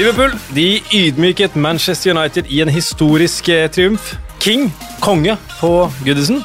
[0.00, 4.14] Liverpool de ydmyket Manchester United i en historisk eh, triumf.
[4.40, 4.70] King,
[5.04, 5.72] konge på
[6.06, 6.38] Goodison.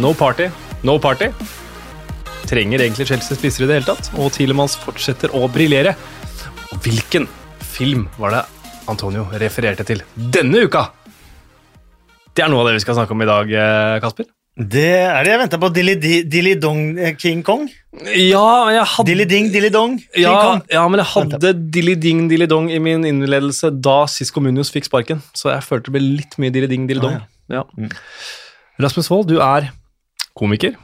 [0.00, 0.46] No party,
[0.88, 1.28] no party.
[2.48, 5.92] Trenger egentlig Chelsea-spisser i det hele tatt, og Tilemanns fortsetter å briljere.
[6.80, 7.28] Hvilken
[7.74, 8.42] film var det
[8.88, 10.86] Antonio refererte til denne uka?
[12.32, 14.32] Det er noe av det vi skal snakke om i dag, eh, Kasper.
[14.60, 15.70] Det er det jeg venta på.
[15.72, 15.94] Dilly,
[16.28, 17.64] dilly Dong eh, King Kong.
[18.12, 20.60] Ja, jeg hadde Dilly Ding Dilly Dong King ja, Kong.
[20.70, 24.86] ja, men jeg hadde dilly ding dilly dong i min innledelse da Sisko Munios fikk
[24.86, 27.18] sparken, så jeg følte det ble litt mye dilly ding dilly dong.
[27.18, 27.88] Ah, ja.
[28.80, 29.72] Rasmus Wold, du er
[30.38, 30.76] komiker,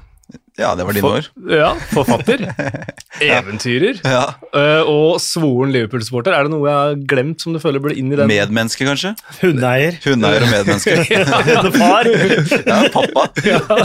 [0.58, 1.26] Ja, det var dine For- ord.
[1.52, 2.40] ja, forfatter,
[3.20, 4.22] eventyrer Ja.
[4.56, 6.32] Uh, og svoren Liverpool-supporter.
[6.32, 8.30] Er det noe jeg har glemt som du føler burde inn i den?
[8.30, 9.12] Medmenneske, kanskje?
[9.42, 9.98] Hundeeier.
[10.06, 10.96] Hundeeier og medmenneske.
[11.50, 12.10] Hundefar.
[12.70, 13.26] Ja, pappa.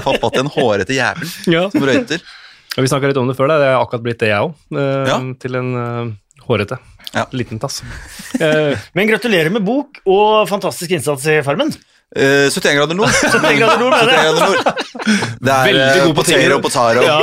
[0.07, 1.65] Pappa til en hårete jævel Ja.
[1.73, 2.23] som røyter.
[2.77, 3.59] Og Vi snakka litt om det før, da.
[3.59, 4.55] det er akkurat blitt det, jeg òg.
[5.11, 5.19] Ja.
[5.43, 6.11] Til en uh,
[6.47, 6.79] hårete.
[7.11, 7.25] Ja.
[7.35, 7.81] Liten tass.
[8.39, 11.73] Eh, Men gratulerer med bok og fantastisk innsats i Farmen.
[12.11, 13.07] Eh, 71 grader nord.
[13.23, 14.25] 71 grader nord, mener 71 jeg.
[14.27, 14.81] grader nord.
[15.41, 16.41] Det er Veldig eh, god på tinget.
[16.41, 16.55] tingene.
[16.57, 17.03] og Potaro.
[17.05, 17.19] Ja,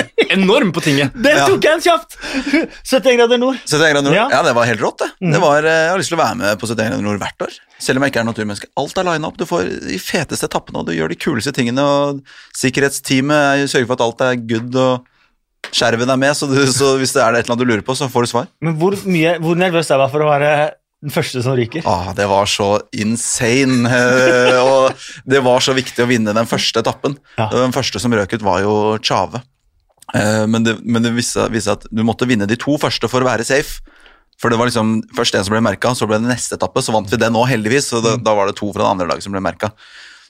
[0.00, 0.06] Eh,
[0.38, 1.12] enorm på tinget!
[1.20, 2.16] Den tok jeg en kjapt!
[2.94, 3.58] 71 grader nord.
[3.66, 4.16] 71 grader nord.
[4.16, 4.24] Ja.
[4.32, 4.40] Ja.
[4.46, 5.10] det var helt rått, det.
[5.34, 7.44] det var, eh, jeg har lyst til å være med på 71 grader nord hvert
[7.48, 7.58] år.
[7.80, 8.70] Selv om jeg ikke er naturmenneske.
[8.80, 9.36] Alt er lina opp.
[9.40, 11.84] Du får de feteste etappene, og du gjør de kuleste tingene.
[11.84, 12.24] og
[12.56, 17.12] Sikkerhetsteamet sørger for at alt er good, og skjerven er med, så, du, så hvis
[17.14, 18.46] det er et eller annet du lurer på, så får du svar.
[18.64, 20.52] Men hvor, mye, hvor nervøs er man for å være
[21.00, 21.82] den første som ryker?
[21.88, 24.92] Ah, det var så insane, eh, og
[25.24, 27.14] det var så viktig å vinne den første etappen.
[27.38, 27.48] Ja.
[27.54, 29.40] Den første som røk ut, var jo Chave.
[30.14, 33.22] Eh, Men det, men det viste, viste at du måtte vinne de to første for
[33.24, 33.80] å være safe.
[34.40, 36.80] For det var liksom først en som ble merka, så ble det neste etappe.
[36.80, 37.90] Så vant vi den òg, heldigvis.
[37.92, 39.68] Så det, da var det to fra det andre laget som ble merka.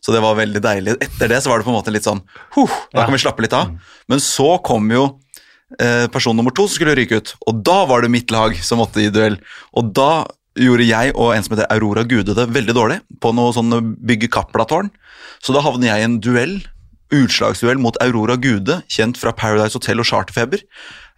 [0.03, 0.97] Så det var veldig deilig.
[1.05, 2.23] Etter det så var det på en måte litt sånn
[2.57, 3.71] huh, Da kan vi slappe litt av.
[4.11, 5.05] Men så kom jo
[5.79, 7.35] eh, person nummer to som skulle ryke ut.
[7.47, 9.37] Og da var det mitt lag som måtte i duell.
[9.79, 10.27] Og da
[10.59, 14.31] gjorde jeg og en som heter Aurora Gude det veldig dårlig på noe sånn bygge
[14.35, 14.91] Kapla-tårn.
[15.41, 16.57] Så da havner jeg i en duell,
[17.15, 20.63] utslagsduell mot Aurora Gude, kjent fra Paradise Hotel og Charterfeber.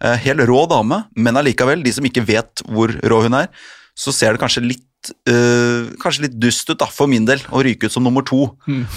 [0.03, 3.51] Eh, helt rå dame, men allikevel, de som ikke vet hvor rå hun er,
[3.97, 7.61] så ser det kanskje litt eh, kanskje litt dust ut da, for min del å
[7.65, 8.47] ryke ut som nummer to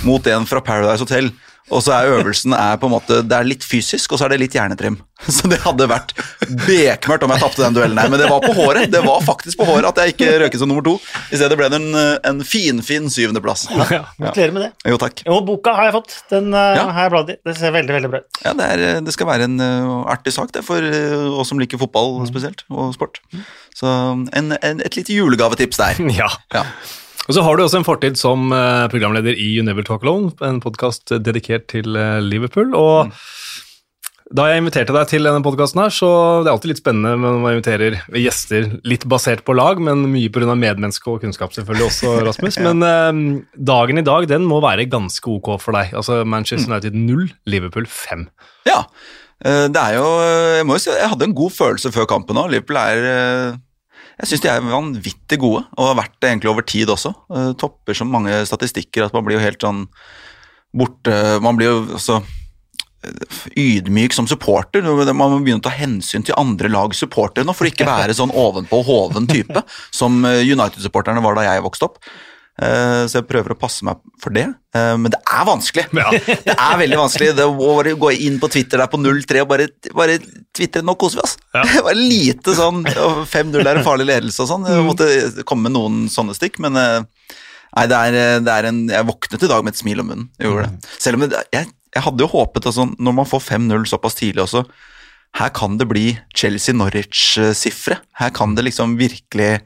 [0.06, 1.32] mot en fra Paradise Hotel.
[1.74, 4.34] Og så er øvelsen er på en måte, det er litt fysisk, og så er
[4.36, 5.00] det litt hjernetrim.
[5.32, 6.10] Så det hadde vært
[6.66, 8.90] bekmørkt om jeg tapte den duellen her, men det var på håret.
[8.92, 10.92] Det var faktisk på håret at jeg ikke røket som nummer to.
[11.32, 11.96] I stedet ble det en,
[12.30, 13.64] en finfin syvendeplass.
[13.72, 14.02] Ja.
[14.20, 14.68] Gratulerer med det.
[14.92, 15.22] Jo, takk.
[15.32, 16.18] Og boka har jeg fått.
[16.34, 16.84] Den eh, Ja.
[16.92, 17.38] har jeg bladd i.
[17.48, 18.42] Det ser veldig veldig bra ut.
[18.44, 21.64] Ja, det, er, det skal være en uh, artig sak det, for uh, oss som
[21.64, 23.22] liker fotball spesielt, og sport.
[23.74, 23.88] Så
[24.36, 26.04] en, en, et lite julegavetips der.
[26.20, 26.28] Ja.
[26.54, 26.66] Ja.
[27.26, 30.30] Og så har du også en fortid som eh, programleder i You Never Talk Alone,
[30.46, 32.70] en podkast dedikert til eh, Liverpool.
[32.78, 33.10] Og
[34.34, 36.08] da jeg inviterte deg til denne podkasten så
[36.42, 40.30] det er alltid litt spennende når man inviterer gjester litt basert på lag, men mye
[40.34, 40.54] pga.
[40.54, 42.58] medmenneske og kunnskap selvfølgelig også, Rasmus.
[42.62, 43.20] Men eh,
[43.74, 45.94] dagen i dag, den må være ganske ok for deg.
[45.98, 48.26] Altså Manchester United 0, Liverpool 5.
[48.70, 48.84] Ja,
[49.42, 50.10] eh, det er jo
[50.60, 52.54] Jeg må jo si jeg hadde en god følelse før kampen òg.
[52.54, 53.62] Liverpool er eh,
[54.16, 57.12] Jeg syns de er vanvittig gode, og har vært det egentlig over tid også.
[57.36, 59.86] Eh, Topper så mange statistikker at man blir jo helt sånn
[60.76, 64.84] borte Man blir jo også eh, ydmyk som supporter.
[64.84, 68.32] Man må begynne å ta hensyn til andre lags supportere nå, for ikke være sånn
[68.32, 72.00] ovenpå hoven type som eh, United-supporterne var da jeg vokste opp.
[72.62, 74.46] Eh, Så jeg prøver å passe meg for det,
[74.76, 75.86] Eh, men det er vanskelig.
[76.26, 77.30] Det er veldig vanskelig.
[77.36, 80.18] Det å gå inn på Twitter der på 03 og bare, bare
[80.56, 81.36] tvitre 'nå koser vi oss'.
[81.54, 84.66] Det var lite sånn 5-0 er en farlig ledelse og sånn.
[84.68, 87.00] Jeg måtte komme med noen sånne stikk, men eh,
[87.76, 90.28] nei, det er, det er en Jeg våknet i dag med et smil om munnen.
[90.38, 90.90] Jeg gjorde det.
[90.98, 94.44] Selv om det, jeg, jeg hadde jo håpet altså, Når man får 5-0 såpass tidlig
[94.44, 94.66] også,
[95.36, 97.98] her kan det bli Chelsea-Norwich-sifre.
[98.20, 99.60] Her kan det liksom virkelig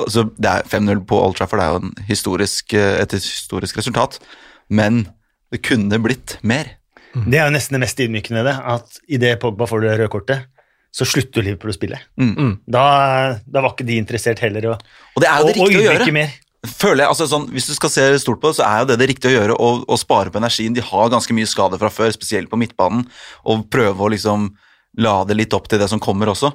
[0.00, 3.78] altså, Det er 5-0 på Old Trafford det er jo en historisk, eh, et historisk
[3.78, 4.18] resultat,
[4.68, 5.06] men
[5.52, 6.76] det kunne blitt mer.
[7.16, 10.48] Det er jo nesten det mest ydmykende, det, at idet Pogba får det røde kortet,
[10.92, 12.00] så slutter Liverpool å spille.
[12.20, 12.58] Mm.
[12.72, 12.82] Da,
[13.44, 15.86] da var ikke de interessert heller i å Og det er jo det riktige å
[15.86, 16.12] gjøre.
[16.16, 16.34] mer.
[16.66, 18.96] Føler jeg, altså sånn, Hvis du skal se stort på det, så er jo det
[19.02, 20.76] det riktige å gjøre, å, å spare på energien.
[20.76, 23.04] De har ganske mye skade fra før, spesielt på midtbanen,
[23.44, 24.50] og prøve å liksom
[25.04, 26.54] lade litt opp til det som kommer også.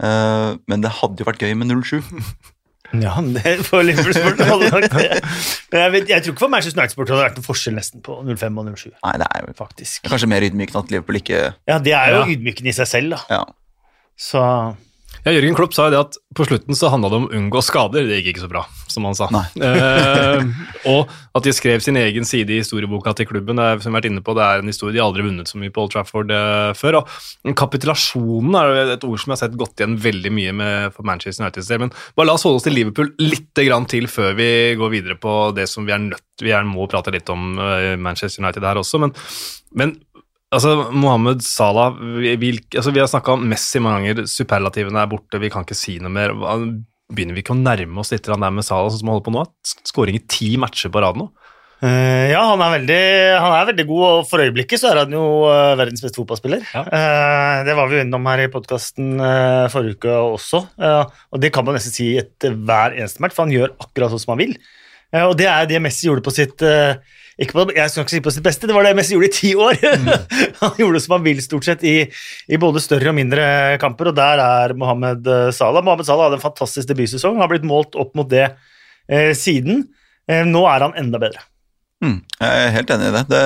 [0.00, 2.00] Uh, men det hadde jo vært gøy med 0-7.
[3.02, 5.20] Ja, det får Liverpool-sport hadde nok det.
[5.72, 8.18] Men jeg, vet, jeg tror ikke for Manchester United-sport hadde vært noen forskjell nesten på
[8.22, 10.04] 05 og 07, Nei, det er jo faktisk.
[10.10, 12.26] kanskje mer ydmykende at Liverpool ikke Ja, det er jo Ja.
[12.36, 13.20] ydmykende i seg selv, da.
[13.30, 13.44] Ja.
[14.16, 14.42] Så
[15.24, 17.60] Ja, Jørgen Klopp sa jo det at på slutten så handla det om å unngå
[17.64, 18.04] skader.
[18.04, 19.30] Det gikk ikke så bra, som han sa.
[19.64, 20.42] Eh,
[20.90, 23.56] og at de skrev sin egen side i historieboka til klubben.
[23.56, 25.24] Det er, som jeg har vært inne på, det er en historie de har aldri
[25.24, 27.00] vunnet så mye på Old Trafford eh, før.
[27.00, 31.08] Og kapitulasjonen er et ord som jeg har sett gått igjen veldig mye med, for
[31.08, 31.70] Manchester United.
[31.80, 35.16] Men bare la oss holde oss til Liverpool litt grann til før vi går videre
[35.20, 38.64] på det som vi er nødt Vi er, må prate litt om uh, Manchester United
[38.66, 39.12] her også, men,
[39.78, 39.94] men
[40.54, 44.28] Altså, Mohammed Salah vi, altså, vi har snakka om Messi mange ganger.
[44.30, 46.34] Superlativene er borte, vi kan ikke si noe mer.
[47.14, 49.44] Begynner vi ikke å nærme oss litt der med Salah, sånn som holder på nå?
[49.90, 51.28] Skåring i ti matcher på rad nå?
[51.84, 53.00] Uh, ja, han er, veldig,
[53.42, 56.62] han er, veldig, god, og for øyeblikket så er han jo uh, verdens beste fotballspiller.
[56.70, 56.84] Ja.
[56.86, 59.18] Uh, det var vi innom her i podkasten
[59.72, 63.52] forrige uke også, og det kan man nesten si etter hver eneste match, for han
[63.52, 64.56] gjør akkurat sånn som han vil.
[65.26, 66.64] og det er det Messi gjorde på sitt
[67.34, 69.54] på, jeg skal ikke si på sitt beste, det var det Messi gjorde i ti
[69.58, 69.80] år.
[69.80, 70.10] Mm.
[70.62, 71.96] han gjorde det som han vil, stort sett, i,
[72.46, 73.46] i, både større og mindre
[73.82, 75.84] kamper, og der er Mohammed eh, Salah.
[75.84, 79.86] Mohammed Salah hadde en fantastisk debutsesong, har blitt målt opp mot det eh, siden.
[80.30, 81.42] Eh, nå er han enda bedre.
[82.04, 83.22] Mm, jeg er helt enig i det.
[83.30, 83.42] det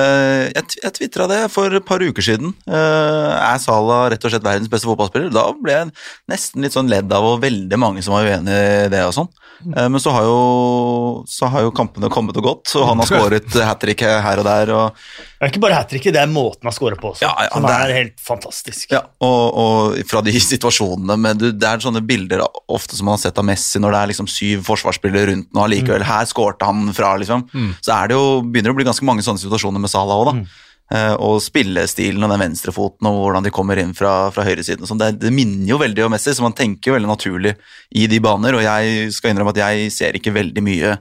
[0.57, 2.51] jeg jeg tvitra det for et par uker siden.
[2.67, 5.31] Uh, er Salah rett og slett verdens beste fotballspiller?
[5.31, 5.91] Da ble jeg
[6.31, 9.05] nesten litt sånn ledd av, og veldig mange som var uenig i det.
[9.05, 9.29] og sånn.
[9.65, 13.09] Uh, men så har, jo, så har, jo, kampene kommet og gått, og han har
[13.09, 14.71] skåret hat trick her og der.
[14.75, 15.01] og
[15.39, 17.51] det er ikke bare hat tricket, det er måten han skårer på også, ja, ja,
[17.53, 18.89] som er, er, helt fantastisk.
[18.91, 23.23] Ja, og, og fra de situasjonene med Det er sånne bilder ofte som man har
[23.23, 26.09] sett av Messi når det er liksom syv forsvarsspillere rundt nå, allikevel mm.
[26.09, 27.45] her skårte han fra, liksom.
[27.53, 27.69] Mm.
[27.79, 30.35] Så det jo, begynner det å bli ganske mange sånne situasjoner med Salah òg, da.
[30.41, 30.67] Mm.
[30.89, 34.87] Uh, og spillestilen og den venstrefoten og hvordan de kommer inn fra, fra høyresiden.
[34.89, 34.97] Sånn.
[34.97, 37.53] Det, det, minner jo veldig om Messi, så man tenker jo veldig naturlig
[37.93, 38.57] i de baner.
[38.57, 40.97] Og jeg skal innrømme at jeg ser ikke veldig mye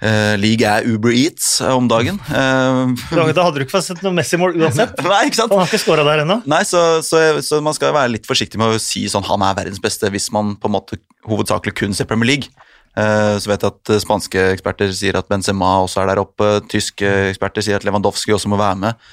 [0.00, 2.16] Uh, League er Uber Eats uh, om dagen.
[2.32, 4.96] Uh, da, hadde du ikke fått sett noe Messi-mål uansett.
[5.04, 5.52] Nei, ikke sant?
[5.52, 6.38] Han har ikke skåra der ennå.
[6.48, 9.58] Nei, så, så, så, man skal være litt forsiktig med å si sånn han er
[9.58, 10.96] verdens beste, hvis man på en måte
[11.28, 12.48] hovedsakelig kun ser Premier League.
[12.90, 16.48] Så vet jeg at spanske eksperter sier at Benzema også er der oppe.
[16.70, 19.04] Tyske eksperter sier at Lewandowski også må være med.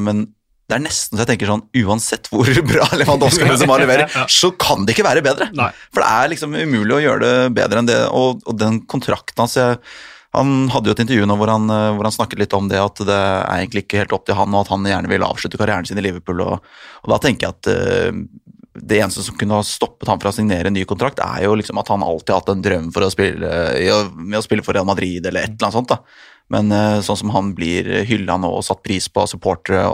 [0.00, 0.24] men
[0.70, 4.86] det er nesten så jeg tenker sånn Uansett hvor bra Lewandowski Benzema leverer, så kan
[4.86, 5.50] det ikke være bedre.
[5.58, 5.68] Nei.
[5.92, 8.00] For det er liksom umulig å gjøre det bedre enn det.
[8.16, 9.76] Og, og den kontrakten hans jeg
[10.32, 12.80] han hadde jo et intervju nå hvor han, eh, hvor han, snakket litt om det
[12.80, 15.60] at det er egentlig ikke helt opp til han, og at han gjerne vil avslutte
[15.60, 16.40] karrieren sin i Liverpool.
[16.46, 16.70] Og,
[17.04, 18.22] og da tenker jeg at uh,
[18.74, 21.56] det eneste som kunne ha stoppet ham fra å signere en ny kontrakt, er jo
[21.58, 23.50] liksom at han alltid har hatt en drøm for å spille,
[24.16, 25.92] med å spille for Real Madrid eller et eller annet sånt.
[25.92, 26.00] da.
[26.52, 29.84] Men uh, sånn som han blir hylla nå og satt pris på av supportere,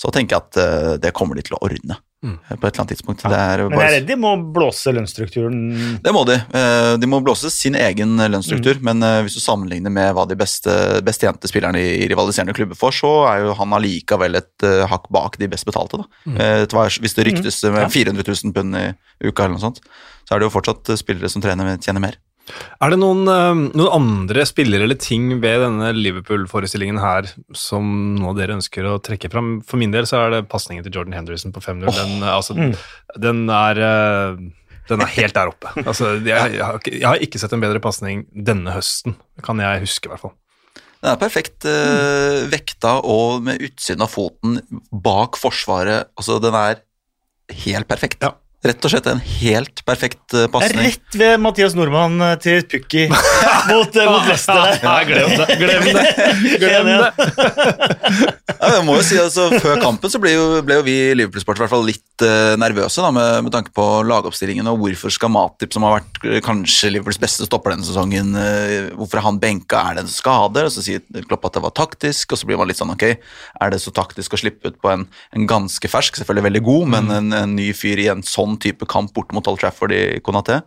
[0.00, 2.00] så tenker jeg at uh, det kommer de til å ordne.
[2.24, 2.38] Mm.
[2.48, 3.24] På et eller annet tidspunkt.
[3.24, 3.30] Ja.
[3.60, 5.58] Men jeg er redd de må blåse lønnsstrukturen?
[6.04, 6.38] Det må de.
[6.56, 8.86] Eh, de må blåse sin egen lønnsstruktur, mm.
[8.88, 10.72] men eh, hvis du sammenligner med hva de beste,
[11.04, 15.10] best tjente spillerne i rivaliserende klubber får, så er jo han allikevel et uh, hakk
[15.12, 16.00] bak de best betalte.
[16.24, 16.40] Mm.
[17.04, 18.86] Hvis det ryktes med 400 000 pund i
[19.24, 19.82] uka, eller noe sånt,
[20.24, 22.16] så er det jo fortsatt spillere som trener, tjener mer.
[22.82, 28.34] Er det noen, eh, noen, andre spillere eller ting ved denne Liverpool-forestillingen her som nå
[28.36, 29.56] dere ønsker å trekke fram?
[29.64, 31.88] For min del så er det pasningen til Jordan Henderson på 5-0.
[31.88, 31.96] Oh.
[31.96, 32.74] Den, altså, mm.
[33.24, 34.44] den, er, eh,
[34.90, 35.72] den, er helt der oppe.
[35.86, 39.62] Altså, jeg, jeg, har ikke, jeg, har ikke sett en bedre pasning denne høsten, kan
[39.64, 40.36] jeg huske i hvert fall.
[41.04, 44.56] Den er perfekt uh, vekta og med utsiden av foten
[45.04, 46.08] bak forsvaret.
[46.16, 46.80] Altså, den er
[47.64, 48.24] helt perfekt.
[48.24, 48.32] Ja.
[48.64, 50.86] Rett og slett en helt perfekt uh, pasning.
[50.86, 54.78] Rett ved Mathias Nordmann eh, til Pukki mot, uh, mot Leicester.
[54.80, 55.56] Ja, glem det.
[55.60, 56.04] Glem det.
[56.62, 57.10] Glem det.
[58.62, 61.12] ja, jeg må jo si altså, Før kampen så ble jo, ble jo vi i
[61.18, 64.72] Liverpool-sportet litt uh, nervøse da, med, med, tanke på lagoppstillingen.
[64.72, 68.32] og Hvorfor skal Matip, som har vært kanskje Liverpools beste stopper denne sesongen,
[68.96, 69.82] hvorfor er han benka?
[69.90, 70.64] Er det en skade?
[70.64, 73.04] Og så sier Klopp at det var taktisk, og så blir man litt sånn ok,
[73.12, 75.04] er det så taktisk å slippe ut på en,
[75.36, 77.16] en ganske fersk, selvfølgelig veldig god, men mm.
[77.18, 80.60] en, en ny fyr i en sånn type kamp bort mot Old Trafford i Konaté.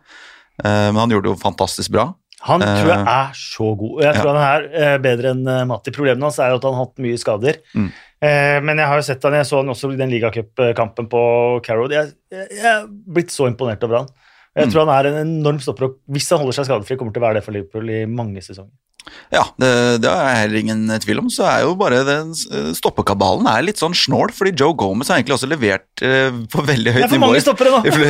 [0.63, 2.09] Eh, men han gjorde det jo fantastisk bra.
[2.47, 4.01] Han tror jeg eh, er så god.
[4.05, 4.35] Jeg tror ja.
[4.35, 5.93] han er eh, bedre enn Matti.
[5.95, 7.61] Problemet hans er at han har hatt mye skader.
[7.77, 7.89] Mm.
[8.65, 11.19] Men jeg har jo sett han, jeg så han også i den ligacupkampen på
[11.65, 11.85] Carrow.
[11.93, 14.07] Jeg, jeg, er blitt så imponert over han.
[14.57, 14.71] Jeg mm.
[14.73, 17.27] tror han er en enorm stopper, og hvis han holder seg skadefri, kommer til å
[17.27, 18.73] være det for Liverpool i mange sesonger.
[19.33, 19.71] Ja, det,
[20.03, 21.29] det har jeg heller ingen tvil om.
[21.33, 25.19] Så er jo bare den eh, stoppekabalen er litt sånn snål, fordi Joe Gomez har
[25.19, 27.43] egentlig også levert eh, på veldig høyt nivå i,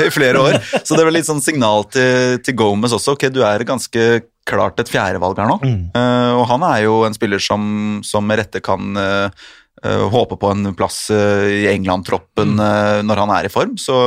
[0.07, 0.57] i, flere år.
[0.83, 3.17] Så det var litt sånn signal til, til Gomez også.
[3.17, 4.07] Ok, du er ganske
[4.47, 5.59] klart et fjerdevalg her nå.
[5.63, 5.79] Mm.
[5.95, 7.63] Uh, og han er jo en spiller som,
[8.07, 9.47] som med rette kan uh,
[9.83, 13.07] uh, håpe på en plass i England-troppen mm.
[13.07, 13.75] når han er i form.
[13.81, 13.97] Så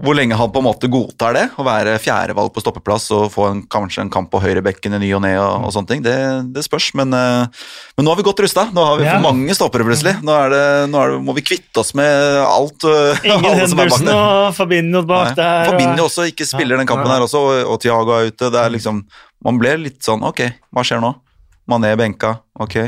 [0.00, 3.46] hvor lenge han på en måte godtar det, å være fjerdevalg på stoppeplass og få
[3.50, 6.14] en, kanskje en kamp på høyrebekken i ny og ne og, og, sånne ting, det,
[6.54, 6.90] det spørs.
[6.96, 7.66] Men, uh,
[7.98, 8.66] men, nå har vi godt rusta.
[8.72, 9.18] Nå har vi ja.
[9.18, 10.16] for mange stoppere, plutselig.
[10.24, 12.78] Nå, det, nå det, må vi kvitte oss med alt.
[12.90, 15.34] Uh, Ingen Henderson og Fabinho bak Nei.
[15.38, 15.68] der.
[15.70, 18.48] Fabinho også ikke spiller den kampen her også, og, og Thiago er ute.
[18.50, 19.02] Det er liksom,
[19.46, 20.42] man ble litt sånn Ok,
[20.74, 21.12] hva skjer nå?
[21.70, 22.78] Mané benka, ok.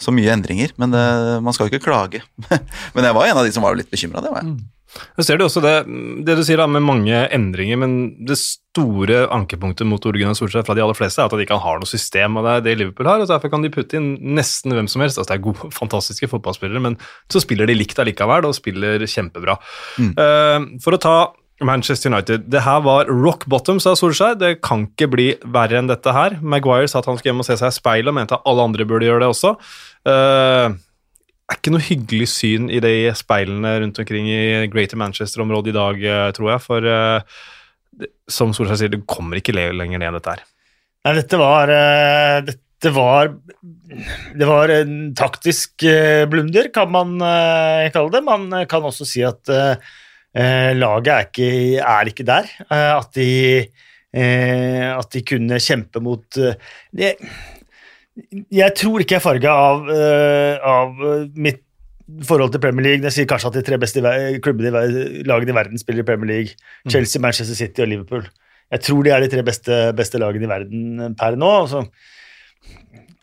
[0.00, 1.02] Så mye endringer, men det,
[1.44, 2.22] man skal jo ikke klage.
[2.94, 4.52] men jeg var en av de som var litt bekymra, det var jeg.
[4.52, 4.79] Mm.
[5.16, 5.74] Så ser du også det,
[6.26, 10.66] det du sier da, med mange endringer, men det store ankepunktet mot Ole Gunnar Solskjær
[10.66, 12.76] fra de aller fleste er at de ikke har noe system, og det er det
[12.80, 13.22] Liverpool har.
[13.22, 15.18] og Derfor kan de putte inn nesten hvem som helst.
[15.18, 16.98] altså Det er gode, fantastiske fotballspillere, men
[17.32, 19.58] så spiller de likt allikevel, og spiller kjempebra.
[20.00, 20.12] Mm.
[20.18, 21.16] Uh, for å ta
[21.60, 22.46] Manchester United.
[22.50, 24.38] Det her var rock bottom, sa Solskjær.
[24.40, 26.38] Det kan ikke bli verre enn dette her.
[26.40, 28.64] Maguire sa at han skulle hjem og se seg i speilet, og mente at alle
[28.70, 29.54] andre burde gjøre det også.
[30.08, 30.78] Uh,
[31.50, 36.00] er ikke noe hyggelig syn i de speilene rundt omkring i Greater Manchester-området i dag,
[36.12, 36.62] eh, tror jeg.
[36.64, 40.44] For uh, som Solskjær sier, det kommer ikke lenger ned, dette her.
[41.06, 43.32] Nei, dette var, uh, dette var
[44.40, 45.84] Det var en taktisk
[46.32, 47.18] blunder, kan man
[47.92, 48.22] kalle det.
[48.24, 49.50] Man kan også si at
[50.78, 51.48] laget er ikke,
[51.82, 52.48] er ikke der.
[52.70, 53.66] at, de,
[54.16, 57.10] at de kunne kjempe mot det,
[58.52, 61.02] jeg tror ikke jeg er farga av, uh, av,
[61.36, 61.62] mitt
[62.26, 63.06] forhold til Premier League.
[63.06, 64.02] Jeg sier kanskje at de tre beste
[64.42, 66.56] klubbene i lagene i verden spiller i Premier League.
[66.84, 66.94] Mm.
[66.94, 68.24] Chelsea, Manchester City og Liverpool.
[68.70, 71.50] Jeg tror de er de tre beste, beste lagene i verden per nå.
[71.64, 71.84] Altså,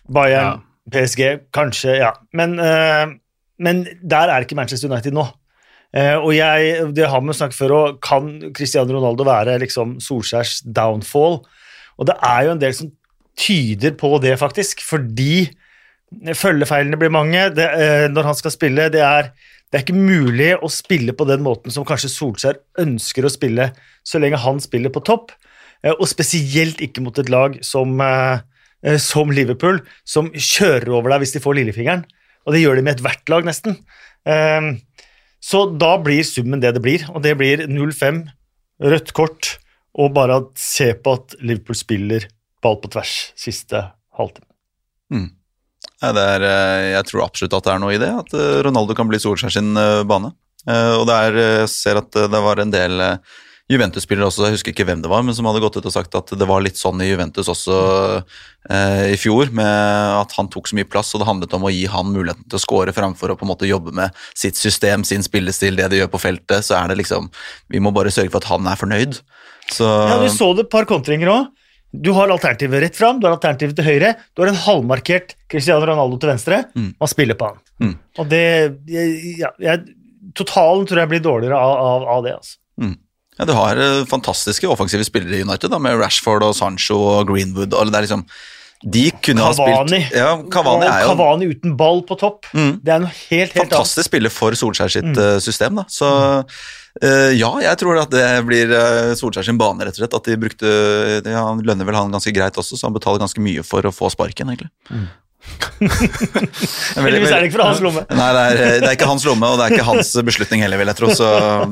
[0.08, 0.94] Bayern, ja.
[0.94, 1.24] PSG,
[1.56, 2.14] kanskje, ja.
[2.36, 2.56] Men,
[3.60, 5.26] men, der er ikke Manchester United nå.
[6.24, 11.42] Og jeg, det har vi snakket før òg, kan Cristiano Ronaldo være liksom Solskjærs downfall?
[11.98, 12.92] Og det er jo en del som
[13.38, 15.48] tyder på det, faktisk, fordi
[16.38, 18.90] følgefeilene blir mange det, eh, når han skal spille.
[18.94, 19.32] Det er,
[19.68, 23.72] det er, ikke mulig å spille på den måten som kanskje Solskjær ønsker å spille,
[24.08, 25.34] så lenge han spiller på topp,
[25.84, 31.26] eh, og spesielt ikke mot et lag som, eh, som Liverpool, som kjører over deg
[31.26, 32.06] hvis de får lillefingeren.
[32.48, 33.76] Og det gjør de med ethvert lag, nesten.
[35.44, 38.22] Så da blir summen det det blir, og det blir 0-5,
[38.80, 39.58] rødt kort,
[40.00, 42.28] og bare se på at Liverpool spiller
[42.64, 43.84] ball på tvers siste
[44.18, 44.50] halvtime.
[45.14, 45.30] Mm.
[46.04, 49.10] Er, eh, jeg tror absolutt at det er noe i det, at eh, Ronaldo kan
[49.10, 50.34] bli Solskjær sin eh, bane.
[50.68, 53.00] Og det er, jeg ser at det var en del
[53.68, 56.14] Juventus-spillere også, jeg husker ikke hvem det var, men som hadde gått ut og sagt
[56.16, 57.76] at det var litt sånn i Juventus også
[58.72, 59.68] eh, i fjor, med
[60.22, 62.60] at han tok så mye plass, og det handlet om å gi han muligheten til
[62.60, 66.00] å score framfor å på en måte jobbe med sitt system, sin spillestil, det de
[66.00, 66.64] gjør på feltet.
[66.64, 67.28] Så er det liksom
[67.68, 69.20] Vi må bare sørge for at han er fornøyd.
[69.76, 71.52] Så Ja, du så det et par kontringer òg.
[71.92, 74.14] Du har alternativet rett fram, du har alternativet til høyre.
[74.36, 76.62] Du har en halvmarkert Cristiano Ronaldo til venstre.
[76.76, 76.90] Mm.
[77.00, 77.62] Man spiller på han.
[77.84, 77.94] Mm.
[78.20, 78.44] Og det
[78.92, 79.86] ja, jeg,
[80.38, 82.36] Totalen tror jeg blir dårligere av, av, av det.
[82.38, 82.58] altså.
[82.84, 82.98] Mm.
[83.38, 87.32] Ja, Du har uh, fantastiske offensive spillere i United, da, med Rashford og Sancho og
[87.32, 87.74] Greenwood.
[87.74, 88.26] og det er liksom
[88.86, 89.74] de kunne Cavani.
[89.74, 92.46] ha spilt ja, Cavani, er jo, Cavani uten ball på topp.
[92.54, 92.76] Mm.
[92.86, 95.18] Det er noe helt, helt Fantastisk spiller for Solskjær sitt mm.
[95.18, 95.80] uh, system.
[95.80, 96.10] da, så
[96.44, 100.18] uh, ja, jeg tror at det blir uh, Solskjær sin bane, rett og slett.
[100.20, 100.74] At de brukte
[101.26, 103.94] ja, Han lønner vel han ganske greit også, så han betaler ganske mye for å
[103.96, 104.70] få sparken, egentlig.
[106.98, 108.04] Heldigvis er det ikke fra hans lomme.
[108.10, 110.80] Nei, det er, det er, ikke hans lomme, og det er ikke hans beslutning heller,
[110.82, 111.10] vil jeg tro.
[111.14, 111.28] Så,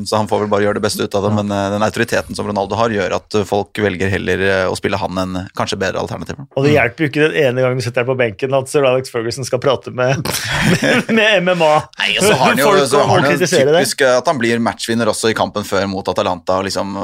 [0.05, 1.31] så, han får vel bare gjøre det beste ut av det.
[1.37, 4.99] Men uh, den autoriteten som Ronaldo har, gjør at folk velger heller uh, å spille
[5.01, 6.43] han enn kanskje bedre alternativ.
[6.53, 8.85] Og det hjelper jo ikke den ene gangen du setter deg på benken at sir
[8.87, 10.21] Alex Ferguson skal prate med,
[10.75, 11.73] med, med MMA.
[12.03, 15.09] Nei, og så har han jo, så har han jo typisk at han blir matchvinner
[15.11, 16.59] også i kampen før mot Atalanta.
[16.59, 16.95] og liksom,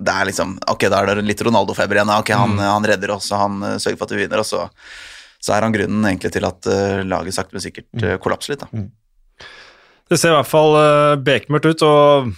[0.00, 2.14] det er liksom, ok, Da er det litt Ronaldo-feber igjen.
[2.18, 2.64] Ok, han, mm.
[2.68, 4.44] han redder oss, han sørger for at vi vinner.
[4.44, 4.68] og så
[5.44, 8.64] så er han grunnen egentlig til at uh, laget sakte, men sikkert uh, kollapser litt.
[8.64, 8.70] Da.
[8.72, 8.88] Mm.
[10.08, 12.32] Det ser i hvert fall uh, bekmørkt ut, og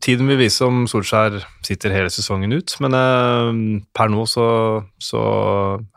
[0.00, 2.76] tiden vil vise om Solskjær sitter hele sesongen ut.
[2.84, 3.50] Men uh,
[3.96, 4.46] per nå så,
[5.02, 5.20] så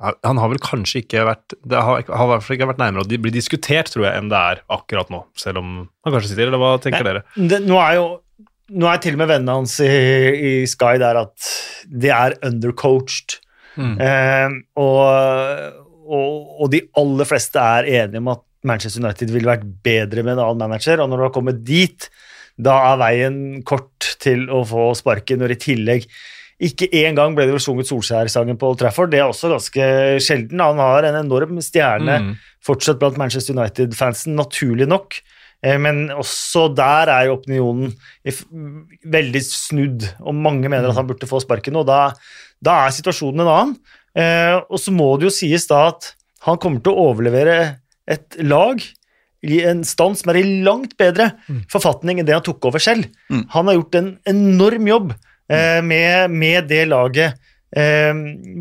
[0.01, 3.05] Han har vel kanskje ikke vært Det har, har i hvert fall ikke vært nærmere
[3.05, 5.23] å bli diskutert, tror jeg, enn det er akkurat nå.
[5.39, 7.47] Selv om han kanskje sitter, eller hva tenker Nei, dere?
[7.53, 8.09] Det, nå er jo
[8.71, 11.47] nå er til og med vennene hans i, i Sky der at
[11.91, 13.41] de er undercoached.
[13.75, 13.95] Mm.
[14.03, 15.80] Eh, og,
[16.11, 20.35] og, og, de aller fleste er enige om at Manchester United ville vært bedre med
[20.35, 21.01] en annen manager.
[21.01, 22.09] Og når du har kommet dit,
[22.61, 25.41] da er veien kort til å få sparken.
[25.41, 26.07] Når i tillegg
[26.61, 29.09] ikke engang ble det vel sunget Solskjær-sangen på Old Trafford.
[29.13, 29.85] Det er også ganske
[30.21, 30.61] sjelden.
[30.61, 32.33] Han har en enorm stjerne mm.
[32.65, 35.17] fortsatt blant Manchester United-fansen, naturlig nok.
[35.65, 37.95] Eh, men også der er jo opinionen
[39.15, 41.81] veldig snudd, og mange mener at han burde få sparken.
[41.81, 42.11] Og da,
[42.61, 43.97] da er situasjonen en annen.
[44.17, 46.13] Eh, og så må det jo sies da at
[46.47, 47.57] han kommer til å overlevere
[48.11, 48.81] et lag
[49.41, 51.31] i en stand som er i langt bedre
[51.71, 53.07] forfatning enn det han tok over selv.
[53.31, 53.45] Mm.
[53.53, 55.13] Han har gjort en enorm jobb
[55.49, 57.39] eh, med, med det laget.
[57.71, 58.11] Eh,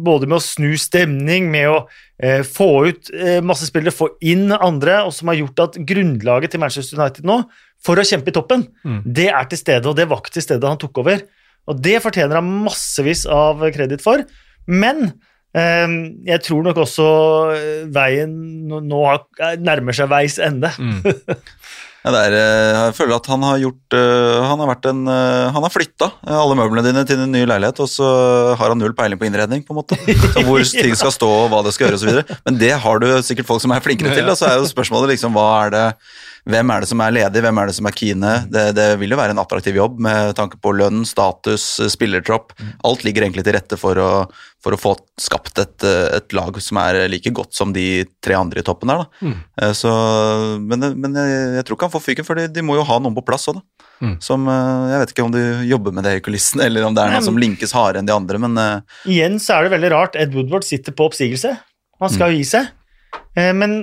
[0.04, 1.78] både med å snu stemning, med å
[2.22, 6.54] eh, få ut eh, masse spillere, få inn andre, og som har gjort at grunnlaget
[6.54, 7.40] til Manchester United nå,
[7.80, 9.00] for å kjempe i toppen, Mm.
[9.04, 11.24] det er til stede, og det var ikke til stede han tok over.
[11.68, 14.22] Og det fortjener han massevis av kreditt for.
[14.68, 15.12] Men
[15.54, 17.06] jeg tror nok også
[17.56, 18.34] eh, veien
[18.70, 19.04] nå, nå
[19.58, 20.70] nærmer seg veis ende.
[20.78, 21.00] Mm.
[22.00, 25.02] Ja, det er, eh, jeg føler at han har gjort eh, Han har vært en
[25.04, 28.06] eh, Han har flytta alle møblene dine til en ny leilighet, og så
[28.56, 29.98] har han null peiling på innredning, på en måte.
[30.34, 32.36] Så hvor ting skal stå, og hva det skal gjøre osv.
[32.46, 34.28] Men det har du sikkert folk som er flinkere til.
[34.28, 34.36] Da.
[34.38, 35.84] Så er jo spørsmålet liksom hva er det
[36.48, 38.30] hvem er det som er ledig, hvem er det som er keene?
[38.50, 42.54] Det, det vil jo være en attraktiv jobb med tanke på lønn, status, spillertropp.
[42.86, 44.08] Alt ligger egentlig til rette for å,
[44.64, 45.84] for å få skapt et,
[46.16, 49.04] et lag som er like godt som de tre andre i toppen der.
[49.04, 49.28] Da.
[49.28, 49.36] Mm.
[49.60, 49.92] Eh, Så,
[50.64, 52.98] men men jeg, jeg tror ikke han får fyken, for de, de må jo ha
[53.02, 53.86] noen på plass òg, da.
[54.00, 54.14] Mm.
[54.24, 57.04] Som, eh, jeg vet ikke om du jobber med det i kulissene, eller om det
[57.04, 59.90] er noe som linkes hardere enn de andre, men eh, Igjen så er det veldig
[59.92, 60.16] rart.
[60.16, 61.52] Ed Woodward sitter på oppsigelse.
[62.00, 62.70] Han skal jo gi seg.
[63.36, 63.82] Eh, Men,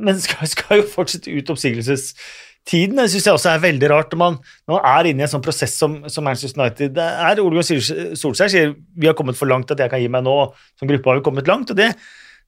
[0.00, 2.96] men skal, skal jo fortsette ut oppsigelsestiden.
[2.98, 4.38] Det syns jeg også er veldig rart når man,
[4.68, 6.94] når man er inne i en sånn prosess som, som Manchester United.
[6.98, 10.10] Det er Ole Gunnar Solskjær sier vi har kommet for langt at jeg kan gi
[10.12, 10.36] meg nå.
[10.78, 11.70] Som gruppe har vi kommet langt.
[11.72, 11.92] og det,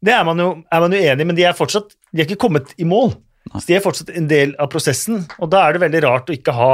[0.04, 2.28] det er, man jo, er man jo enig i, men de er fortsatt de er
[2.28, 3.14] ikke kommet i mål.
[3.56, 6.34] Så de er fortsatt en del av prosessen, og da er det veldig rart å
[6.36, 6.70] ikke ha,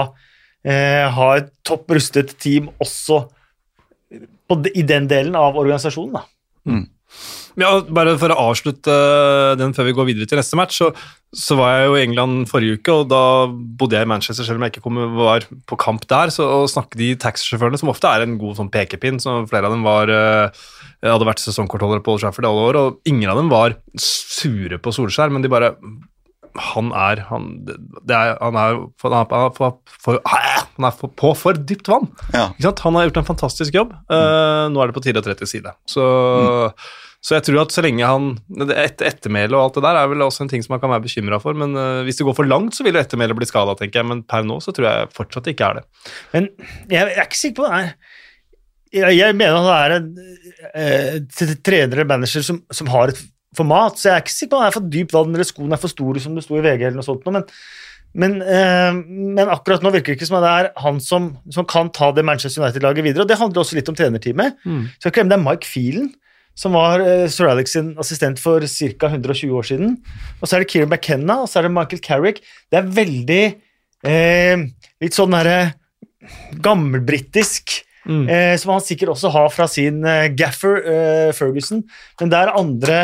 [0.67, 3.23] eh, ha et topp rustet team også
[4.51, 6.19] på, de- i den delen av organisasjonen.
[6.19, 6.25] da.
[7.57, 10.91] Ja, bare for å avslutte eh, den før vi går videre til neste match, så,
[11.33, 14.61] så var jeg jo i England forrige uke, og da bodde jeg i Manchester, selv
[14.61, 18.11] om jeg ikke kom, var på kamp der, så å snakke de taxisjåførene, som ofte
[18.13, 20.67] er en god sånn pekepinn, så flere av dem var, eh,
[21.07, 24.93] hadde vært sesongkortholdere på Old Trafford alle år, og ingen av dem var sure på
[24.93, 25.75] Solskjær, men de bare
[26.57, 31.33] han er han, det er, han er, for, han er, for, for, han er på
[31.37, 32.09] for dypt vann.
[32.63, 32.73] ja.
[32.85, 33.93] Han har gjort en fantastisk jobb.
[33.93, 35.75] Eh, nå er det på tide å tre til side.
[35.89, 36.07] Så,
[37.27, 38.27] så jeg tror at så lenge han
[38.71, 41.03] et, Ettermælet og alt det der er vel også en ting som man kan være
[41.09, 41.57] bekymra for.
[41.59, 44.09] Men uh, hvis det går for langt, så vil ettermælet bli skada, tenker jeg.
[44.13, 46.13] Men per nå så tror jeg fortsatt det ikke er det.
[46.37, 46.47] Men
[46.93, 47.81] jeg, er ikke sikker på det.
[47.81, 47.89] her.
[48.95, 53.19] Jeg, jeg mener det er et eh, t- trener eller manager som, som har et
[53.59, 55.75] format, så jeg er ikke sikker på om han er for dypt vann eller skoene
[55.75, 57.27] er for store, som det sto i VG eller noe sånt.
[57.27, 57.43] Men,
[58.23, 59.01] men, eh,
[59.43, 62.25] men akkurat nå virker det ikke som det er han som, som kan ta det
[62.29, 63.27] Manchester United-laget videre.
[63.27, 64.63] og Det handler også litt om trenerteamet.
[65.03, 66.13] Så jeg det er Mike Phelan,
[66.57, 69.11] som var eh, Sir Alex sin assistent for ca.
[69.13, 69.97] 120 år siden.
[70.41, 72.41] Og så er det Kieran McKenna, og så er det Michael Carrick.
[72.73, 73.43] Det er veldig
[74.09, 74.65] eh,
[75.05, 75.59] litt sånn derre
[76.65, 81.85] gammelbritisk, eh, som han sikkert også har fra sin eh, gaffer eh, Ferguson.
[82.21, 83.01] Men der andre,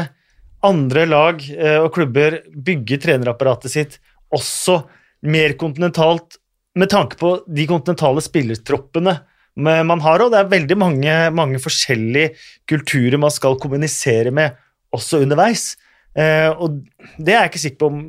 [0.64, 3.98] andre lag eh, og klubber bygger trenerapparatet sitt
[4.32, 4.80] også
[5.28, 6.38] mer kontinentalt
[6.78, 9.18] med tanke på de kontinentale spillertroppene
[9.56, 12.32] man har, og det er veldig mange, mange forskjellige
[12.70, 14.54] kulturer man skal kommunisere med
[14.92, 15.74] også underveis.
[16.16, 16.80] Eh, og
[17.18, 18.00] det er jeg ikke sikker på om,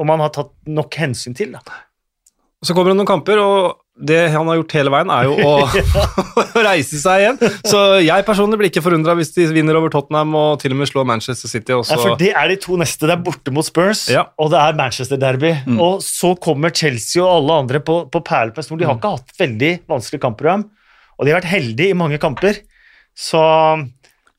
[0.00, 1.52] om man har tatt nok hensyn til.
[1.56, 1.60] Da.
[2.64, 5.52] Så kommer det noen kamper, og det han har gjort hele veien, er jo å,
[5.66, 7.38] å reise seg igjen.
[7.66, 10.90] Så jeg personlig blir ikke forundra hvis de vinner over Tottenham og til og med
[10.90, 11.74] slår Manchester City.
[11.74, 11.96] Også.
[11.96, 13.08] Ja, for det er de to neste.
[13.08, 14.28] Det er borte mot Spurs, Ja.
[14.38, 15.52] og det er Manchester Derby.
[15.76, 18.70] Og så kommer Chelsea og alle andre på, på perleplass.
[18.70, 20.68] De har ikke hatt veldig vanskelig kampprogram,
[21.18, 22.62] og de har vært heldige i mange kamper.
[23.18, 23.40] Så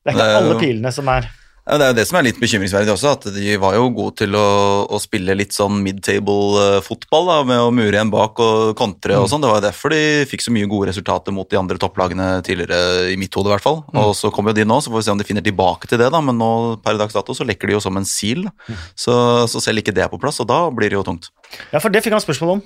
[0.00, 1.28] det er ikke Det er jo- alle pilene som er
[1.68, 4.16] Ja, Det er jo det som er litt bekymringsverdig også, at de var jo gode
[4.16, 9.14] til å, å spille litt sånn mid-table-fotball, da, med å mure igjen bak og kontre
[9.20, 9.44] og sånn.
[9.44, 13.12] Det var jo derfor de fikk så mye gode resultater mot de andre topplagene tidligere,
[13.12, 13.84] i mitt hode i hvert fall.
[13.92, 16.00] Og så kommer jo de nå, så får vi se om de finner tilbake til
[16.00, 18.48] det, da, men nå per dags dato så lekker de jo som en sil.
[18.66, 18.82] Mm.
[18.96, 19.14] Så,
[19.52, 21.30] så selv ikke det er på plass, og da blir det jo tungt.
[21.70, 22.62] Ja, for det fikk han spørsmål om.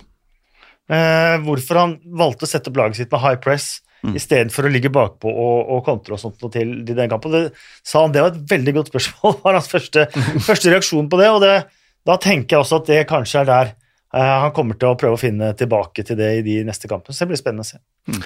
[0.95, 4.19] Eh, hvorfor han valgte å sette opp laget sitt med high press Mm.
[4.19, 7.33] istedenfor å ligge bakpå og, og kontre og sånt noe til i den kampen.
[7.33, 7.45] Det
[7.87, 10.05] sa han det var et veldig godt spørsmål, var hans første,
[10.45, 11.31] første reaksjon på det.
[11.33, 11.55] Og det,
[12.05, 15.17] da tenker jeg også at det kanskje er der eh, han kommer til å prøve
[15.17, 17.17] å finne tilbake til det i de neste kampene.
[17.17, 17.81] Så det blir spennende å se.
[18.13, 18.21] Mm.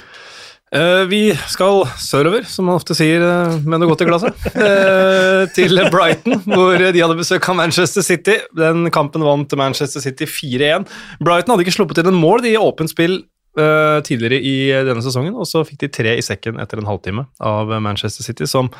[1.09, 5.79] vi skal sørover, som man ofte sier eh, med noe godt i glasset, eh, til
[5.95, 8.41] Brighton, hvor de hadde besøk av Manchester City.
[8.59, 10.91] Den kampen vant Manchester City 4-1.
[11.23, 13.21] Brighton hadde ikke sluppet til en mål i åpent spill
[13.59, 17.27] eh, tidligere i denne sesongen, og så fikk de tre i sekken etter en halvtime
[17.45, 18.71] av Manchester City, som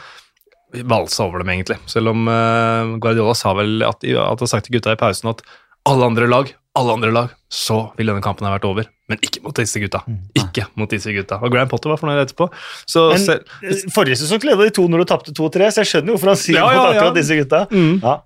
[0.73, 1.79] valsa over dem, egentlig.
[1.87, 5.43] Selv om eh, Guardiola sa vel at, at han sagt til gutta i pausen at
[5.89, 8.89] alle andre lag, alle andre lag, så ville denne kampen ha vært over.
[9.09, 10.03] Men ikke mot disse gutta.
[10.37, 11.41] Ikke mot disse gutta.
[11.41, 12.51] Og Graham Potter var fornøyd etterpå.
[12.87, 16.13] Så Men selv, eh, forrige sesong leda de 2-0 og tapte 2-3, så jeg skjønner
[16.13, 17.11] jo hvorfor han sier Ja, ja, ja.
[17.17, 17.65] disse gutta.
[17.73, 18.03] Mm.
[18.05, 18.21] Ja.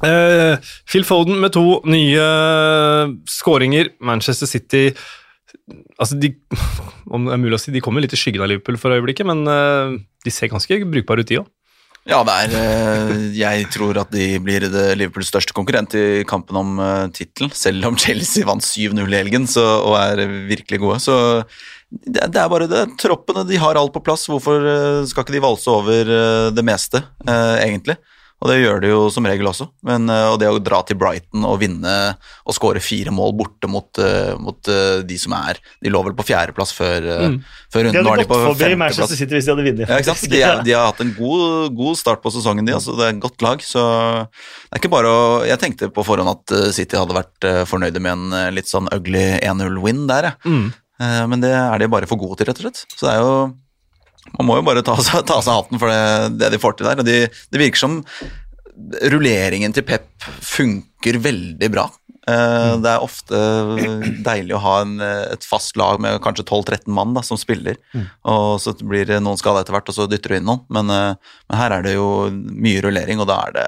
[0.00, 0.56] Uh,
[0.88, 2.26] Phil Foden med to nye
[3.28, 3.92] skåringer.
[4.00, 4.90] Manchester City
[6.00, 6.34] Altså, de,
[7.14, 9.28] om det er mulig å si, de kommer litt i skyggen av Liverpool for øyeblikket,
[9.28, 11.48] men eh, de ser ganske brukbare ut, de òg.
[12.08, 16.80] Ja, er eh, Jeg tror at de blir det Liverpools største konkurrent i kampen om
[17.12, 17.52] tittelen.
[17.54, 21.00] selv om Chelsea vant 7-0 i helgen så, og er virkelig gode.
[21.04, 21.18] Så
[21.90, 22.86] det, det er bare det.
[23.02, 24.24] Troppene de har alt på plass.
[24.30, 24.64] Hvorfor
[25.10, 26.14] skal ikke de valse over
[26.56, 27.98] det meste, egentlig?
[28.40, 29.66] Og det gjør de jo som regel også.
[29.86, 31.96] Men, og det å dra til Brighton og vinne
[32.48, 34.00] og skåre fire mål borte mot,
[34.40, 34.70] mot
[35.04, 37.36] de som er De lå vel på fjerdeplass før, mm.
[37.72, 38.00] før runden.
[38.00, 39.86] De hadde gått forbi Manchester City hvis de hadde vunnet.
[39.92, 40.16] Ja?
[40.30, 42.74] De, de, har hatt en god, god, start på sesongen, de.
[42.76, 43.62] Altså, det er et godt lag.
[43.64, 48.02] Så det er ikke bare å Jeg tenkte på forhånd at City hadde vært fornøyde
[48.02, 50.52] med en litt sånn ugly 1-0-win der, jeg.
[50.52, 50.70] Mm.
[51.32, 52.84] Men det er de bare for gode til, rett og slett.
[52.92, 53.34] Så det er jo
[54.36, 57.02] man må jo bare ta, ta seg hatten for det, det, de får til der.
[57.02, 58.00] og de, Det virker som
[59.12, 60.08] rulleringen til Pep
[60.44, 61.88] funker veldig bra.
[62.30, 62.82] Mm.
[62.84, 63.38] Det er ofte
[64.24, 67.78] deilig å ha en, et fast lag med kanskje 12-13 mann da, som spiller.
[67.96, 68.06] Mm.
[68.32, 70.62] Og så blir det noen skada etter hvert, og så dytter du inn noen.
[70.72, 73.66] Men, uh, men, her er det jo mye rullering, og da er det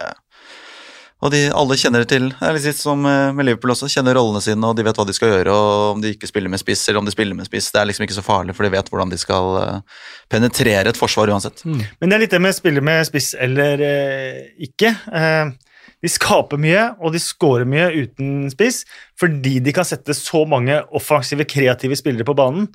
[1.22, 2.24] og de, alle kjenner det til.
[2.34, 3.90] Det er litt som eh, med Liverpool også.
[3.92, 5.54] Kjenner rollene sine, og de vet hva de skal gjøre.
[5.54, 7.86] og Om de ikke spiller med spiss, eller om de spiller med spiss, det er
[7.90, 10.00] liksom ikke så farlig, for de vet hvordan de skal eh,
[10.32, 11.62] penetrere et forsvar uansett.
[11.62, 11.84] Mm.
[12.00, 14.90] Men det er litt det med å spille med spiss eller eh, ikke.
[15.14, 15.52] Eh,
[16.02, 18.82] de skaper mye, og de skårer mye uten spiss,
[19.20, 22.66] fordi de kan sette så mange offensive, kreative spillere på banen.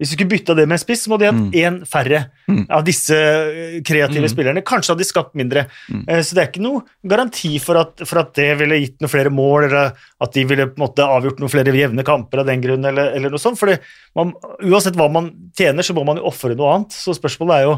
[0.00, 1.88] Hvis du skulle bytta det med en spiss, så må de hatt én mm.
[1.88, 2.62] færre mm.
[2.72, 4.30] av disse eh, kreative mm.
[4.32, 4.62] spillerne.
[4.64, 5.66] Kanskje hadde de skapt mindre.
[5.92, 6.06] Mm.
[6.06, 6.80] Eh, så det er ikke noe
[7.12, 9.92] garanti for at, for at, det ville gitt noen flere mål, eller
[10.24, 13.12] at de ville på en måte avgjort noen flere jevne kamper av den grunn, eller,
[13.18, 13.60] eller noe sånt.
[13.60, 13.76] For
[14.16, 16.96] uansett hva man tjener, så må man jo ofre noe annet.
[16.96, 17.76] Så spørsmålet er jo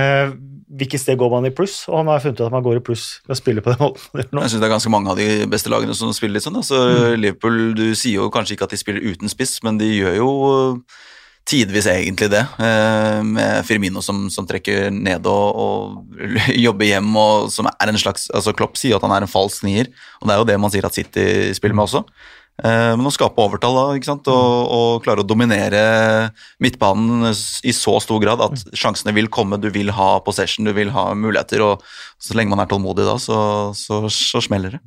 [0.00, 0.32] eh,
[0.80, 2.84] hvilket sted går man i pluss, og han har funnet ut at man går i
[2.88, 4.24] pluss ved å spille på den måten.
[4.46, 6.56] Jeg synes det er ganske mange av de beste lagene som spiller litt sånn.
[6.62, 7.20] Altså, mm.
[7.20, 10.30] Liverpool, Du sier jo kanskje ikke at de spiller uten spiss, men de gjør jo
[11.48, 16.18] tidvis egentlig det, eh, med Firmino som, som trekker ned og, og,
[16.66, 19.64] jobber hjem, og som er en slags altså Klopp sier at han er en falsk
[19.66, 21.24] nier, og det er jo det man sier at City
[21.56, 22.04] spiller med også.
[22.60, 24.28] Eh, men å skape overtall da, ikke sant?
[24.30, 25.82] Og, og klare å dominere
[26.62, 30.92] midtbanen i så stor grad at sjansene vil komme, du vil ha possession, du vil
[30.94, 31.84] ha muligheter, og
[32.20, 33.40] så lenge man er tålmodig da, så,
[33.76, 34.82] så, så smeller det.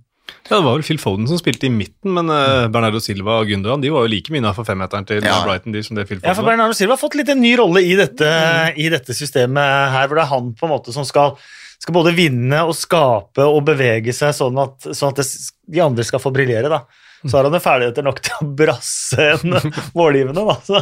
[0.49, 3.49] Ja, Det var vel Phil Foden som spilte i midten, men uh, Bernardo Silva og
[3.51, 5.39] Gundogan de var jo like mye innafor femmeteren til ja.
[5.45, 5.75] Brighton.
[5.75, 7.83] de som det Phil Foden Ja, for Bernardo Silva har fått litt en ny rolle
[7.83, 8.79] i dette, mm.
[8.79, 11.37] i dette systemet her, hvor det er han på en måte som skal,
[11.81, 15.27] skal både vinne og skape og bevege seg sånn at, sånn at det,
[15.75, 16.71] de andre skal få briljere.
[16.71, 16.83] da
[17.23, 19.57] så har han ferdigheter nok til å brasse en
[19.99, 20.81] målgivende, da.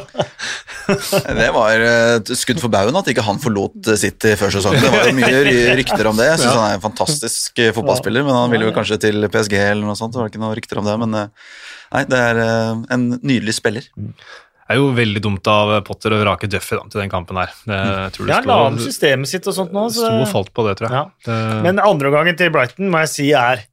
[1.41, 4.81] det var et skudd for baugen at ikke han forlot City før sesongen.
[4.83, 6.29] Det var jo mye rykter om det.
[6.33, 9.85] Jeg syns han er en fantastisk fotballspiller, men han ville jo kanskje til PSG eller
[9.85, 10.15] noe sånt.
[10.15, 11.51] Det var ikke noe rykter om det, men eh,
[11.95, 13.91] nei, det er eh, en nydelig spiller.
[13.95, 17.51] Det er jo veldig dumt av Potter å vrake Duffy da, til den kampen her.
[17.67, 19.89] Det, jeg tror det ja, la om systemet sitt og sånt nå.
[19.91, 20.05] Så...
[20.05, 21.01] Sto og falt på det, tror jeg.
[21.01, 21.25] Ja.
[21.27, 21.39] Det...
[21.65, 23.65] Men andreomgangen til Brighton må jeg si er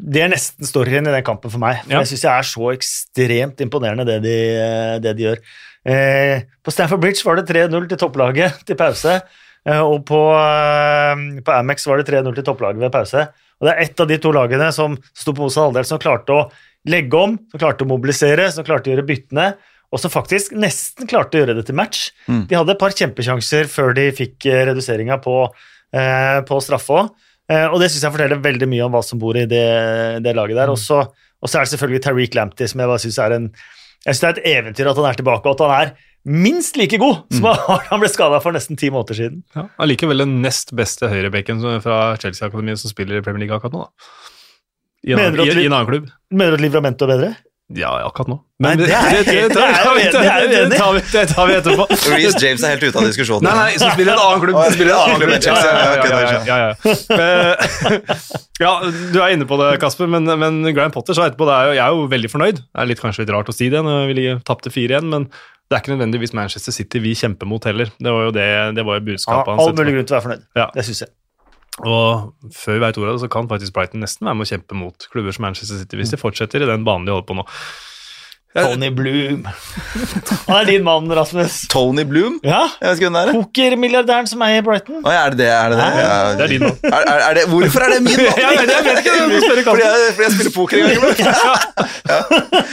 [0.00, 1.82] det er nesten storyen i den kampen for meg.
[1.84, 2.00] For ja.
[2.02, 4.38] Jeg syns jeg er så ekstremt imponerende, det de,
[5.04, 5.44] det de gjør.
[5.90, 9.20] Eh, på Stanford Bridge var det 3-0 til topplaget til pause.
[9.68, 13.26] Eh, og på, eh, på Amex var det 3-0 til topplaget ved pause.
[13.60, 16.36] Og det er ett av de to lagene som sto på motsatt halvdel, som klarte
[16.36, 16.46] å
[16.88, 19.50] legge om, som klarte å mobilisere, som klarte å gjøre byttene,
[19.90, 22.10] og som faktisk nesten klarte å gjøre det til match.
[22.30, 22.44] Mm.
[22.48, 25.42] De hadde et par kjempesjanser før de fikk eh, reduseringa på,
[25.92, 27.10] eh, på straffe òg.
[27.50, 29.66] Eh, og det syns jeg forteller veldig mye om hva som bor i det,
[30.24, 30.70] det laget der.
[30.70, 30.76] Mm.
[30.76, 33.50] Og så er det selvfølgelig Tariq Lamptey, som jeg bare syns er en
[34.00, 35.90] jeg synes det er et eventyr at han er tilbake, og at han er
[36.24, 37.68] minst like god som mm.
[37.90, 39.42] han ble skada for nesten ti måneder siden.
[39.56, 43.84] Ja, Allikevel den nest beste høyrebekken fra Chelsea-akademiet som spiller i Premier League akkurat nå.
[43.84, 44.10] Da.
[45.00, 46.08] I, en, i, i en annen klubb.
[46.32, 47.30] Mener du at Livramento er bedre?
[47.76, 48.36] Ja, akkurat nå.
[48.58, 51.84] Men nei, det, er, det, det, det, tar vi, det tar vi etterpå.
[52.10, 53.46] Reece James er helt ute av diskusjonen.
[53.46, 54.58] Nei, nei, som spiller en annen klubb.
[54.74, 55.30] Spiller en annen klubb.
[56.50, 56.72] Ja, ja, ja,
[58.64, 58.72] ja,
[59.14, 61.78] du er inne på det, Kasper, men, men Graham Potter sa etterpå det er jo,
[61.78, 62.60] jeg er jo veldig fornøyd.
[62.66, 65.78] Det er litt, kanskje litt rart å si det når vi tapte 4-1, men det
[65.78, 67.94] er ikke nødvendigvis Manchester City vi kjemper mot heller.
[68.02, 69.62] Det var jo det, det var jo budskapet hans.
[69.62, 70.46] All mulig grunn til å være fornøyd.
[70.74, 71.14] Det syns jeg.
[71.86, 74.50] Og før vi vet ordet av det, så kan faktisk Brighton nesten være med å
[74.52, 77.38] kjempe mot klubber som Manchester City hvis de fortsetter i den banen de holder på
[77.38, 77.46] nå.
[78.50, 79.44] Tony Bloom.
[80.48, 81.60] Han er din mann, Rasmus.
[81.70, 82.40] Tony Bloom?
[82.42, 83.32] Ja, Jeg vet ikke hvem det er.
[83.36, 85.04] Pokermilliardæren som eier Brighton.
[85.06, 85.46] Å, er det det?
[85.54, 85.84] Er det, det?
[86.00, 86.78] Ja, Det er din mann.
[86.82, 88.40] Er, er, er det, hvorfor er det min mann?
[88.42, 90.94] Jeg vet, jeg vet ikke, du spørre Fordi jeg, fordi jeg spiller poker en gang
[90.98, 91.20] iblant.
[92.10, 92.16] Ja.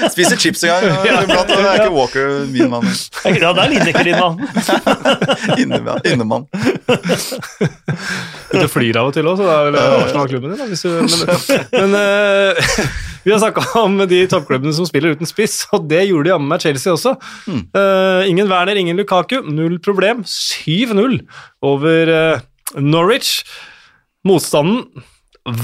[0.09, 0.81] Spiser chips en gang
[1.27, 1.51] iblant.
[1.51, 2.87] Det er ikke Walker min mann.
[3.27, 4.35] Ja, det er Lineker din mann.
[5.61, 6.01] Innemann.
[6.09, 6.47] innemann.
[8.49, 10.59] Du flyr av og til òg, så det er vel Arsenal-klubben din.
[10.63, 12.73] Da, hvis du, men men eh,
[13.27, 16.47] vi har snakka om de toppklubbene som spiller uten spiss, og det gjorde de jammen
[16.47, 17.17] meg Chelsea også.
[17.51, 20.21] Eh, ingen Werner, ingen Lukaku, null problem.
[20.23, 21.17] 7-0
[21.67, 22.45] over uh,
[22.79, 23.41] Norwich.
[24.27, 24.85] Motstanden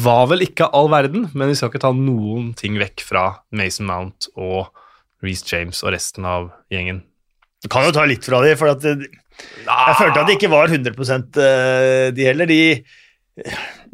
[0.03, 3.87] var vel ikke all verden, men vi skal ikke ta noen ting vekk fra Mason
[3.87, 4.67] Mount og
[5.23, 6.99] Reece James og resten av gjengen.
[7.63, 9.07] Du kan jo ta litt fra de, for at det,
[9.63, 10.91] jeg følte at det ikke var 100
[11.47, 12.51] eh, de heller.
[12.51, 12.61] De,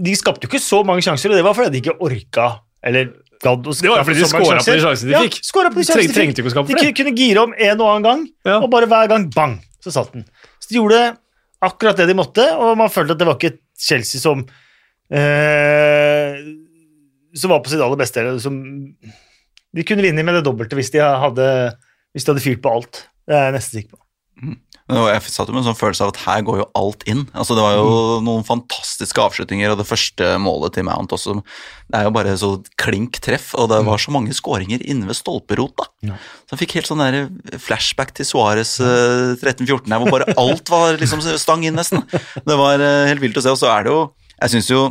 [0.10, 3.14] de skapte jo ikke så mange sjanser, og det var fordi de ikke orka eller
[3.39, 5.38] Det var fordi de skåra på de sjansene de ja, fikk.
[5.47, 6.15] skåret på de De sjansene de fikk.
[6.17, 8.58] trengte ikke å skape De kunne gire om en og annen gang, Ja.
[8.60, 10.25] og bare hver gang bang, så satt den.
[10.60, 10.99] Så de gjorde
[11.63, 14.43] akkurat det de måtte, og man følte at det var ikke Chelsea som
[15.12, 16.36] eh,
[17.36, 18.19] som var på sitt aller beste.
[18.21, 18.56] Eller som,
[19.75, 21.47] de kunne vinne med det dobbelte hvis de hadde,
[22.15, 23.04] hvis de hadde fyrt på alt.
[23.30, 24.02] Det er jeg nesten sikker på.
[24.89, 27.28] Og Jeg satt med en sånn følelse av at her går jo alt inn.
[27.38, 27.89] Altså Det var jo
[28.25, 31.36] noen fantastiske avslutninger, og det første målet til Mount også.
[31.89, 32.49] Det er jo bare så
[32.82, 35.86] klink treff, og det var så mange skåringer inne ved stolperota.
[36.06, 36.17] Ja.
[36.47, 37.19] Så jeg fikk helt sånn der
[37.62, 42.02] flashback til Suárez eh, 13-14 her, hvor bare alt var liksom stang inn, nesten.
[42.10, 44.02] Det var eh, helt vilt å se, og så er det jo
[44.39, 44.82] Jeg syns jo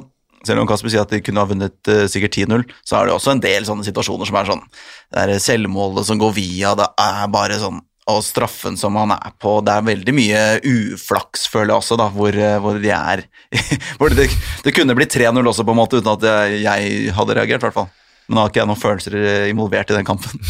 [0.47, 3.15] selv om Kasper sier at de kunne ha vunnet eh, sikkert 10-0, så er det
[3.17, 6.87] også en del sånne situasjoner som er sånn Det er selvmålet som går via, det
[7.03, 11.75] er bare sånn og straffen som han er på Det er veldig mye uflaks, føler
[11.75, 13.25] jeg også, da, hvor, eh, hvor de er
[14.01, 14.29] hvor det,
[14.65, 17.69] det kunne blitt 3-0 også, på en måte, uten at jeg, jeg hadde reagert, i
[17.69, 17.91] hvert fall.
[18.29, 19.15] Men da har ikke jeg noen følelser
[19.49, 20.43] involvert i den kampen.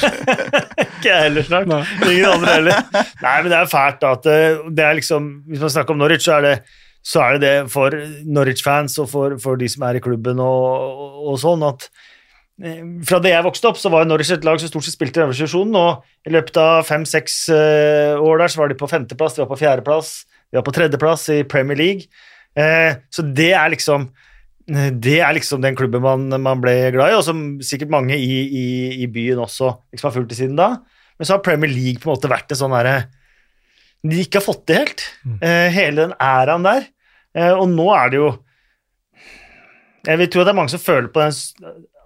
[1.00, 1.72] Ikke jeg heller snart.
[2.04, 2.84] Ingen andre heller.
[3.24, 5.98] Nei, men det er fælt da, at eh, det er liksom Hvis man snakker om
[6.04, 6.52] Norwich, så er det,
[7.02, 7.96] så er det det for
[8.30, 11.88] Norwich-fans og for, for de som er i klubben og, og, og sånn, at
[13.08, 15.24] fra det jeg vokste opp, så var Norwich et lag som stort sett spilte i
[15.24, 19.36] øverste divisjon, og i løpet av fem-seks eh, år der så var de på femteplass,
[19.36, 20.10] de var på fjerdeplass,
[20.50, 22.26] de var på tredjeplass i Premier League.
[22.58, 24.10] Eh, så det er liksom
[24.70, 28.36] det er liksom den klubben man, man ble glad i, og som sikkert mange i,
[28.44, 28.66] i,
[29.02, 30.76] i byen også liksom har fulgt i siden da.
[31.18, 32.94] Men så har Premier League på en måte vært en sånn derre
[34.06, 35.02] De ikke har fått det helt.
[35.42, 36.86] Eh, hele den æraen der.
[37.34, 38.30] Eh, og nå er det jo
[40.06, 41.34] Jeg vil tro at det er mange som føler på den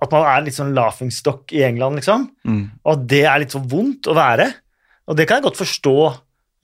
[0.04, 2.28] at man er litt sånn laughingstock i England, liksom.
[2.46, 2.62] Mm.
[2.84, 4.46] Og at det er litt så vondt å være.
[5.08, 5.94] Og det kan jeg godt forstå.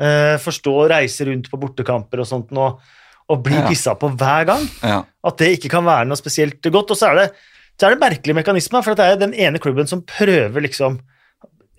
[0.01, 2.79] Eh, forstå å reise rundt på bortekamper og sånt og,
[3.31, 3.67] og bli Ja.
[3.69, 4.65] pissa på hver gang.
[4.83, 5.03] Ja.
[5.25, 6.95] At det ikke kan være noe spesielt godt.
[6.95, 7.27] Og så er det,
[7.77, 11.01] så er det merkelige mekanismer, for det er den ene klubben som prøver liksom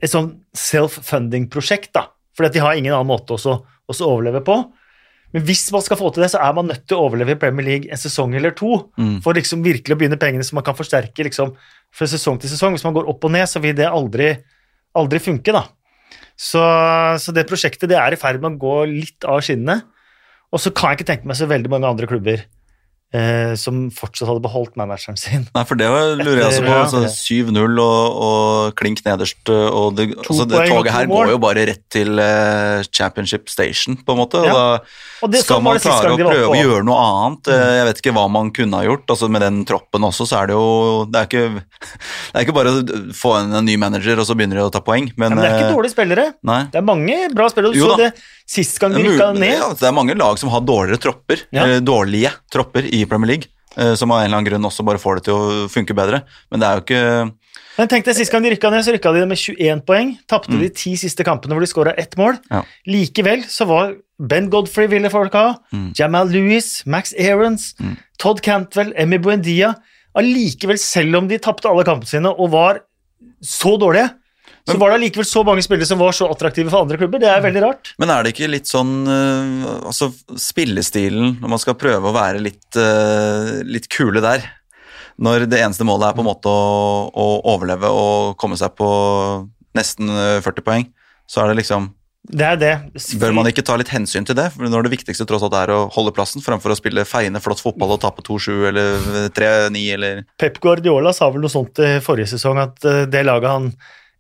[0.02, 2.08] et sånn self-funding-prosjekt, da.
[2.38, 3.58] Fordi at de har ingen annen måte å
[3.92, 4.56] overleve på.
[5.32, 7.40] Men hvis man skal få til det, så er man nødt til å overleve i
[7.40, 8.82] Premier League en sesong eller to.
[9.00, 9.20] Mm.
[9.24, 11.54] For liksom virkelig å begynne pengene så man kan forsterke liksom
[11.96, 12.76] fra sesong til sesong.
[12.76, 14.34] Hvis man går opp og ned, så vil det aldri,
[14.98, 15.66] aldri funke, da.
[16.36, 16.62] Så,
[17.22, 19.82] så det prosjektet det er i ferd med å gå litt av skinnene.
[20.52, 22.44] Og så kan jeg ikke tenke meg så veldig mange andre klubber
[23.14, 25.48] eh, som fortsatt hadde beholdt manageren sin.
[25.56, 26.72] Nei, for det var- lurer jeg også på.
[26.72, 26.84] Ja.
[26.86, 29.42] Altså, 7-0 og, og klink nederst.
[29.52, 34.16] Og det, altså, det toget her går jo bare rett til eh, Championship Station, på
[34.16, 34.40] en måte.
[34.40, 34.54] Og Ja.
[34.54, 34.80] da
[35.22, 37.44] Og det, skal sånn man klare å prøve å gjøre noe annet.
[37.52, 37.66] Mm.
[37.78, 39.06] Jeg vet ikke hva man kunne ha gjort.
[39.08, 41.64] altså Med den troppen også, så er det jo Det er ikke,
[42.32, 44.72] det er ikke bare å få inn en ny manager, og så begynner de å
[44.74, 45.12] ta poeng.
[45.18, 46.26] Men, Ja, men det er ikke eh, dårlige spillere.
[46.44, 46.64] Nei.
[46.72, 47.76] Det er mange bra spillere.
[47.76, 48.08] Jo så da.
[48.10, 48.14] det
[48.52, 49.54] sist gang de rykka ned.
[49.58, 51.66] ja, det er mange lag som har dårligere tropper, Ja.
[51.80, 55.16] dårlige tropper i Premier League, eh, som av en eller annen grunn også bare får
[55.22, 56.24] det til å funke bedre.
[56.52, 57.34] Men det er jo ikke
[57.78, 60.18] Men tenk deg, Sist gang de rykka ned, så rykka de med 21 poeng.
[60.28, 60.60] Tapte Mm.
[60.60, 62.38] de ti siste kampene hvor de skåra ett mål.
[62.52, 62.64] Ja.
[62.86, 65.94] Likevel så var Ben Godfrey ville folk ha, Mm.
[65.98, 67.98] Jamal Lewis, Max Aarons, Mm.
[68.20, 69.76] Todd Cantwell, Emmy Buendia
[70.16, 72.82] Allikevel, selv om de tapte alle kampene sine og var
[73.42, 74.12] så dårlige,
[74.68, 77.22] så var det allikevel så mange spillere som var så attraktive for andre klubber.
[77.24, 77.94] Det er veldig rart.
[78.02, 82.42] Men er det ikke litt sånn eh, Altså, spillestilen, når man skal prøve å være
[82.44, 84.46] litt, eh, litt kule der
[85.22, 88.92] Når det eneste målet er på en måte å, å overleve og komme seg på
[89.78, 90.88] nesten eh, 40 poeng,
[91.30, 91.90] så er det liksom
[92.32, 92.74] Det er det.
[93.22, 94.50] Bør man ikke ta litt hensyn til det?
[94.54, 97.64] For når det viktigste tross alt er å holde plassen, fremfor å spille feiende flott
[97.64, 102.36] fotball og tape 2-7 eller 3-9 eller Pep Guardiola sa vel noe sånt i forrige
[102.36, 103.72] sesong, at eh, det laget han,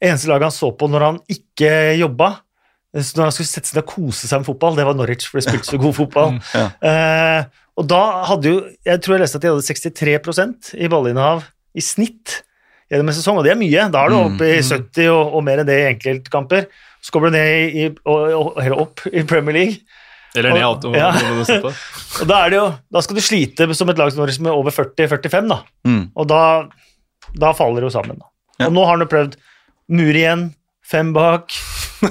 [0.02, 2.30] eneste laget han så på når han ikke jobba,
[2.96, 4.98] eh, så når han skulle sette seg ned og kose seg med fotball, det var
[4.98, 6.38] Norwich, for de spilte så god fotball.
[6.58, 6.68] Ja.
[6.92, 7.42] Eh,
[7.80, 11.82] og da hadde jo Jeg tror jeg leste at de hadde 63% i ballinnehav i
[11.86, 12.42] snitt
[12.92, 13.86] gjennom en sesong, og det er mye.
[13.94, 16.66] Da er du oppe i 70 og, og mer enn det i enkeltkamper.
[17.02, 19.78] Så kommer du ned i, og, og, opp i Premier League.
[20.36, 21.10] Eller ned Og- ja.
[21.64, 24.52] og- da, er det jo, da skal du slite som et lag som Norwich med
[24.52, 25.62] over 40-45, da.
[25.88, 26.04] Mm.
[26.16, 26.42] Og da,
[27.40, 28.20] da faller det jo sammen.
[28.20, 28.30] Da.
[28.60, 28.68] Ja.
[28.68, 29.40] Og nå har han jo prøvd
[29.90, 30.50] mur igjen,
[30.92, 31.52] fem bak,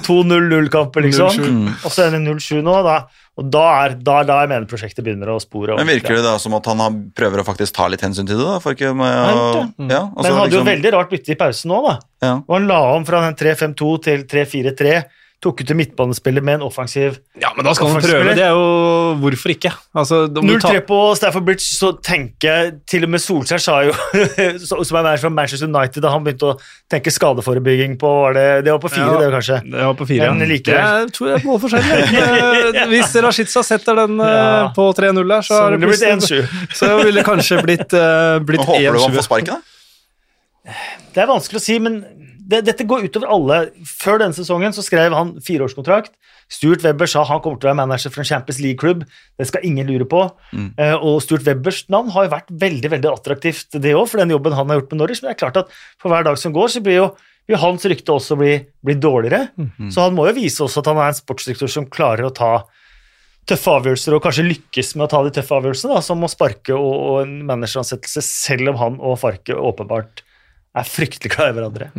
[0.06, 1.35] 2-0-0-kamper, liksom.
[1.35, 1.50] 0-7.
[1.50, 1.72] Mm.
[1.85, 2.96] Og så er det 0-7 nå, da.
[3.40, 5.76] og da er da, da jeg mener prosjektet begynner å spore.
[5.78, 8.38] Men virker det da som at han har, prøver å faktisk ta litt hensyn til
[8.40, 8.46] det?
[8.46, 8.59] da?
[8.62, 11.38] For ikke med å, ja, og Men han hadde jo liksom- veldig rart bytte i
[11.40, 11.96] pausen nå, da.
[12.26, 12.35] ja.
[12.46, 15.02] Og han la om fra den 3-5-2 til 3-4-3.
[15.40, 18.35] Tok ut en midtbanespiller med en offensiv Ja, men da skal man prøve.
[18.37, 19.70] Det er jo Hvorfor ikke?
[19.96, 23.62] Altså, om du tar- 0-3 på Stafford Bridge, så tenker jeg Til og med Solskjær
[23.64, 23.94] sa jo,
[24.85, 26.59] som er fra Manchester United, da han begynte å
[26.92, 29.18] tenke skadeforebygging på var det, det var på fire, Ja.
[29.24, 29.59] det kanskje.
[29.64, 30.29] Det var på fire.
[30.29, 30.50] Ja.
[30.53, 31.90] Like, Det tror jeg er målforskjell.
[32.85, 34.70] Eh, Hvis Rashica setter den eh, Ja.
[34.76, 36.55] på 3-0 der, så, Så er det blitt 1-7.
[36.83, 40.81] Så ville det kanskje blitt, uh, blitt Men Håper du han får sparken, da?
[41.14, 42.03] Det er vanskelig å si, men
[42.48, 43.61] det, dette går utover alle.
[43.87, 46.12] Før denne sesongen så skrev han fireårskontrakt.
[46.50, 49.05] Stuart Webber sa han kommer til å være manager for en Champions League-klubb.
[49.38, 50.24] Det skal ingen lure på.
[50.81, 54.35] Eh, og Stuart Webbers navn har jo vært veldig veldig attraktivt, det òg, for den
[54.35, 55.22] jobben han har gjort med Norwich.
[55.22, 57.11] Men det er klart at for hver dag som går, så blir jo
[57.50, 58.53] vil hans rykte også bli,
[58.85, 59.48] bli dårligere.
[59.90, 62.50] Så han må jo vise også at han er en sportsdirektør som klarer å ta
[63.50, 66.76] tøffe avgjørelser, og kanskje lykkes med å ta de tøffe avgjørelsene, da, som å sparke
[66.76, 70.22] og, og en manageransettelse, selv om han og Farke åpenbart
[70.76, 71.90] er fryktelig glad i hverandre.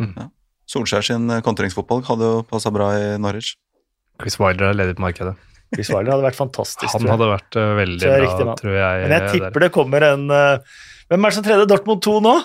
[0.72, 3.54] Solskjær sin eh, kontringsfotball hadde jo passa bra i Norwich.
[4.22, 5.34] Chris Wilder er ledig på markedet.
[5.72, 6.88] Chris Wilder hadde vært fantastisk.
[6.92, 9.04] Han hadde vært eh, veldig bra, riktig, tror jeg.
[9.04, 9.30] Men jeg der.
[9.36, 10.80] tipper det kommer en uh,
[11.12, 11.68] Hvem er det som tredje?
[11.68, 12.34] Dortmund 2 nå?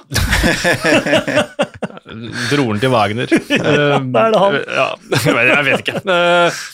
[2.49, 3.31] Broren til Wagner.
[3.51, 4.57] ja, er det han.
[4.79, 4.87] Ja,
[5.51, 6.01] jeg vet- ikke.
[6.07, 6.65] Uh,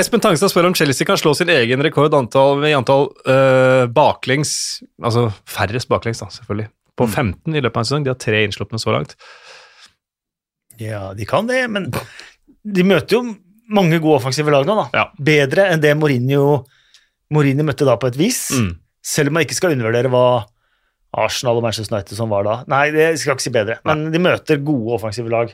[0.00, 4.52] Espen Tangstad spør om Chelsea kan slå sin egen rekord antall, i antall uh, baklengs,
[4.98, 6.66] altså færrest baklengs, da, selvfølgelig,
[7.00, 7.14] på Mm.
[7.16, 8.04] 15 i løpet av en sesong.
[8.04, 9.16] De har tre innslupne så langt.
[10.80, 11.90] Ja, de kan det, men
[12.64, 13.22] de møter jo
[13.70, 14.86] mange gode offensive lag nå, da.
[14.96, 15.04] Ja.
[15.20, 16.64] Bedre enn det Mourinho,
[17.32, 18.46] Mourinho møtte da på et vis.
[18.56, 18.72] Mm.
[19.04, 20.24] Selv om man ikke skal undervurdere hva
[21.20, 22.56] Arsenal og Manchester United som var da.
[22.70, 25.52] Nei, det skal ikke si bedre, men de møter gode offensive lag.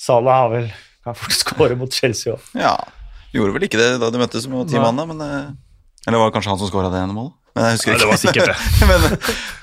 [0.00, 0.68] Salah har vel
[1.06, 2.46] kan fort skåre mot Chelsea òg.
[2.58, 2.74] Ja,
[3.34, 5.50] gjorde vel ikke det da de møttes med ti mann, da, men eh,
[6.06, 7.34] Eller var det kanskje han som skåra det ene målet?
[7.56, 8.56] Men jeg husker Ja, det var sikkert det.
[8.90, 9.06] men,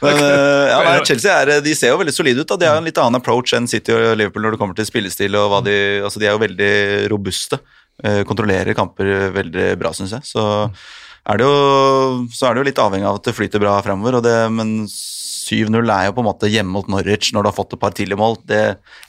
[0.01, 2.49] men eh, ja, nei, Chelsea er, de ser jo veldig solide ut.
[2.49, 2.57] Da.
[2.63, 5.37] De har en litt annen approach enn City og Liverpool når det kommer til spillestil.
[5.37, 6.73] og De altså de er jo veldig
[7.13, 7.61] robuste.
[8.03, 10.25] eh, Kontrollerer kamper veldig bra, syns jeg.
[10.33, 13.77] Så er, det jo, så er det jo litt avhengig av at det flyter bra
[13.85, 14.17] fremover.
[14.19, 17.55] Og det, men 7-0 er jo på en måte hjemme mot Norwich når du har
[17.59, 18.39] fått et par tidlige mål.
[18.49, 18.59] Det,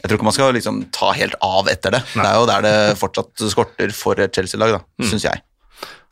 [0.03, 2.05] jeg tror ikke man skal liksom ta helt av etter det.
[2.13, 5.43] Det er jo der det fortsatt skorter for et Chelsea-lag, da, syns jeg.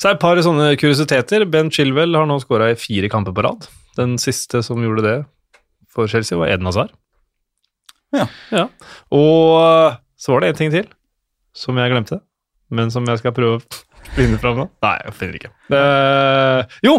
[0.03, 1.45] Så er det et par sånne kuriositeter.
[1.47, 3.69] Ben Chilwell har nå skåra i fire kamper på rad.
[3.95, 5.13] Den siste som gjorde det
[5.95, 6.91] for Chelsea, var Eden Hazard.
[8.11, 8.25] Ja.
[8.51, 8.65] ja.
[9.15, 10.89] Og så var det en ting til
[11.55, 12.19] som jeg glemte,
[12.75, 13.63] men som jeg skal prøve å
[14.17, 14.67] finne fram nå.
[14.83, 15.53] Nei, jeg finner ikke.
[15.71, 16.97] Uh, jo!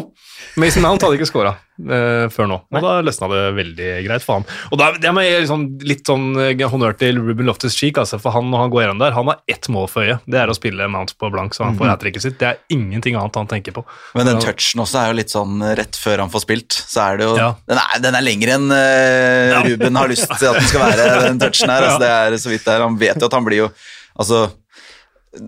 [0.64, 4.44] Mason Mount hadde ikke scora før nå, og da løsna det veldig greit for ham.
[4.70, 8.36] Og da, det må jeg liksom, litt sånn eh, honnør til Ruben Loftus-Cheek, altså, for
[8.36, 10.22] han når han går gjennom der, han har ett mål for øyet.
[10.30, 12.38] Det er å spille Mount på blank, så han får hat tricket sitt.
[12.38, 13.86] Det er ingenting annet han tenker på.
[14.14, 16.78] Men den touchen også er jo litt sånn rett før han får spilt.
[16.94, 17.50] Så er det jo Ja.
[17.66, 21.10] den, er, den er lengre enn uh, Ruben har lyst til at den skal være,
[21.26, 21.88] den touchen her.
[21.90, 22.86] Altså, det er så vidt det er.
[22.86, 23.72] Han vet jo at han blir jo
[24.14, 24.44] Altså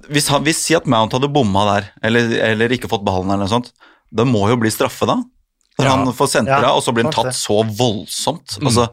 [0.09, 3.45] Hvis, han, hvis si at Mount hadde bomma der, eller, eller ikke fått ballen eller
[3.45, 3.69] noe sånt,
[4.09, 5.19] det må jo bli straffe da.
[5.79, 5.95] Når Ja.
[5.95, 7.35] han får sentra, Ja, og så blir han tatt det.
[7.35, 8.57] så voldsomt.
[8.63, 8.87] Altså,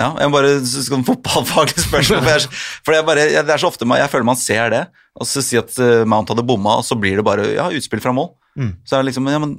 [0.00, 3.70] ja, jeg bare skal fotballfaglig spørsmål, for, jeg, for jeg bare, jeg, det er så
[3.70, 4.84] ofte man, jeg føler man ser det,
[5.18, 8.00] og så si at eh, Mount hadde bomma, og så blir det bare ja, utspill
[8.02, 8.32] fra mål.
[8.58, 8.76] Mm.
[8.86, 9.56] Så er det liksom, ja, men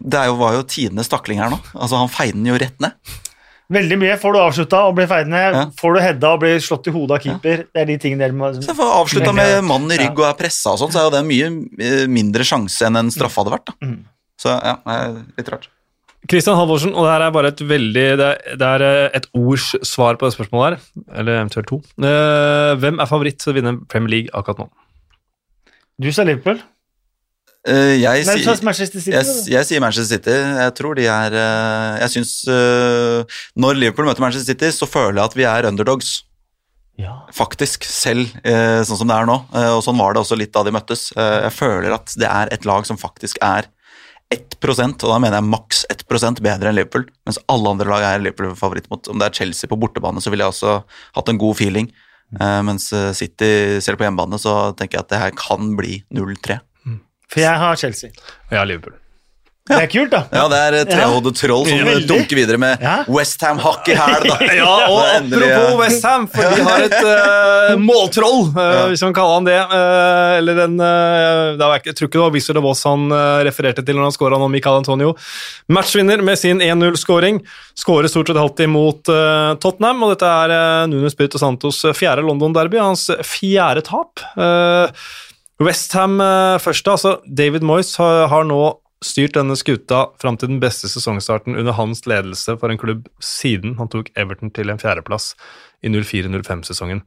[0.00, 1.60] det jo, var jo tidenes takling her nå.
[1.74, 2.92] Altså, han feide den jo rett ned.
[3.72, 4.16] Veldig mye.
[4.20, 5.38] Får du avslutta og blir feidende.
[5.40, 5.62] Ja.
[5.80, 8.36] får du heada og blir slått i hodet av keeper, det er de tingene dere
[8.36, 11.08] må Så får avslutta med mannen i rygg og er pressa og sånn, så er
[11.08, 11.48] jo det en mye
[11.82, 13.72] eh, mindre sjanse enn en straffe hadde vært.
[13.72, 13.74] da.
[13.88, 14.04] Mm.
[14.46, 14.76] Så ja,
[15.36, 15.70] litt rart.
[16.26, 19.28] Kristian Halvorsen, og det her er bare et veldig Det er, det er eh, et
[19.36, 21.80] ords svar på det spørsmålet her, eller eventuelt to.
[22.02, 24.70] Eh, hvem er favoritt til å vinne Premier League akkurat nå?
[26.02, 26.58] Du sa Liverpool?
[27.66, 29.10] Uh, jeg, Nei, sier, Manchester City.
[29.16, 30.34] jeg, jeg sier Manchester City.
[30.60, 35.18] Jeg tror de er uh, Jeg syns uh, Når Liverpool møter Manchester City, så føler
[35.18, 36.20] jeg at vi er underdogs.
[36.96, 37.16] Ja.
[37.34, 39.34] Faktisk, selv eh, sånn som det er nå.
[39.74, 41.10] Og sånn var det også litt da de møttes.
[41.12, 43.68] Jeg føler at det er et lag som faktisk er
[44.34, 47.06] 1% og da mener jeg maks 1% bedre enn Liverpool.
[47.28, 49.06] Mens alle andre lag er Liverpool favoritt mot.
[49.12, 50.80] Om det er Chelsea på bortebane, så ville jeg også
[51.18, 51.90] hatt en god feeling.
[52.40, 56.00] Uh, mens eh, City, selv på hjemmebane, så tenker jeg at det her kan bli
[56.10, 56.58] 0-3.
[57.30, 58.10] For jeg har Chelsea.
[58.48, 58.98] Og jeg har Liverpool.
[59.66, 60.20] Det er kult, da.
[60.30, 63.00] Ja, det er eh, trehodet troll som Ja, dunker videre med Ja.
[63.10, 64.28] Westham hakk i hæl.
[64.60, 69.40] Ja, og endelig- apropos Westham, for de har et uh, måltroll, eh, hvis man kaller
[69.40, 69.58] han det.
[69.72, 72.84] Uh, eller en eh, det var ikke, Jeg tror ikke det var Wizard of Oz
[72.86, 75.16] han eh, refererte til når han skåra nå, Michael Antonio.
[75.74, 77.42] Matchvinner med sin 1-0-skåring.
[77.76, 81.94] Skårer stort sett alltid mot eh, Tottenham, og dette er uh, Nuno Spirito Santos eh,
[81.96, 84.22] fjerde London-derby, hans fjerde tap.
[84.38, 84.86] Uh,
[85.62, 86.86] Westham uh, først.
[86.92, 88.62] Altså, David Moyes har, har nå
[89.04, 93.76] styrt denne skuta fram til den beste sesongstarten under hans ledelse for en klubb siden
[93.80, 95.34] han tok Everton til en fjerdeplass
[95.84, 97.02] i 04-05-sesongen.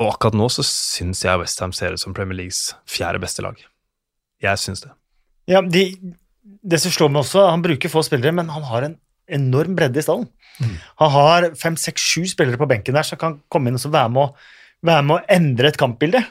[0.00, 3.58] Og akkurat nå så syns jeg Westham ser ut som Premier Leagues fjerde beste lag.
[4.40, 4.94] Jeg syns det.
[5.50, 5.90] Ja, de,
[6.40, 8.96] det som slår meg også, han bruker få spillere, men han har en
[9.30, 10.30] enorm bredde i stallen.
[11.00, 13.92] Han har fem, seks, sju spillere på benken der som kan komme inn og så
[13.92, 14.32] være med å,
[14.88, 16.22] være med å endre et kampbilde.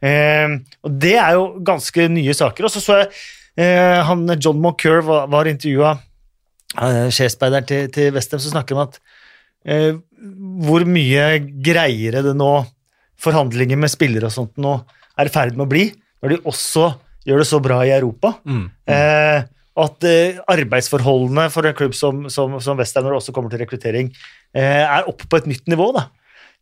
[0.00, 2.66] Eh, og det er jo ganske nye saker.
[2.66, 3.12] Og så så jeg
[3.56, 5.94] eh, han John Moncur var, var intervjua
[6.78, 9.00] eh, sjefspeideren til, til Westham, så snakker om at
[9.66, 9.94] eh,
[10.66, 11.30] hvor mye
[11.64, 12.52] greiere det nå
[13.20, 14.78] forhandlinger med spillere og sånt nå
[15.20, 15.86] er i ferd med å bli,
[16.22, 16.90] når de også
[17.28, 18.34] gjør det så bra i Europa.
[18.88, 19.48] Eh,
[19.80, 23.62] at eh, arbeidsforholdene for en klubb som, som, som Westham, når det også kommer til
[23.62, 24.08] rekruttering,
[24.56, 25.90] eh, er oppe på et nytt nivå.
[25.96, 26.06] da.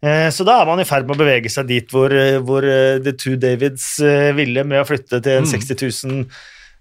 [0.02, 2.12] Eh, så da er man i ferd med å bevege seg dit hvor,
[2.46, 2.66] hvor
[3.02, 3.96] The Two Davids
[4.38, 6.28] ville med å flytte til en 60 000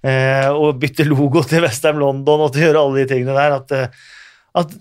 [0.07, 3.55] eh, og bytte logo til Westham London og til å gjøre alle de tingene der.
[3.59, 4.09] At, eh,
[4.57, 4.75] at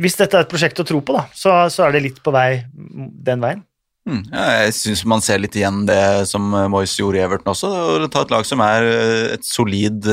[0.00, 2.34] hvis dette er et prosjekt å tro på, da, så, så er det litt på
[2.34, 3.64] vei den veien.
[4.04, 7.54] Mm, ja, jeg syns man ser litt igjen det som eh, Moyes gjorde i Everton
[7.54, 7.70] også.
[8.04, 10.04] Å ta et lag som er eh, et solid,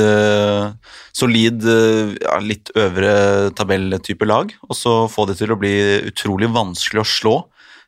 [1.12, 1.66] solid
[2.22, 3.14] ja, litt øvre
[3.58, 5.74] tabelltype lag, og så få det til å bli
[6.08, 7.36] utrolig vanskelig å slå.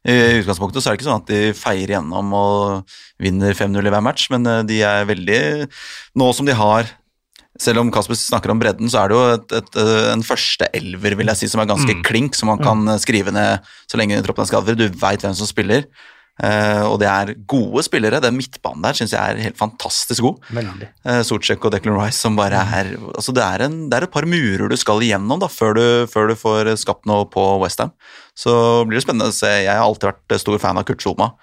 [0.04, 3.94] I utgangspunktet så er det ikke sånn at de feier gjennom og vinner 5-0 i
[3.94, 5.40] hver match, men eh, de er veldig
[6.20, 6.90] Nå som de har
[7.60, 10.68] selv om Kasper snakker om bredden, så er det jo et, et, eh, en første
[10.74, 14.00] elver vil jeg si, som er ganske klink, som man kan eh, skrive ned så
[14.00, 14.76] lenge troppen er skadet.
[14.80, 15.86] Du veit hvem som spiller,
[16.42, 18.20] eh, og det er gode spillere.
[18.24, 20.40] Den midtbanen der syns jeg er helt fantastisk god.
[20.50, 24.14] Uh, Eh, og Declan Rice som bare er altså det, er en, det er et
[24.14, 27.92] par murer du skal igjennom da, før du, før du får skapt noe på Westham.
[28.34, 29.50] Så blir det spennende å se.
[29.64, 31.34] Jeg har alltid vært stor fan av Kurt Zuma.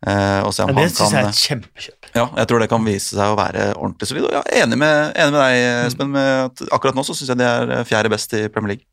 [0.00, 2.06] Uh, og se om ja, det syns jeg er et kjempekjøp.
[2.16, 4.30] ja, jeg tror det kan vise seg å være ordentlig solid.
[4.30, 5.86] Og jeg er enig med, enig med deg, Mm.
[5.90, 6.70] Espen, Mm.
[6.72, 8.86] akkurat nå så syns jeg de er fjerde best i Premier League.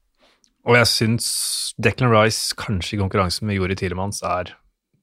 [0.68, 1.30] Og jeg syns
[1.80, 4.52] Declan Rice, kanskje i konkurranse med Jori Tielemanns, er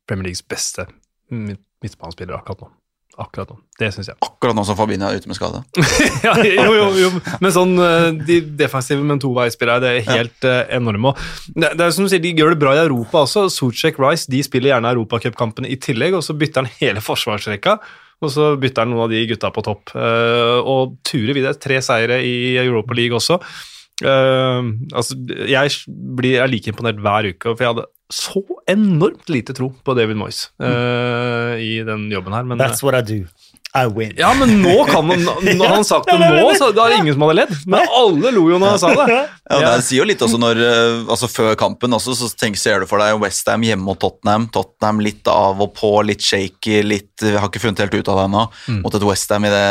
[0.09, 0.87] Premier Leagues beste
[1.33, 2.73] midt- midtbanespiller akkurat nå.
[3.21, 3.59] Akkurat nå.
[3.79, 4.17] Det syns jeg.
[4.27, 5.61] Akkurat nå som Fabinho er ute med skade.
[6.27, 7.11] ja, jo, jo, jo.
[7.45, 11.15] Men sånn, eh, de defensive, men det er helt eh, enorme.
[11.55, 13.47] Det, det er som du sier, De gjør det bra i Europa også.
[13.55, 17.79] Socek Rice de spiller gjerne europacupkampene i tillegg, og så bytter han hele forsvarsrekka.
[18.25, 19.95] Og så bytter han noen av de gutta på topp.
[19.95, 21.55] Eh, og turer videre.
[21.61, 23.39] Tre seire i Europa League også.
[24.03, 25.15] Altså,
[25.47, 25.71] jeg
[26.19, 29.95] blir jeg er like imponert hver uke, for jeg hadde så enormt lite tro på
[29.97, 32.45] David Moyes eh, i den jobben her.
[32.45, 33.27] Men, That's what I do.
[33.75, 34.13] I win.
[34.17, 35.25] ja, men nå kan han
[35.59, 37.55] Når han sagt det nå, så det er det ingen som hadde ledd.
[37.67, 39.07] Men alle lo jo når han sa det.
[39.45, 42.81] Ja, Det sier jo litt også når, eh, altså Før kampen også, så tenk, ser
[42.81, 44.47] du for deg Westham hjemme mot Tottenham.
[44.55, 48.21] Tottenham litt av og på, litt shaky, litt vi har ikke funnet helt ut av
[48.23, 48.45] det ennå.
[48.87, 49.67] Mot et Westham i det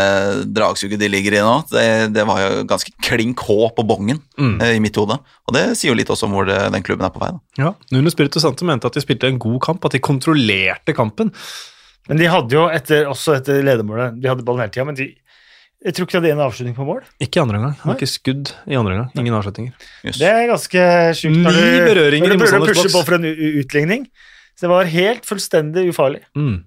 [0.54, 1.56] dragsuget de ligger i nå.
[1.72, 4.56] Det, det var jo ganske klink H på bongen Mm.
[4.66, 5.16] eh, i mitt hode.
[5.48, 7.32] Og det sier jo litt også om hvor det, den klubben er på vei.
[7.34, 7.42] da.
[7.64, 11.30] Ja, Nuno Spirito Santo mente at de spilte en god kamp, at de kontrollerte kampen.
[12.10, 15.06] Men de hadde jo etter, også etter ledermålet De hadde ballen hele tida, men de,
[15.84, 17.02] jeg tror ikke de hadde en avslutning på mål.
[17.24, 17.74] Ikke i andre omgang.
[17.80, 19.10] Det var ikke skudd i andre omgang.
[19.24, 19.88] Ingen avslutninger.
[20.08, 20.20] Yes.
[20.20, 20.84] Det er ganske
[21.20, 22.94] sjukt når Ni du, berøringer når du prøver å pushe boks.
[22.96, 23.28] på for en
[23.64, 24.06] utligning.
[24.56, 26.22] Så det var helt fullstendig ufarlig.
[26.40, 26.62] Mm.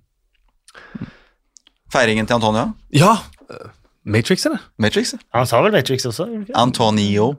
[1.93, 2.67] Feiringen til Antonia?
[2.93, 3.15] Ja!
[4.07, 4.61] Matrix, eller?
[4.79, 5.15] Matrix.
[5.35, 6.29] Han sa vel Matrix også?
[6.55, 7.33] Antonio.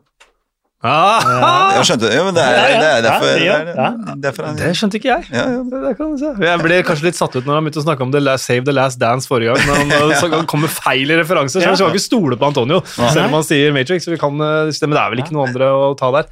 [0.86, 2.18] Ah, Jeg skjønte det.
[2.22, 5.24] Men det er, Ja, det er derfor, Ja, ja, det derfor det skjønte ikke jeg.
[5.34, 5.64] ja, ja.
[5.66, 6.30] Det, det kan du se.
[6.46, 8.64] Jeg ble kanskje litt satt ut når han begynte å snakke om The Last, Save
[8.68, 9.66] the Last Dance forrige gang.
[9.66, 12.50] Men han, kommer han kom med feil i referanser, så vi skal ikke stole på
[12.52, 12.84] Antonio.
[12.94, 14.06] Selv om han sier Matrix.
[14.06, 16.30] så Vi kan, eh, men det er vel ikke noe andre å ta der?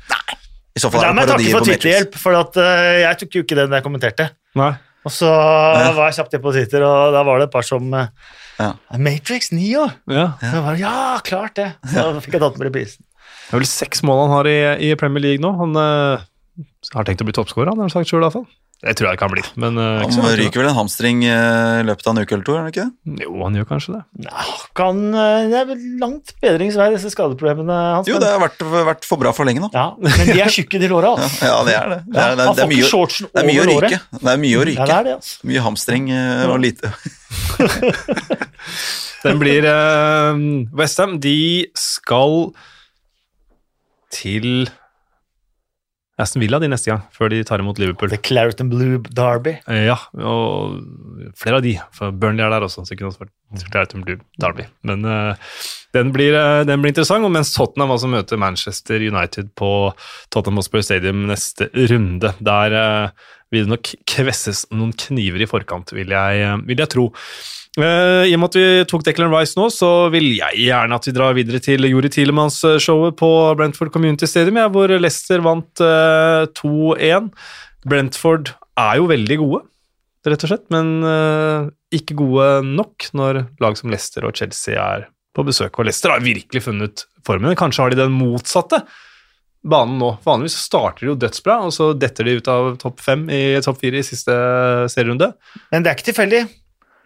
[0.76, 2.22] I så fall er det parodier på Matrix.
[2.22, 4.30] For at, eh, jeg tok jo ikke den jeg kommenterte.
[4.62, 4.76] Nei.
[5.06, 7.92] Og så var jeg kjapt inn på Twitter, og da var det et par som
[7.94, 8.08] eh,
[8.98, 9.92] Matrix 9 år!
[10.42, 11.68] Så ja, klart det!
[11.94, 13.02] Så fikk jeg tatt med reprisen.
[13.46, 14.58] Det er vel seks mål han har i,
[14.90, 15.52] i Premier League nå.
[15.62, 16.18] Han uh,
[16.96, 18.48] har tenkt å bli toppskårer, han har sagt sjøl iallfall.
[18.86, 19.48] Det tror jeg ikke han blir.
[19.58, 20.32] Men uh, Han unna.
[20.38, 22.86] ryker vel en hamstring i i løpet av en uke eller to, er det ikke
[22.86, 22.92] det?
[23.24, 24.02] Jo, han gjør kanskje det.
[24.26, 24.44] Ja,
[24.78, 28.10] kan, eh, det er vel langt bedringsvei, disse skadeproblemene hans.
[28.10, 29.70] Jo, det har vært, vært for bra for lenge nå.
[29.74, 31.10] Ja, men de er tjukke, de låra.
[31.16, 31.46] Altså.
[31.48, 32.00] ja, det er det.
[32.10, 32.84] Det Ja, er, det er, det får er, mye,
[33.32, 34.00] det er mye å ryke.
[34.22, 34.86] Det er mye å Ja, ryke.
[34.92, 35.36] det er det, altså.
[35.52, 36.88] Mye hamstring eh, og lite
[39.26, 40.36] Den blir uh,
[40.78, 41.16] Westham.
[41.24, 41.38] De
[41.80, 42.52] skal
[44.16, 44.66] til
[46.16, 48.08] Aston Villa de neste gang, før de tar imot Liverpool.
[48.14, 49.58] The Clariton Blue Derby.
[49.68, 50.78] Eh, Ja, og
[51.36, 51.74] flere av de.
[51.96, 54.70] For Burnley er der også, så det kunne også vært Clariton Blue Derby.
[54.88, 55.36] Men uh,
[55.96, 59.72] den, blir, eh, den blir interessant, og mens Tottenham altså møter Manchester United på
[60.32, 65.92] Tottenham Hotspur Stadium neste runde, der uh, vil det nok kvesses noen kniver i forkant,
[65.96, 67.10] vil jeg, vil jeg tro.
[67.76, 71.08] Eh, I og med at vi tok Declan Rice nå, så vil jeg gjerne at
[71.10, 76.46] vi drar videre til Jori Tilemanns-showet på Brentford Community Stadium, ja, hvor Leicester vant eh,
[76.56, 77.32] 2-1.
[77.86, 79.64] Brentford er jo veldig gode,
[80.26, 81.68] rett og slett, men eh,
[82.00, 85.76] ikke gode nok når lag som Leicester og Chelsea er på besøk.
[85.76, 87.58] Og Leicester har virkelig funnet formen.
[87.60, 88.86] Kanskje har de den motsatte
[89.66, 90.16] banen nå.
[90.24, 93.82] Vanligvis starter de jo dødsbra, og så detter de ut av topp fem i topp
[93.82, 94.36] fire i siste
[94.94, 95.34] serierunde.
[95.74, 96.46] Men det er ikke tilfeldig.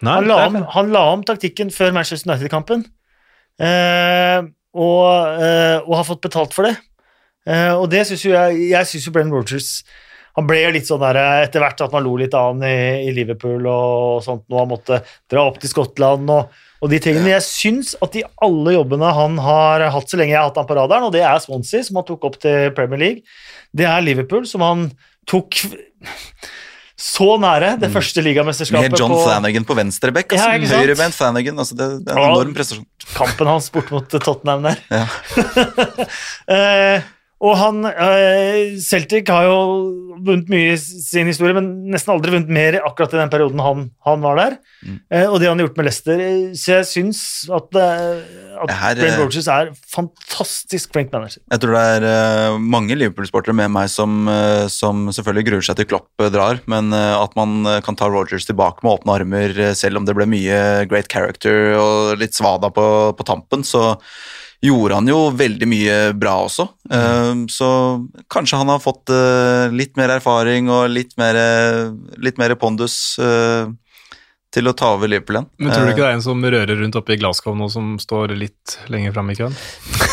[0.01, 2.85] Nei, Han la, om, han la om taktikken før Manchester United-kampen,
[3.59, 4.45] eh,
[4.79, 6.77] og, eh, og har fått betalt for det.
[7.49, 9.69] Eh, og det syns jo jeg Jeg syns jo Brennan Rogers
[10.35, 12.65] Han ble jo litt sånn der eh, etter hvert at man lo litt av han
[12.67, 14.99] i, i Liverpool og sånt, og han måtte
[15.31, 16.51] dra opp til Skottland og,
[16.83, 17.31] og de tingene.
[17.31, 20.69] Jeg syns at de alle jobbene han har hatt så lenge jeg har hatt han
[20.69, 23.39] på radaren, og det er Swansea, som han tok opp til Premier League,
[23.75, 24.85] det er Liverpool, som han
[25.27, 25.63] tok
[26.99, 30.33] så nære det første ligamesterskapet Med John på Flanagan på venstre bekk.
[30.35, 30.81] Ja, Altså, ikke?
[30.81, 31.61] Høyrebent Flanagan.
[31.63, 32.33] Altså, det, det er en Ja.
[32.33, 32.85] enorm prestasjon.
[33.15, 34.81] kampen hans bort mot Tottenham der.
[34.91, 35.05] Ja.
[36.49, 37.01] Eh,
[37.39, 39.59] og han eh, Celtic har jo
[40.19, 43.85] vunnet mye i sin historie, men nesten aldri vunnet mer akkurat i den perioden han,
[44.03, 44.55] han var der.
[44.83, 44.97] Mm.
[45.07, 46.23] Eh, og det han har gjort med Leicester.
[46.59, 47.21] Så jeg syns
[47.55, 48.25] at, eh,
[48.65, 51.39] at her, Brenn eh, Rogers er fantastisk flink manager.
[51.55, 54.27] Jeg tror det er mange Liverpool-sportere med meg som,
[54.73, 58.97] som selvfølgelig gruer seg til Klopp drar, men at man kan ta Rogers tilbake med
[58.97, 60.59] åpne armer, selv om det ble mye
[60.91, 62.85] great character og litt svada på,
[63.15, 63.93] på tampen, så
[64.61, 66.67] gjorde han jo veldig mye bra også.
[66.91, 67.69] Eh, så
[68.31, 71.85] kanskje han har fått eh, litt mer erfaring og litt mer, eh,
[72.19, 72.99] litt mer pondus
[74.49, 75.49] til å ta over Liverpool igjen.
[75.61, 77.91] Men tror du ikke det er en som rører rundt oppe i Glasgow nå, som
[78.01, 79.57] står litt lenger fram i køen?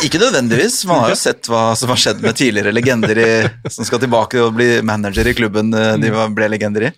[0.05, 0.83] Ikke nødvendigvis.
[0.85, 3.31] Man har jo sett hva som har skjedd med tidligere legender i,
[3.73, 6.93] som skal tilbake og bli manager i klubben de ble legender i.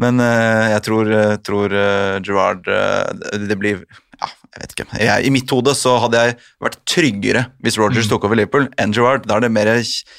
[0.00, 1.08] Men jeg tror,
[1.42, 1.72] tror
[2.22, 3.80] Gerrard eh, Det blir
[4.48, 4.86] jeg vet ikke.
[5.04, 8.94] Jeg, I mitt hode så hadde jeg vært tryggere hvis Rogers tok over Liverpool enn
[8.96, 9.26] Gerrard.
[9.28, 9.70] Da er det mer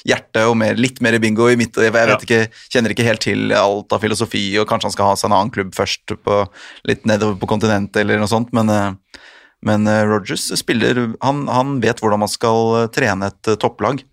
[0.06, 2.18] hjerte og mer, litt mer bingo i mitt Jeg vet Ja.
[2.18, 2.40] ikke,
[2.72, 5.54] kjenner ikke helt til alt av filosofi, og kanskje han skal ha seg en annen
[5.54, 6.40] klubb først, på,
[6.88, 8.90] litt nedover på kontinentet eller noe sånt, men eh,
[9.66, 14.00] men Rogers Rodgers spiller han, han vet hvordan man skal eh, trene et eh, topplag
[14.00, 14.09] eh,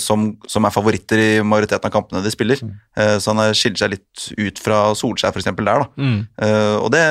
[0.00, 2.62] som, som er favoritter i majoriteten av kampene de spiller.
[2.64, 2.72] Mm.
[3.20, 5.44] så han er- skiller seg litt ut fra Solskjær f.eks.
[5.50, 5.64] der.
[5.66, 5.88] da.
[6.00, 6.20] Mm.
[6.40, 7.02] Eh, og det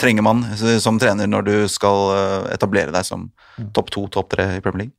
[0.00, 3.28] trenger man eh, som trener når du skal eh, etablere deg som
[3.76, 4.96] topp to, topp tre i Premier League.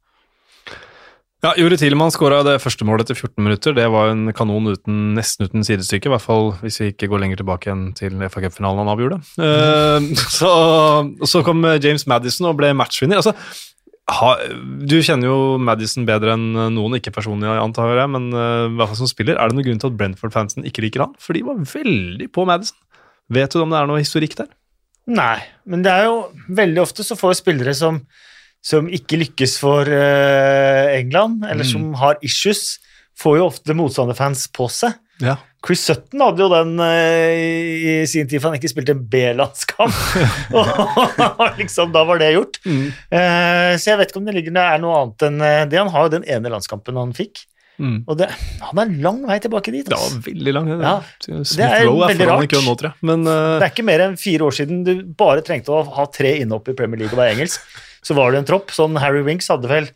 [1.46, 3.76] Ja, Juri Tilemann skåra det første målet etter 14 minutter.
[3.78, 7.22] Det var en kanon uten, nesten uten sidestykke, i hvert fall hvis vi ikke går
[7.22, 9.20] lenger tilbake enn til FA Cup-finalen han avgjorde.
[9.38, 10.08] Eh,
[10.40, 10.52] så,
[11.30, 13.22] så kom James Madison og ble matchvinner.
[13.22, 13.36] Altså,
[14.08, 14.30] ha,
[14.88, 16.46] du kjenner jo Madison bedre enn
[16.76, 19.36] noen, ikke personlig antar jeg, men uh, i hvert fall som spiller.
[19.36, 21.16] Er det noen grunn til at Brentford-fansen ikke liker han?
[21.20, 22.80] For de var veldig på Madison.
[23.36, 24.48] Vet du om det er noe historikk der?
[25.12, 26.16] Nei, men det er jo
[26.56, 28.02] veldig ofte så får spillere som,
[28.64, 31.72] som ikke lykkes for uh, England, eller Mm.
[31.72, 32.78] som har issues,
[33.20, 34.96] får jo ofte motstanderfans på seg.
[35.24, 35.38] Ja.
[35.66, 37.42] Chris Sutton hadde jo den eh,
[37.92, 39.98] i sin tid, for han ikke spilte en B-landskamp.
[40.60, 42.60] Og liksom, da var det gjort.
[42.64, 45.82] Eh, så jeg vet ikke om det ligger det er noe annet enn eh, det.
[45.82, 47.46] Han har jo den ene landskampen han fikk,
[47.78, 48.00] Mm.
[48.10, 48.26] og det,
[48.66, 49.86] han er lang vei tilbake dit.
[49.86, 50.16] Det ass.
[50.16, 50.70] var veldig lang.
[50.82, 50.96] Ja,
[51.28, 52.56] det er veldig rart.
[52.82, 52.90] nå.
[53.06, 53.60] Men uh...
[53.62, 56.72] Det er ikke mer enn fire år siden du bare trengte å ha tre innhopp
[56.72, 57.62] i Premier League og være engelsk.
[58.02, 58.74] Så var det en tropp.
[58.74, 59.92] Sånn Harry Winks hadde vel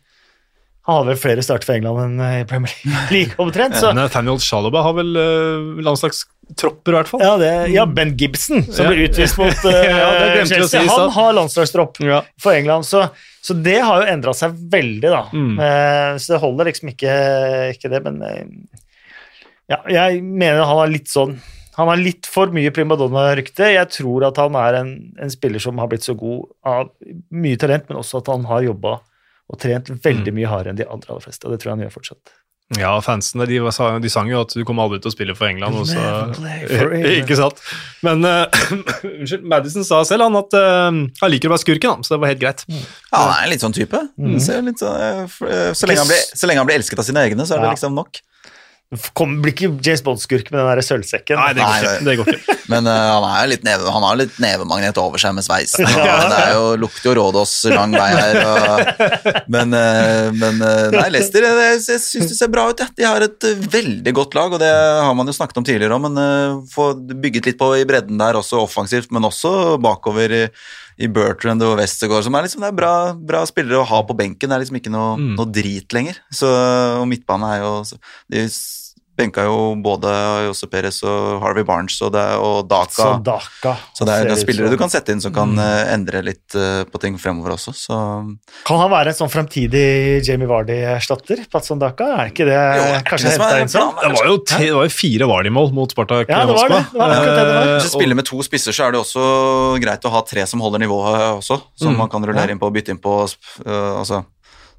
[0.82, 2.72] han har vel flere starter for England enn i Premier
[3.14, 3.76] League omtrent.
[3.78, 7.22] Så, Nathaniel Shaloba har vel uh, landslagstropper, i hvert fall.
[7.22, 8.90] ja, det, ja, Ben Gibson, som Ja.
[8.90, 10.08] ble utvist mot uh, Ja,
[10.40, 12.24] å si Chelsea, han har landslagstropp Ja.
[12.42, 12.88] for England.
[12.88, 13.04] Så,
[13.46, 15.22] så det har jo endra seg veldig, da.
[15.30, 15.54] Mm.
[15.62, 17.14] Uh, så det holder liksom ikke,
[17.76, 18.42] ikke det, men eh,
[19.70, 21.38] ja, jeg mener han har litt sånn
[21.72, 23.70] han har litt for mye primadonna-rykte.
[23.72, 26.90] Jeg tror at han er en, en spiller som har blitt så god av
[27.32, 28.98] mye talent, men også at han har jobba
[29.52, 30.38] og trent veldig Mm.
[30.40, 31.44] mye hardere enn de andre aller fleste.
[31.46, 32.38] Og det tror jeg han gjør fortsatt.
[32.78, 35.44] Ja, fansene de, var, de sang jo at du kommer aldri til å spille for
[35.44, 35.76] England.
[35.76, 36.00] Og så,
[37.20, 37.60] ikke sant?
[38.06, 38.46] Men eh,
[39.10, 42.32] unnskyld, Madison sa selv han at uh, han liker å være skurken, så det var
[42.32, 42.64] helt greit.
[42.72, 44.00] Ja, han er en litt sånn type.
[44.40, 47.26] Ser litt sånn, uh, så, lenge han blir, så lenge han blir elsket av sine
[47.28, 47.74] egne, så er det Ja.
[47.76, 48.22] liksom nok.
[49.16, 51.38] Kom, blir ikke James Bond-skurk med den der sølvsekken.
[51.40, 52.04] Nei, det går Nei, ikke.
[52.04, 52.56] Det går ikke.
[52.72, 55.86] Men uh, han, er litt neve, han har litt nevemagnet over seg med sveisen.
[55.88, 58.38] og Det er jo, lukter jo Rådås lang vei her.
[58.42, 62.82] Og, men uh, men uh, nei, Leicester jeg, jeg, jeg syns det ser bra ut.
[62.84, 62.88] Ja.
[63.00, 66.04] De har et veldig godt lag, og det har man jo snakket om tidligere òg.
[66.10, 70.42] Men uh, få bygget litt på i bredden der, også offensivt, men også bakover i,
[71.02, 72.26] i Bertrand og Westergaard.
[72.28, 74.52] Som er liksom, det er bra, bra spillere å ha på benken.
[74.52, 75.34] Det er liksom ikke noe, Mm.
[75.40, 76.20] noe drit lenger.
[76.32, 76.48] Så,
[77.00, 77.72] og midtbane er jo
[78.32, 78.46] De
[79.22, 80.10] benka jo både
[80.48, 82.92] Jose Perez og Harvey Barnes og, det, og Daka.
[82.92, 83.74] Så Daka.
[83.96, 85.62] Så det er, det er spillere som- du kan sette inn som kan mm.
[85.94, 87.98] endre litt eh, på ting fremover også, så
[88.66, 89.86] Kan han være en sånn fremtidig
[90.26, 91.44] Jamie Vardy-erstatter?
[91.52, 92.10] Patson Daka?
[92.18, 93.94] Er ikke det Jo, er kanskje det henta inn sånn?
[94.02, 96.82] Det var jo, te, det var jo fire Vardy-mål mot Spartak Ja, det var det.
[96.92, 97.62] Det var det det var.
[97.62, 99.24] Eh, Hvis du spiller med to spisser, så er det også
[99.82, 101.98] greit å ha tre som holder nivået også, som Mm.
[101.98, 102.52] man kan rullere Ja.
[102.56, 103.12] inn på og bytte inn på.
[103.66, 104.24] eh, altså.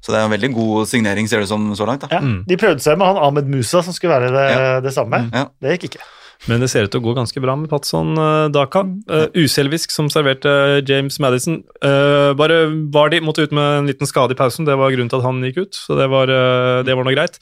[0.04, 2.02] Så det er en veldig god signering, ser det ut som så langt.
[2.04, 2.08] da.
[2.12, 2.44] Ja, Mm.
[2.46, 4.80] De prøvde seg med han Ahmed Musa, som skulle være det, Ja.
[4.84, 5.30] det samme.
[5.32, 5.46] Ja.
[5.62, 6.04] Det gikk ikke.
[6.46, 8.82] Men det ser ut til å gå ganske bra med Patson uh, Daka.
[9.08, 11.62] Uh, uselvisk som serverte James Madison.
[11.82, 15.22] Uh, bare Vardi måtte ut med en liten skade i pausen, det var grunnen til
[15.22, 15.72] at han gikk ut.
[15.72, 17.38] Så det var, uh, det var noe greit.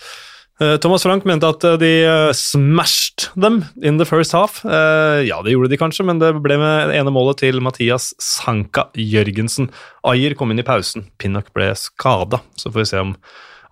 [0.60, 4.60] Uh, Thomas Frank mente at uh, de uh, smashed them in the first half.
[4.64, 9.70] Ja, det gjorde de kanskje, men det ble med ene målet til Mathias Sanka Jørgensen.
[10.06, 11.08] Ayer kom inn i pausen.
[11.18, 13.16] Pinnock ble skada, så får vi se om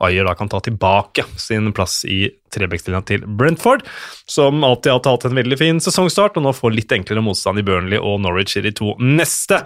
[0.00, 2.22] Ayer da kan ta tilbake sin plass i
[2.54, 3.84] trebekkstillingen til Brentford,
[4.24, 7.66] som alltid har hatt en veldig fin sesongstart, og nå får litt enklere motstand i
[7.66, 9.60] Burnley og Norwich i de to neste.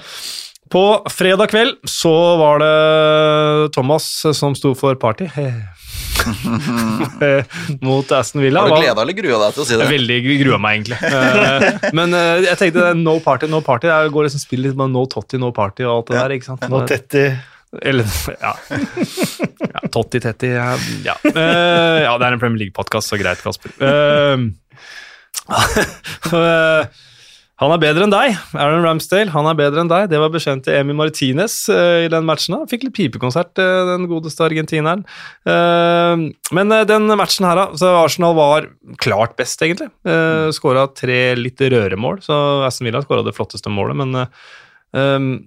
[0.74, 2.10] På fredag kveld så
[2.40, 2.74] var det
[3.78, 5.30] Thomas som sto for party
[7.86, 8.60] mot Aston Villa.
[8.64, 9.88] Har du gleda eller grua deg til å si det?
[9.90, 10.98] veldig grua meg, egentlig.
[11.08, 13.90] Eh, Men eh, jeg tenkte no party, no party.
[13.90, 16.22] Jeg går liksom spiller litt med no totty, no party og alt det Ja.
[16.24, 16.36] der.
[16.38, 16.68] ikke sant?
[16.72, 17.24] No Tetti
[17.82, 18.06] Eller,
[18.38, 18.52] ja.
[19.74, 20.68] ja Totti Tetti, ja.
[21.06, 21.16] Ja.
[21.26, 23.74] Eh, ja, det er en Premier League-podkast, så greit, Kasper.
[23.82, 24.36] Eh,
[26.38, 26.86] eh,
[27.62, 29.32] han er bedre enn deg, Aaron Ramsdale.
[29.34, 30.08] Han er bedre enn deg.
[30.10, 32.56] Det var beskjeden til Emi Martinez uh, i den matchen.
[32.58, 35.04] Han fikk litt pipekonsert, uh, den godeste argentineren.
[35.46, 38.70] Uh, men den matchen her, da, så Arsenal var
[39.02, 39.92] klart best, egentlig.
[40.08, 44.26] Uh, Skåra tre litt røremål, så Aston Villa skåra det flotteste målet, men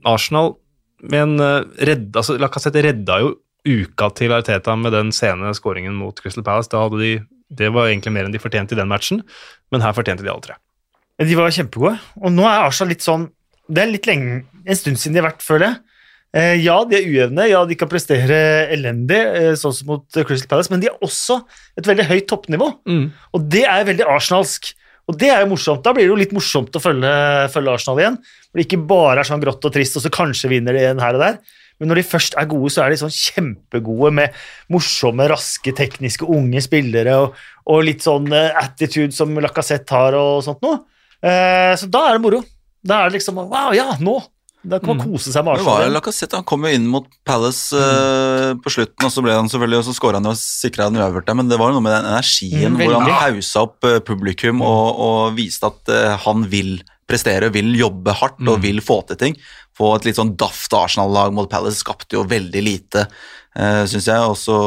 [0.08, 0.58] Arsenal
[1.06, 3.36] men uh, redd, altså, Lacassette redda jo
[3.68, 6.72] uka til Arteta med den sene skåringen mot Crystal Palace.
[6.72, 7.12] Da hadde de,
[7.54, 9.22] det var egentlig mer enn de fortjente i den matchen,
[9.74, 10.58] men her fortjente de alle tre.
[11.18, 11.98] De var kjempegode.
[12.22, 13.30] Og nå er Arsenal litt sånn
[13.68, 15.80] Det er litt lenge, en stund siden de har vært, føler jeg.
[16.38, 18.38] Eh, ja, de er ujevne, ja, de kan prestere
[18.72, 21.40] elendig, eh, sånn som mot eh, Crystal Palace, men de har også
[21.80, 22.68] et veldig høyt toppnivå.
[23.36, 24.70] Og det er veldig arsenalsk.
[25.08, 25.84] Og det er jo morsomt.
[25.84, 27.12] Da blir det jo litt morsomt å følge,
[27.54, 28.18] følge Arsenal igjen.
[28.20, 31.00] Hvor det ikke bare er sånn grått og trist, og så kanskje vinner de en
[31.04, 31.40] her og der.
[31.80, 34.36] Men når de først er gode, så er de sånn kjempegode med
[34.74, 37.38] morsomme, raske, tekniske, unge spillere og,
[37.72, 40.82] og litt sånn eh, attitude som Lacassette har og sånt noe.
[41.24, 42.42] Eh, så da er det moro.
[42.88, 44.20] Da er det liksom Wow, ja, nå!
[44.68, 45.92] Da kan man kose seg med Det var jo.
[45.94, 49.80] Lacassette, Han kom jo inn mot Palace eh, på slutten, og så ble han selvfølgelig,
[49.80, 51.96] og så skåra han og sikra den uavgjort der, men det var jo noe med
[51.96, 55.94] den energien Mm, hvor han hausa opp eh, publikum og, og viste at
[56.26, 59.38] han vil prestere, vil jobbe hardt og vil få til ting.
[59.78, 63.06] Få et litt sånn daft Arsenal-lag mot Palace skapte jo veldig lite,
[63.56, 64.26] uh, syns jeg.
[64.26, 64.58] Og så,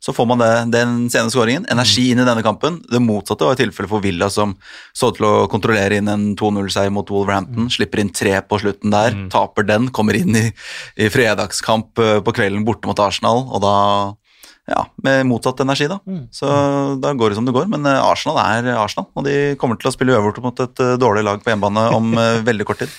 [0.00, 1.66] så får man det, den sene skåringen.
[1.68, 2.78] Energi inn i denne kampen.
[2.88, 4.54] Det motsatte var tilfellet for Villa, som
[4.96, 7.68] så til å kontrollere inn en 2-0-seier mot Wolverhampton.
[7.72, 10.46] Slipper inn tre på slutten der, taper den, kommer inn i,
[10.96, 13.74] i fredagskamp eh, på kvelden borte mot Arsenal, og da
[14.70, 15.98] ja, med motsatt energi, da.
[16.32, 16.48] Så
[17.02, 17.68] da går det som det går.
[17.68, 20.94] Men eh, Arsenal er Arsenal, og de kommer til å spille uavgjort mot et eh,
[21.02, 22.16] dårlig lag på hjemmebane om
[22.48, 22.96] veldig kort tid.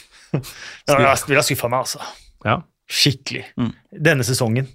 [0.85, 2.05] Ja, jeg ville ha skuffa meg, altså.
[2.45, 2.59] Ja.
[2.91, 3.47] Skikkelig.
[3.57, 3.73] Mm.
[4.09, 4.69] Denne sesongen.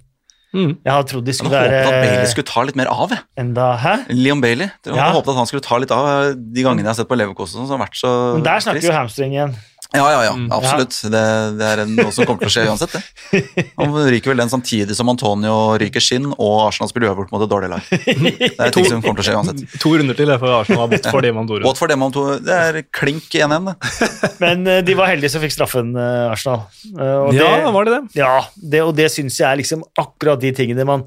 [0.55, 0.77] Mm.
[0.85, 3.11] Jeg hadde trodd de Jeg være hadde håpet at Bailey skulle ta litt mer av.
[3.37, 3.93] Enda Hæ?
[4.15, 4.69] Leon Bailey.
[4.85, 5.11] Jeg hadde Ja.
[5.13, 7.75] håpet at han skulle ta litt av de gangene jeg har sett på Leverkosten som
[7.79, 9.55] har vært så Men der snakker jo hamstring igjen.
[9.95, 10.91] Ja, ja, ja, absolutt.
[10.91, 10.95] absolutt.
[11.13, 11.21] Det,
[11.59, 13.63] det er noe som kommer til å skje uansett, det.
[13.79, 17.51] Han ryker vel den samtidig som Antonio ryker skinn, og Arsenal spiller uavgjort mot et
[17.53, 17.87] dårlig lag.
[17.87, 19.77] Det er ting som kommer til å skje uansett.
[19.83, 21.79] To runder til det for Arsenal har for dem om to runder.
[21.79, 23.75] For dem om to Det er klink 1-1, det.
[24.43, 26.65] Men eh, de var heldige som fikk straffen, eh, Arsenal.
[26.91, 28.03] Eh, og Ja, var det det?
[28.19, 31.05] ja, det, og det syns jeg er liksom akkurat de tingene man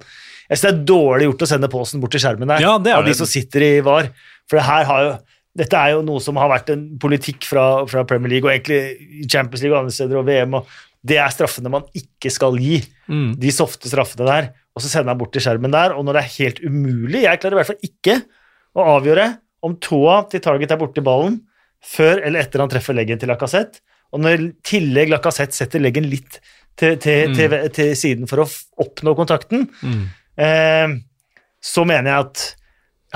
[0.48, 2.94] Jeg synes det er dårlig gjort å sende posen bort til skjermen der, Ja, det
[2.94, 4.08] er av de som sitter i VAR.
[4.50, 5.12] For det her har jo
[5.56, 9.26] dette er jo noe som har vært en politikk fra, fra Premier League og egentlig
[9.30, 10.54] Champions League og andre steder og VM.
[10.60, 10.66] og
[11.02, 12.78] Det er straffene man ikke skal gi.
[13.10, 13.32] Mm.
[13.40, 14.50] De softe straffene der.
[14.76, 17.40] og så sender han bort til skjermen der, og når det er helt umulig Jeg
[17.42, 18.18] klarer i hvert fall ikke
[18.78, 19.26] å avgjøre
[19.66, 21.40] om tåa til Target er borti ballen
[21.84, 23.80] før eller etter han treffer leggen til Lacassette,
[24.12, 26.38] og når i tillegg Lacassette setter leggen litt
[26.78, 28.48] til, til, til, til siden for å
[28.84, 30.06] oppnå kontakten, Mm.
[30.38, 30.94] eh,
[31.60, 32.44] så mener jeg at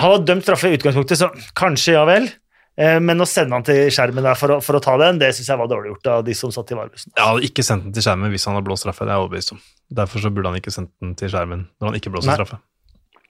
[0.00, 2.26] han var dømt straffe i utgangspunktet, så kanskje ja vel.
[2.74, 5.30] Eh, men å sende han til skjermen der for å, for å ta den, det
[5.36, 7.12] syns jeg var dårlig gjort av de som satt i varebussen.
[7.14, 9.06] Jeg hadde ikke sendt den til skjermen hvis han hadde blåst straffe.
[9.06, 9.60] Det er jeg overbevist om.
[10.00, 12.38] Derfor så burde han ikke sendt den til skjermen når han ikke blåser Nei.
[12.40, 12.58] straffe.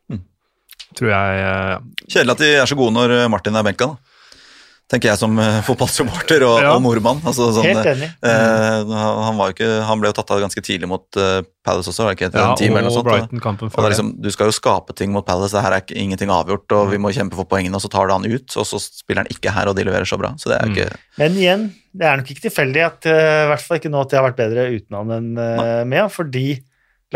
[0.08, 0.22] Mm.
[0.96, 1.54] Tror jeg ja.
[2.06, 4.13] Kjedelig at de er så gode når eh, Martin er benka, da.
[4.92, 6.72] Tenker jeg som eh, fotballsupporter og, Ja.
[6.76, 7.22] og nordmann.
[7.24, 8.08] Altså, sånn, Helt enig.
[8.20, 12.04] eh, han, var ikke, han ble jo tatt av ganske tidlig mot uh, Palace også,
[12.04, 13.40] var det ikke etter Ja, en time eller noe og sånt?
[13.64, 15.96] og Og er liksom, du skal jo skape ting mot Palace, det her er ikke,
[15.96, 18.68] ingenting avgjort, og vi må kjempe for poengene, og så tar du han ut, og
[18.68, 20.34] så spiller han ikke her, og de leverer så bra.
[20.36, 20.76] Så det er Mm.
[20.76, 21.64] ikke Men igjen,
[21.96, 24.28] det er nok ikke tilfeldig at i i hvert fall ikke nå at det har
[24.28, 26.60] vært bedre uten han enn uh, med fordi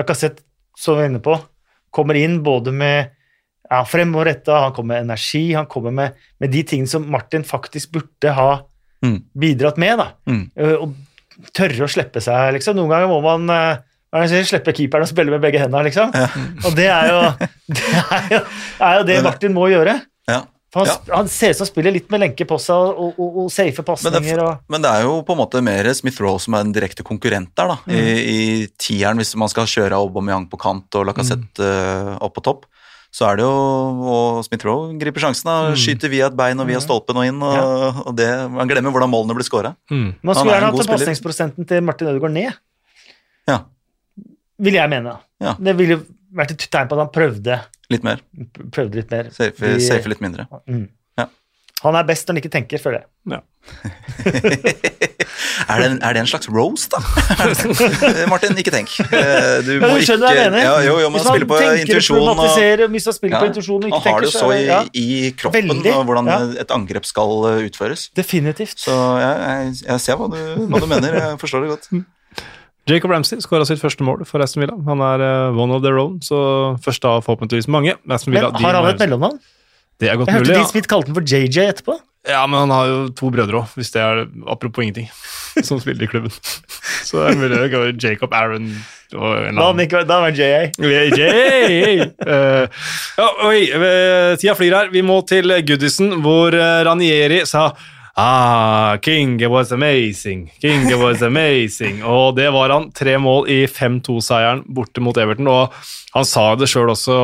[0.01, 0.41] Lacassette,
[0.79, 1.37] som vi var inne på,
[1.93, 3.11] kommer inn både med
[3.71, 7.93] ja, fremoverretta, han kommer med energi, han kommer med, med de tingene som Martin faktisk
[7.99, 8.51] burde ha
[8.99, 9.21] Mm.
[9.39, 9.99] bidratt med.
[9.99, 10.09] da.
[10.27, 10.51] Mm.
[10.59, 10.95] Eh, Og
[11.55, 12.75] tørre å slippe seg, liksom.
[12.75, 13.77] Noen ganger må man eh,
[14.11, 16.11] hva er det slippe keeperen og spille med begge hendene, liksom.
[16.67, 17.21] Og det er jo
[17.69, 18.41] det, er jo,
[18.83, 20.01] er jo det Martin må gjøre.
[20.27, 20.41] Ja.
[20.75, 20.97] Han, Ja.
[21.15, 23.85] han ser ut som han spiller litt med lenke på seg og, og, og safe
[23.87, 24.59] Men det, og...
[24.69, 27.55] men det er jo på en måte mer Smith Roe som er en direkte konkurrent
[27.57, 27.79] der, da.
[27.87, 27.95] Mm.
[27.95, 32.11] I, I tieren, hvis man skal kjøre Aubameyang på kant og Lacassette Mm.
[32.11, 32.67] eh, opp på topp.
[33.11, 33.53] Så er det jo
[34.13, 35.55] Og Smith Rowe griper sjansen, da.
[35.73, 35.79] Mm.
[35.81, 37.39] Skyter via et bein og via stolpen og inn.
[37.41, 39.75] Og, og det, Man glemmer hvordan målene blir skåra.
[39.91, 40.11] mm.
[40.23, 42.53] Man skulle er gjerne hatt pasningsprosenten til Martin Ødegaard ned,
[43.49, 43.63] Ja,
[44.61, 45.17] vil jeg mene.
[45.41, 45.55] Ja.
[45.57, 46.01] Det ville
[46.37, 48.21] vært et tegn på at han prøvde, litt mer.
[48.75, 49.31] prøvde litt mer.
[49.33, 50.45] Safe, De- safe litt mindre.
[50.69, 50.89] Mm.
[51.85, 53.09] Han er best når han ikke tenker, føler jeg.
[53.31, 53.41] Ja.
[55.69, 56.99] er, det en, er det en slags roast, da?
[58.33, 58.91] Martin, ikke tenk.
[59.05, 60.65] Eh, Du Ja, må du skjønner hva jeg ikke mener.
[60.65, 62.29] ja, Jo, jo, Hvis spille på tenker, intuisjon.
[62.29, 63.43] og- Hvis han spiller Ja.
[63.43, 66.05] på intuisjon og ikke Han har det jo så i, ja, i kroppen Veldig, og
[66.09, 66.39] hvordan ja.
[66.65, 68.09] et angrep skal uh, utføres.
[68.17, 68.79] Definitivt.
[68.79, 71.91] Så jeg, jeg, jeg ser hva du, hva du mener, jeg forstår det godt.
[72.89, 74.75] Jacob Ramsey skåra sitt første mål for Aston Villa.
[74.89, 77.95] Han er eh, one of their own, så først av forhåpentligvis mange.
[78.09, 79.39] Aston Men Villa, har han et mellomnavn?
[79.99, 80.71] Det er godt Jeg hørte de Dean ja.
[80.71, 81.99] Smith kalte den for JJ etterpå.
[82.29, 82.47] ja.
[82.47, 85.09] Men han har jo to brødre òg, hvis det er apropos ingenting,
[85.67, 86.31] som spiller i klubben.
[87.05, 88.71] Så det er mulig det går Jacob Aaron
[89.17, 90.71] og en Da var det JA.
[90.79, 92.11] JJ!
[93.19, 94.91] Ja, oi, eh, tida flyr her.
[94.93, 97.71] Vi må til Goodison, hvor eh, Ranieri sa
[98.21, 100.51] Ah, King, it was amazing.
[100.61, 102.03] King, it was amazing.
[102.03, 102.89] Og det var han.
[102.91, 105.47] Tre mål i 5-2-seieren borte mot Everton.
[105.47, 105.77] Og
[106.17, 107.15] han sa det sjøl også,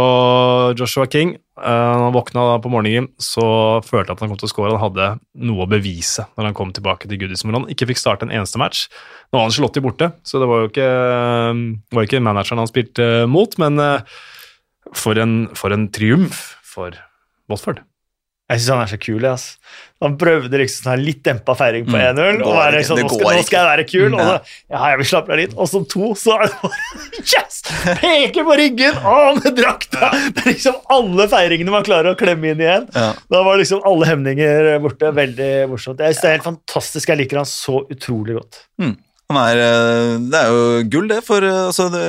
[0.79, 1.35] Joshua King.
[1.55, 3.45] Uh, han våkna da på morgenen, så
[3.87, 4.73] følte han at han kom til å score.
[4.75, 5.09] Han hadde
[5.47, 8.35] noe å bevise når han kom tilbake til Goodison, hvor han ikke fikk starte en
[8.35, 8.89] eneste match.
[9.31, 10.91] Nå var han Charlotte borte, så det var jo ikke,
[11.95, 14.19] var ikke manageren han spilte mot, men eh,
[14.99, 16.99] for en, for en triumf for
[17.51, 17.85] Watford.
[18.51, 19.25] Jeg syns han er så kul.
[19.25, 19.47] ass.
[20.05, 22.03] Han prøvde liksom sånn her litt dempa feiring på Mm.
[22.13, 22.39] 1-0.
[22.39, 24.15] Det og være sånn, nå skal, nå skal jeg være kul.
[24.15, 24.35] Og så,
[24.75, 25.55] ja, jeg vil slappe av litt.
[25.57, 26.83] Og som to, så er det bare
[27.35, 27.61] Yes!
[28.03, 28.99] Peker på ryggen!
[29.01, 30.11] og med drakta!
[30.37, 32.87] Det er liksom alle feiringene man klarer å klemme inn igjen.
[32.95, 33.09] Ja.
[33.33, 35.11] Da var liksom alle hemninger borte.
[35.17, 35.99] Veldig morsomt.
[36.05, 37.09] Jeg synes Det er helt fantastisk.
[37.09, 38.61] Jeg liker han så utrolig godt.
[39.33, 42.05] Han er, eh, det er jo gull, det, for, eh, altså, det,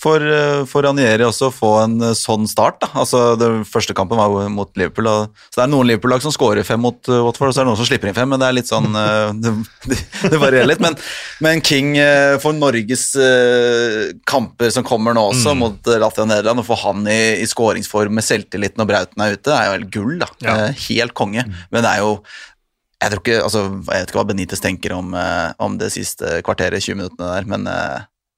[0.00, 2.78] for, eh, for Ranieri også å få en eh, sånn start.
[2.80, 2.88] Da.
[3.02, 5.08] Altså, den første kampen var jo mot Liverpool.
[5.10, 7.66] Og, så det er noen Liverpool-lag som scorer fem mot eh, Watford, og så er
[7.66, 8.88] det noen som slipper inn fem, men det er litt sånn
[9.44, 9.52] det,
[10.32, 10.80] det varierer litt.
[10.80, 10.96] Men,
[11.44, 11.92] men King
[12.40, 13.04] for Norges
[14.30, 15.58] kamper som kommer nå også, Mm.
[15.66, 19.36] mot Latvia og Nederland, å få han i, i skåringsform med selvtilliten og Brauten er
[19.36, 20.16] ute, er jo helt gull.
[20.22, 20.28] da.
[20.44, 20.56] Ja.
[20.88, 21.44] Helt konge.
[21.72, 22.14] Men det er jo
[23.00, 25.14] jeg tror ikke, altså, jeg vet ikke hva Benitez tenker om,
[25.64, 27.64] om det siste kvarteret, 20 minuttene der, men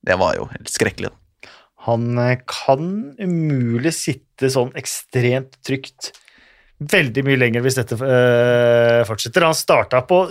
[0.07, 1.11] det var jo helt skrekkelig.
[1.11, 1.22] da.
[1.87, 6.13] Han eh, kan umulig sitte sånn ekstremt trygt
[6.83, 9.47] veldig mye lenger hvis dette øh, fortsetter.
[9.47, 10.25] Han starta på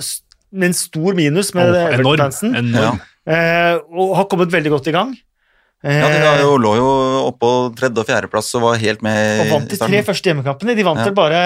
[0.52, 1.82] med en stor minus med oh.
[1.93, 2.97] Everton-fansen, enorm.
[3.28, 5.14] eh, og har kommet veldig godt i gang.
[5.82, 6.89] Ja, De jo, lå jo
[7.32, 10.76] oppå tredje- og fjerdeplass og var helt med og vant de tre første hjemmekampene.
[10.78, 11.08] De vant Ja.
[11.10, 11.39] vel bare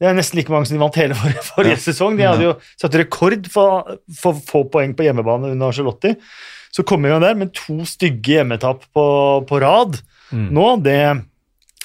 [0.00, 1.82] Det er nesten like mange som de vant hele forrige, forrige Ja.
[1.82, 2.14] sesong.
[2.16, 6.14] De hadde jo satt rekord for for få poeng på hjemmebane under Charlotti.
[6.72, 9.06] Så kom i gang der, men to stygge hjemmetap på,
[9.48, 10.00] på rad
[10.30, 10.44] Mm.
[10.54, 10.94] nå, det,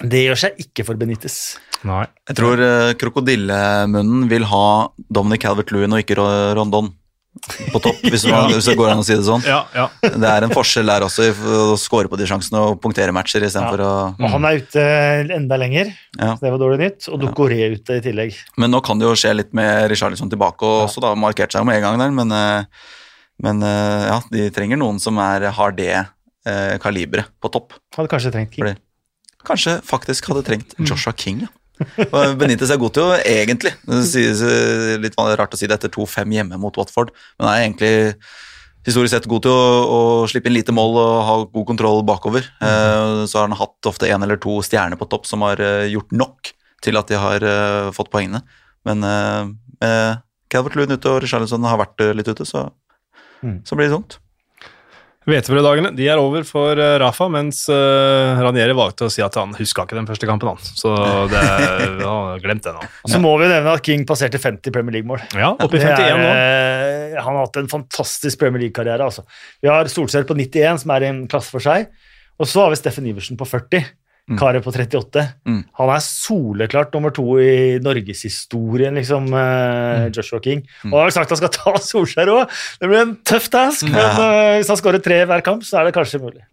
[0.05, 1.57] det gjør seg ikke for Benitez.
[1.81, 2.03] Nei.
[2.29, 4.65] Jeg tror uh, krokodillemunnen vil ha
[5.09, 6.17] Dominic Calvert-Lewin og ikke
[6.57, 6.91] Rondon
[7.73, 9.41] på topp, hvis, man, hvis det går an å si det sånn.
[9.49, 9.87] Ja, ja.
[10.05, 13.43] Det er en forskjell der også, i å score på de sjansene og punktere matcher
[13.43, 14.83] istedenfor å Og han er ute
[15.35, 16.35] enda lenger, Ja.
[16.37, 17.07] så det var dårlig nytt.
[17.09, 17.23] Og Ja.
[17.25, 18.37] Dokoré ute i tillegg.
[18.61, 20.85] Men nå kan det jo skje litt med Richarlison tilbake, og Ja.
[20.87, 22.63] også da markert seg om med en gang der, men, eh,
[23.43, 27.75] men eh, ja, de trenger noen som er, har det eh, kaliberet på topp.
[27.97, 28.63] Hadde kanskje trengt King.
[28.63, 31.45] Fordi kanskje faktisk hadde trengt Joshua King.
[31.45, 31.53] Ja.
[32.39, 36.59] Benitez er god til å egentlig eh, litt rart å si det etter 2-5 hjemme
[36.61, 37.95] mot Watford, men er egentlig
[38.85, 42.45] historisk sett god til å, å slippe inn lite mål og ha god kontroll bakover.
[42.61, 45.89] Eh, så har han hatt ofte én eller to stjerner på topp som har eh,
[45.93, 46.53] gjort nok
[46.85, 48.43] til at de har eh, fått poengene.
[48.85, 50.19] Men med
[50.53, 52.67] Calvert Loon ute og Richarlison har vært litt ute, så,
[53.45, 53.59] Mm.
[53.67, 54.17] så blir det sånt.
[55.25, 59.55] Hvetebrøddagene de er over for eh, Rafa, mens uh, Ranieri valgte å si at han
[59.57, 60.51] huska ikke den første kampen.
[60.51, 60.59] han.
[60.77, 60.91] Så
[61.31, 61.39] det,
[62.03, 62.83] han har glemt det nå.
[63.09, 65.23] Så må vi nevne at King passerte 50 Premier League-mål.
[65.33, 66.29] Ja, oppe i 51 er, nå.
[66.29, 69.07] eh, Han har hatt en fantastisk Premier League-karriere.
[69.09, 69.25] Altså.
[69.65, 71.89] Vi har Solskjær på 91, som er i en klasse for seg.
[72.37, 73.81] Og så har vi Steffen Iversen på 40.
[74.39, 75.25] Karet på 38.
[75.45, 75.59] Mm.
[75.77, 80.09] Han er soleklart nummer to i norgeshistorien, liksom, mm.
[80.15, 80.63] Joshua King.
[80.87, 82.57] Og han har vel sagt han skal ta Solskjær òg.
[82.81, 85.89] Det blir en tøff task, men uh, hvis han skårer tre hver kamp, så er
[85.89, 86.45] det kanskje mulig.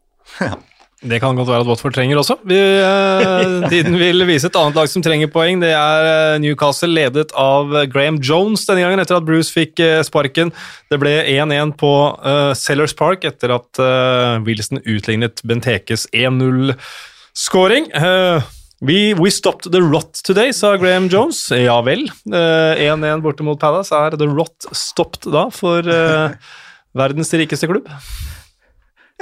[1.02, 2.36] Det kan godt være at Watford trenger også.
[2.46, 5.58] Vi, eh, tiden vil vise et annet lag som trenger poeng.
[5.62, 9.82] Det er eh, Newcastle, ledet av eh, Graham Jones denne gangen, etter at Bruce fikk
[9.82, 10.52] eh, sparken.
[10.92, 11.92] Det ble 1-1 på
[12.22, 16.06] uh, Sellers Park etter at eh, Wilson utlignet Bentekes
[17.32, 17.90] 1-0-skåring.
[17.92, 18.42] Eh,
[18.80, 21.50] we, we stopped the rot today, sa Graham Jones.
[21.50, 22.08] Ja vel.
[22.26, 23.94] Eh, 1-1 borte mot Palace.
[23.94, 26.30] Er the rot stopped da for uh,
[26.94, 27.88] verdens rikeste klubb?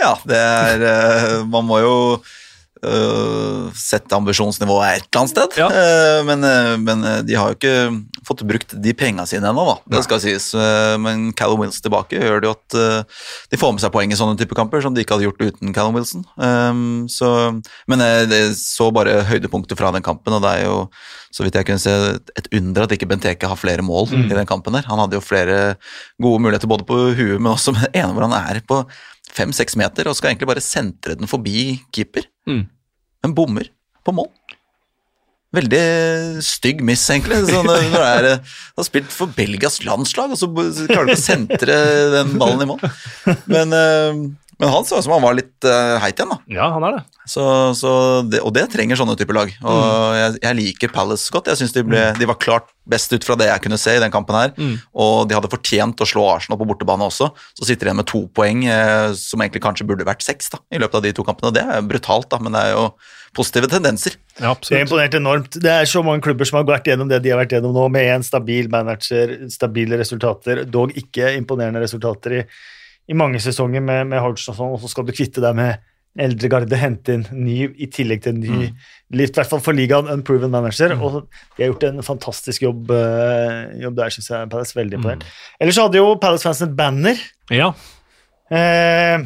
[0.00, 1.96] Ja, det er eh, Man må jo
[2.86, 5.58] eh, sette ambisjonsnivået et eller annet sted.
[5.60, 5.68] Ja.
[5.70, 9.76] Uh, men, uh, men de har jo ikke fått brukt de penga sine ennå, da.
[9.96, 10.50] Det skal sies.
[11.00, 13.06] Men Callum Wilson tilbake gjør det jo at
[13.50, 15.74] de får med seg poeng i sånne type kamper, som de ikke hadde gjort uten
[15.76, 16.26] Callum Wilson.
[16.40, 17.30] Eh, så,
[17.90, 20.84] men det så bare høydepunktet fra den kampen, og det er jo
[21.30, 21.92] så vidt jeg kunne se,
[22.38, 24.74] et under at ikke Benteke har flere mål i den kampen.
[24.74, 24.86] der.
[24.90, 25.76] Han hadde jo flere
[26.22, 28.82] gode muligheter både på huet, men også med den ene hvor han er på
[29.34, 32.64] fem-seks meter og skal egentlig bare sentre den forbi keeper, Mm.
[33.22, 33.68] men bommer
[34.06, 34.30] på mål.
[35.52, 37.40] Veldig stygg miss, egentlig.
[37.48, 41.18] Sånn, når det er, du har spilt for Belgias landslag, og så klarer du ikke
[41.18, 41.78] å sentre
[42.14, 42.84] den ballen i mål.
[43.50, 44.20] Men, eh,
[44.60, 46.36] men han så ut som han var litt eh, heit igjen, da.
[46.52, 47.04] Ja, han er det.
[47.30, 47.44] Så,
[47.78, 47.92] så
[48.28, 49.54] det, og det trenger sånne typer lag.
[49.64, 51.48] Og jeg, jeg liker Palace godt.
[51.48, 54.02] Jeg synes de, ble, de var klart best ut fra det jeg kunne se i
[54.02, 54.52] den kampen her.
[54.92, 57.30] Og de hadde fortjent å slå Arsenal på bortebane også.
[57.56, 60.60] Så sitter de igjen med to poeng, eh, som egentlig kanskje burde vært seks da,
[60.74, 61.52] i løpet av de to kampene.
[61.52, 62.84] Og det er brutalt, da, men det er jo
[63.36, 64.18] positive tendenser.
[64.40, 64.74] Ja, absolutt.
[64.74, 65.60] Det er imponert enormt.
[65.62, 67.86] Det er så mange klubber som har vært gjennom det de har vært gjennom nå,
[67.94, 72.44] med en stabil manager, stabile resultater, dog ikke imponerende resultater i,
[73.10, 75.86] i mange sesonger med, med Hodgson og sånn, og så skal du kvitte deg med
[76.20, 78.70] eldre garde, hente inn ny i tillegg til en ny,
[79.14, 82.90] lift, i hvert fall for ligaen, unproven manager, og de har gjort en fantastisk jobb,
[82.94, 84.48] eh, jobb der, synes jeg.
[84.50, 85.26] Palace veldig imponert.
[85.62, 87.72] Ellers så hadde jo Palace-fansen et banner, Ja.
[88.50, 89.22] Eh,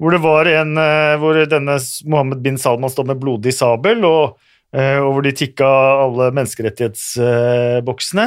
[0.00, 4.36] hvor det var en eh, Hvor denne Mohammed bin Salman står med blodig sabel, og,
[5.02, 5.66] og hvor de tikka
[6.04, 8.26] alle menneskerettighetsboksene.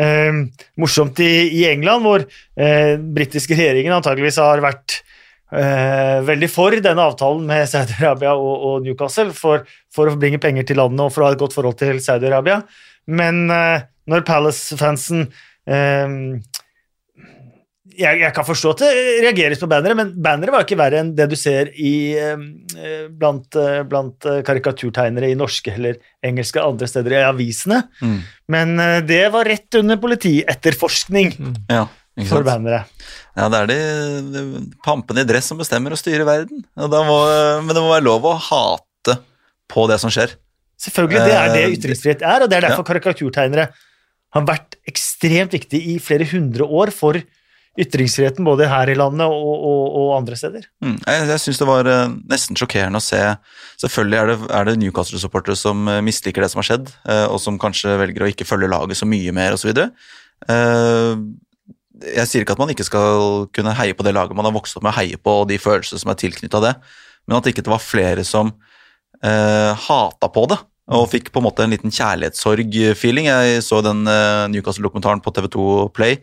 [0.00, 0.38] Eh,
[0.80, 5.00] morsomt i, i England, hvor eh, britiske regjeringen antageligvis har vært
[5.52, 10.68] eh, veldig for denne avtalen med Saudi-Arabia og, og Newcastle for, for å bringe penger
[10.68, 12.62] til landet og for å ha et godt forhold til Saudi-Arabia.
[13.08, 15.26] Men eh, når Palace-fansen
[15.68, 16.08] eh,
[17.98, 18.90] jeg, jeg kan forstå at det
[19.24, 23.58] reageres på bannere, men bannere var ikke verre enn det du ser i, eh, blant,
[23.58, 27.82] eh, blant eh, karikaturtegnere i norske eller engelske andre steder i avisene.
[28.02, 28.18] Mm.
[28.54, 31.34] Men eh, det var rett under politietterforskning
[31.70, 31.86] Ja,
[32.18, 32.84] ikke for bannere.
[33.38, 33.80] Ja, det er de,
[34.34, 34.44] de
[34.86, 36.62] pampene i dress som bestemmer og styrer verden.
[36.78, 37.18] Og da må,
[37.64, 39.18] men det må være lov å hate
[39.68, 40.36] på det som skjer.
[40.78, 43.66] Selvfølgelig, det er det ytringsfrihet er, og det er derfor karikaturtegnere
[44.36, 47.18] har vært ekstremt viktig i flere hundre år for
[47.78, 50.66] ytringsfriheten, både her i landet og, og, og andre steder.
[50.82, 50.96] Mm.
[50.98, 53.22] Jeg, jeg syns det var eh, nesten sjokkerende å se
[53.78, 57.60] Selvfølgelig er det, det Newcastle-supportere som eh, misliker det som har skjedd, eh, og som
[57.62, 59.70] kanskje velger å ikke følge laget så mye mer osv.
[61.98, 64.78] Jeg sier ikke at man ikke skal kunne heie på det laget man har vokst
[64.78, 66.74] opp med å heie på, og de følelsene som er tilknytta det,
[67.26, 68.52] men at ikke det var flere som
[69.18, 70.60] hata på det.
[70.94, 73.26] Og fikk på en måte en liten kjærlighetssorg-feeling.
[73.26, 74.06] Jeg så den
[74.54, 75.64] Newcastle-dokumentaren på TV2
[75.96, 76.20] Play,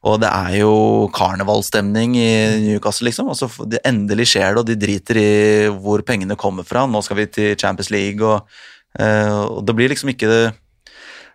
[0.00, 0.72] og det er jo
[1.12, 2.30] karnevalstemning i
[2.62, 3.28] Newcastle, liksom.
[3.28, 3.50] Og så
[3.84, 5.32] endelig skjer det, og de driter i
[5.76, 6.86] hvor pengene kommer fra.
[6.88, 8.48] Nå skal vi til Champions League, og,
[8.96, 10.44] eh, og det blir liksom ikke det,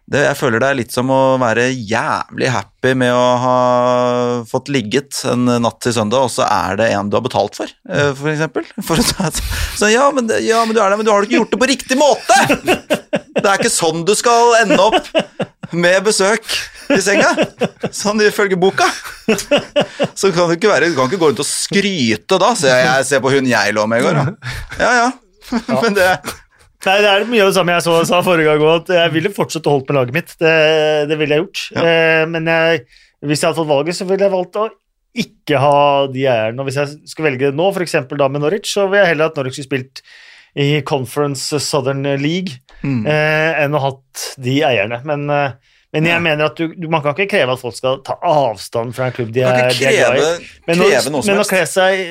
[0.05, 3.55] det Jeg føler det er litt som å være jævlig happy med å ha
[4.45, 7.71] fått ligget en natt til søndag, og så er det en du har betalt for,
[7.89, 8.67] eh, for eksempel.
[8.85, 9.31] For ta
[9.75, 11.71] så ja men, ja, men du er der, men du har ikke gjort det på
[11.73, 12.37] riktig måte!
[13.35, 15.09] Det er ikke sånn du skal ende opp.
[15.75, 16.45] med besøk
[16.93, 17.31] i senga,
[17.93, 18.85] sånn ifølge boka.
[20.13, 22.51] Så kan det ikke være, du kan ikke gå rundt og skryte da.
[22.55, 24.53] Se, jeg ser på hun jeg lå med i går, da.
[24.79, 25.09] Ja, ja.
[25.81, 26.07] Men det
[26.85, 29.13] Nei, Det er mye av det samme jeg så, sa forrige gang òg, at jeg
[29.15, 30.35] ville fortsatt å holde med laget mitt.
[30.41, 30.55] Det,
[31.09, 31.61] det ville jeg gjort.
[31.75, 31.85] Ja.
[31.89, 32.83] Eh, men jeg,
[33.25, 34.67] hvis jeg hadde fått valget, så ville jeg valgt å
[35.15, 35.77] ikke ha
[36.11, 36.59] de eierne.
[36.61, 37.95] Og hvis jeg skulle velge det nå, f.eks.
[38.19, 40.01] da med Norwich, så vil jeg heller at Norwich skulle spilt
[40.55, 43.05] i Conference Southern League Mm.
[43.07, 44.99] eh, enn å ha hatt de eierne.
[45.07, 45.53] Men, eh,
[45.95, 46.19] men jeg Ja.
[46.21, 49.15] mener at du, du, man kan ikke kreve at folk skal ta avstand fra en
[49.15, 50.49] klubb de er, de er glad i.
[50.67, 50.89] Men å,
[51.25, 52.03] men å kle seg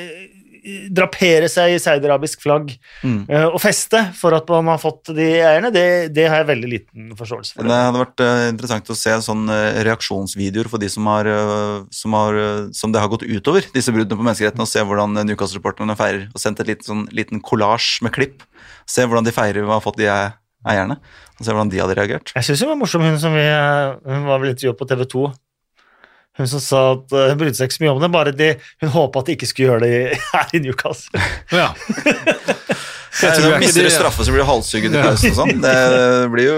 [0.95, 2.73] drapere seg i saudiarabisk flagg
[3.05, 3.27] Mm.
[3.29, 6.71] eh, og feste for at man har fått de eierne, det, det har jeg veldig
[6.71, 7.67] liten forståelse for.
[7.69, 11.29] Det hadde vært eh, interessant å se sånn eh, reaksjonsvideoer for de som, har,
[11.93, 12.39] som, har,
[12.73, 16.27] som det har gått utover, disse bruddene på menneskerettene, og se hvordan Newcastle-reporterne feirer.
[16.33, 18.43] Og sendt et liten, sånn, liten kollasj med klipp.
[18.89, 20.97] Se hvordan de feirer hva har fått de eierne,
[21.37, 22.33] og se hvordan de hadde reagert.
[22.39, 25.25] Jeg syns hun var morsom, hun som vi Hun var vel intervjuet på TV 2.
[26.35, 28.49] Hun som sa at eh, hun brydde seg ikke så mye om det, bare de,
[28.83, 31.23] hun håpa at de ikke skulle gjøre det i, her i Newcastle.
[31.55, 31.69] Ja.
[33.15, 35.61] Jeg tror jeg ikke mister de- straffe, så blir halshugget i pausen og sånn.
[35.63, 35.75] Det
[36.33, 36.57] blir jo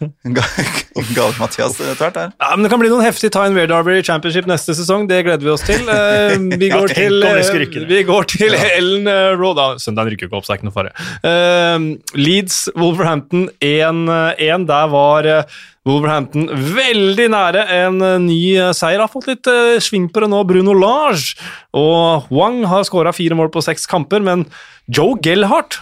[0.00, 2.18] Gale-Mathias etter hvert.
[2.40, 5.06] Ja, men Det kan bli noen heftige Tyne Weir Arbery Championship neste sesong.
[5.10, 5.86] Det gleder vi oss til.
[5.88, 9.60] Eh, Vi går tenk til, eh, vi går til Ellen eh, Road.
[9.82, 10.92] Søndagen rykker ikke opp, så det er ikke noe fare.
[11.26, 11.86] Eh,
[12.18, 14.66] Leeds Wolverhampton 1-1.
[14.70, 19.02] Der var eh, Wolverhampton veldig nære en eh, ny eh, seier.
[19.04, 21.36] Har fått litt eh, sving på det nå, Bruno Lage.
[21.78, 24.46] Og Wang har skåra fire mål på seks kamper, men
[24.90, 25.78] Joe Gellhardt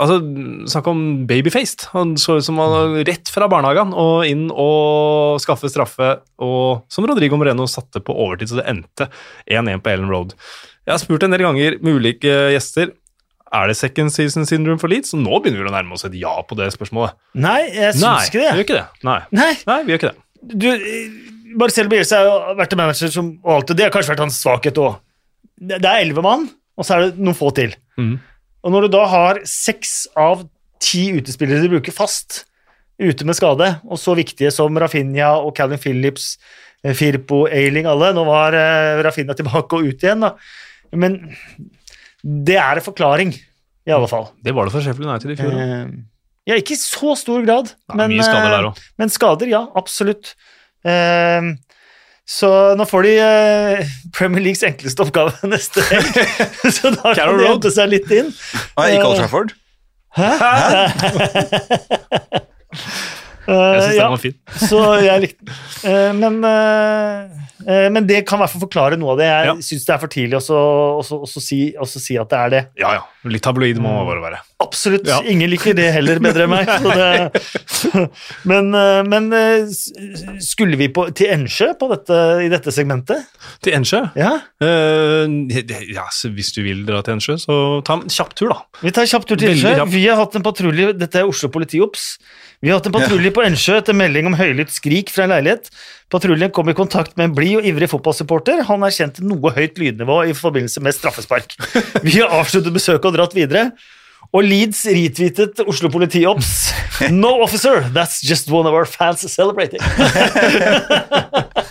[0.00, 0.16] Altså,
[0.72, 1.88] Snakk om babyfaced.
[1.94, 6.86] Han så ut som han var rett fra barnehagen og inn og skaffe straffe, og
[6.92, 9.10] som Rodrigo Moreno satte på overtid, så det endte
[9.50, 10.32] 1-1 på Ellen Road.
[10.88, 12.94] Jeg har spurt en del ganger med ulike gjester
[13.50, 16.14] er det second season syndrome for Leeds, Så nå begynner vi å nærme oss et
[16.18, 17.16] ja på det spørsmålet.
[17.34, 18.86] Nei, jeg syns Nei, ikke vi gjør ikke det.
[19.08, 19.18] Nei.
[19.34, 20.58] Nei, Nei, vi gjør ikke det.
[20.62, 20.68] du,
[21.58, 24.78] Marcel Bielsa har vært en manager som alt, og det har kanskje vært hans svakhet
[24.78, 25.00] òg.
[25.60, 26.46] Det det er elleve mann,
[26.78, 27.74] og så er det noen få til.
[27.98, 28.18] Mhm.
[28.64, 30.44] Og når du da har seks av
[30.80, 32.44] ti utespillere du bruker fast
[33.00, 36.34] ute med skade, og så viktige som Rafinha og Calvin Phillips,
[36.84, 40.34] eh, Firpo, Ailing, alle Nå var eh, Rafinha tilbake og ut igjen, da.
[40.92, 41.16] Men
[42.20, 43.32] det er en forklaring,
[43.88, 44.28] i alle fall.
[44.44, 45.56] Det var det for Sheffield United i fjor.
[45.56, 45.94] Eh,
[46.50, 50.34] ja, ikke i så stor grad, Ja, men, mye skader eh, men skader, ja, absolutt.
[50.84, 51.52] Eh,
[52.30, 52.46] så
[52.78, 53.80] nå får de eh,
[54.14, 56.14] Premier Leagues enkleste oppgave neste helg.
[56.76, 57.56] så da kan Carol de Road.
[57.56, 58.30] hente seg litt inn.
[58.78, 59.50] Nei, ikke Old Eh, Trafford.
[60.14, 60.30] Hæ?
[63.50, 64.34] Jeg syns den var fin.
[64.62, 65.54] så jeg likte den.
[65.90, 67.32] Eh, men, eh,
[67.66, 69.26] eh, men det kan i hvert fall forklare noe av det.
[69.26, 69.54] Jeg Ja.
[69.66, 70.40] syns det er for tidlig å
[71.40, 71.58] si,
[71.88, 72.60] si at det er det.
[72.78, 73.02] Ja, ja.
[73.28, 74.38] Litt tabloid må man bare være.
[74.64, 75.04] Absolutt.
[75.08, 75.18] Ja.
[75.28, 76.70] Ingen liker det heller bedre enn meg.
[76.90, 78.04] Det,
[78.50, 79.68] men eh, men eh,
[80.44, 81.70] skulle vi på, til Ensjø
[82.40, 83.28] i dette segmentet?
[83.64, 84.02] Til Ensjø.
[84.18, 84.32] Ja.
[84.62, 85.28] Uh,
[85.92, 87.56] ja, hvis du vil dra til Ensjø, så
[87.86, 88.80] ta en kjapp tur, da.
[88.80, 89.74] Vi tar en kjapp tur til Ensjø.
[89.92, 92.14] Vi har hatt en patrulje Dette er Oslo politiops.
[92.60, 95.70] Vi har hatt en patrulje på Ensjø etter melding om høylytt skrik fra en leilighet.
[96.10, 98.64] Patruljen kom i kontakt med en blid og ivrig fotballsupporter.
[98.66, 101.54] Han erkjente noe høyt lydnivå i forbindelse med straffespark.
[102.06, 103.70] Vi har avsluttet besøket og dratt videre.
[104.30, 106.50] Og Leeds retweetet Oslo politiops.
[107.10, 109.80] No officer, that's just one of our fans celebrating.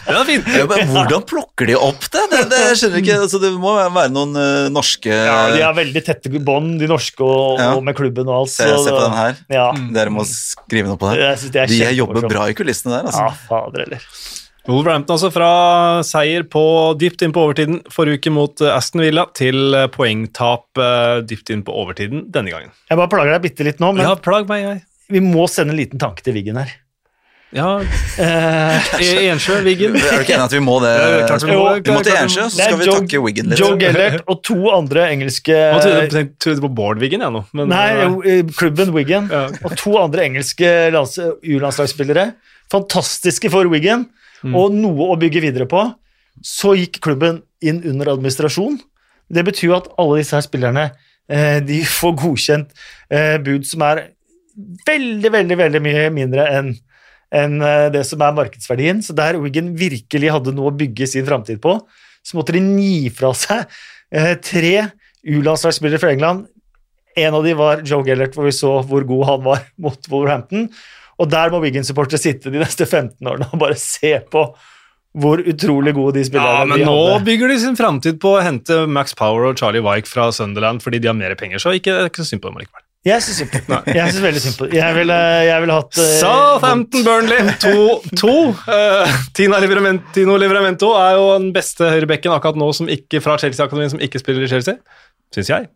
[0.10, 0.50] det var fint.
[0.58, 2.26] Ja, men hvordan plukker de opp det?
[2.34, 3.16] Det, det skjønner ikke.
[3.24, 7.24] Altså, det må være noen uh, norske Ja, De har veldig tette bånd, de norske,
[7.24, 7.72] og, Ja.
[7.78, 8.54] og med klubben og alt.
[8.58, 9.39] så se på den her.
[9.56, 9.70] Ja.
[9.95, 11.54] Dere må skrive noe på det.
[11.72, 13.08] De jobber bra i kulissene der.
[13.08, 13.47] Ja, altså.
[13.47, 14.04] fader heller.
[14.68, 15.49] Wolverhampton altså fra
[16.05, 16.62] seier på
[16.99, 21.49] dypt inn på overtiden forrige uke mot eh, Aston Villa til eh, poengtap eh, dypt
[21.55, 22.74] inn på overtiden denne gangen.
[22.91, 24.84] Jeg bare plager deg bitte litt nå, men Ja, plag meg, jeg.
[25.16, 26.76] vi må sende en liten tanke til Wiggen her.
[27.55, 27.80] Ja,
[28.20, 29.95] Eh, E- Ensjø, Wiggen.
[29.95, 30.91] Er du ikke enig at vi må det?
[31.39, 31.64] Vi må.
[31.80, 33.62] Vi må til Ensjø, så skal vi Joe- takke Wiggen litt.
[33.64, 37.41] Joe Gellert og to andre engelske Jeg trodde, på Bård Wiggen, jeg nå.
[37.57, 39.45] Men, Nei, jo, klubben Wiggen Ja.
[39.64, 42.34] og to andre engelske lands- U-landslagsspillere.
[42.70, 44.03] Fantastiske for Wiggen,
[44.44, 44.56] Mm.
[44.56, 45.82] og noe å bygge videre på.
[46.46, 48.78] Så gikk klubben inn under administrasjon.
[49.30, 50.86] Det betyr jo at alle disse her spillerne
[51.30, 52.72] eh, de får godkjent
[53.12, 54.06] eh, bud som er
[54.88, 56.72] veldig, veldig veldig mye mindre enn
[57.36, 59.04] enn eh, det som er markedsverdien.
[59.06, 61.76] Så der Wiggen virkelig hadde noe å bygge sin framtid på,
[62.26, 63.66] så måtte de gi fra seg
[64.10, 64.90] eh, tre
[65.30, 66.48] U-landslagsspillere fra England.
[67.20, 70.70] En av de var Joe Gellert, hvor vi så hvor god han var mot Wolverhampton.
[71.20, 74.50] Og der må Wiggen-supportere sitte de neste 15 årene og bare se på
[75.20, 77.24] hvor utrolig gode de ja, men de nå hadde.
[77.26, 81.02] bygger de sin framtid på å hente Max Power og Charlie Wyke fra Sunderland fordi
[81.02, 82.84] de har mer penger, så ikke, det ikke så synd på dem likevel.
[83.08, 85.18] Jeg syns synd på Jeg syns veldig synd på Jeg ville,
[85.64, 88.34] vil hatt uh, Southampton Burnley 2-2.
[88.68, 93.38] Uh, Tina Livramento, Tino Livramento er jo den beste høyrebekken akkurat nå som ikke, fra
[93.40, 94.78] Chelsea-akademien som ikke spiller i Chelsea.
[95.34, 95.70] Syns jeg.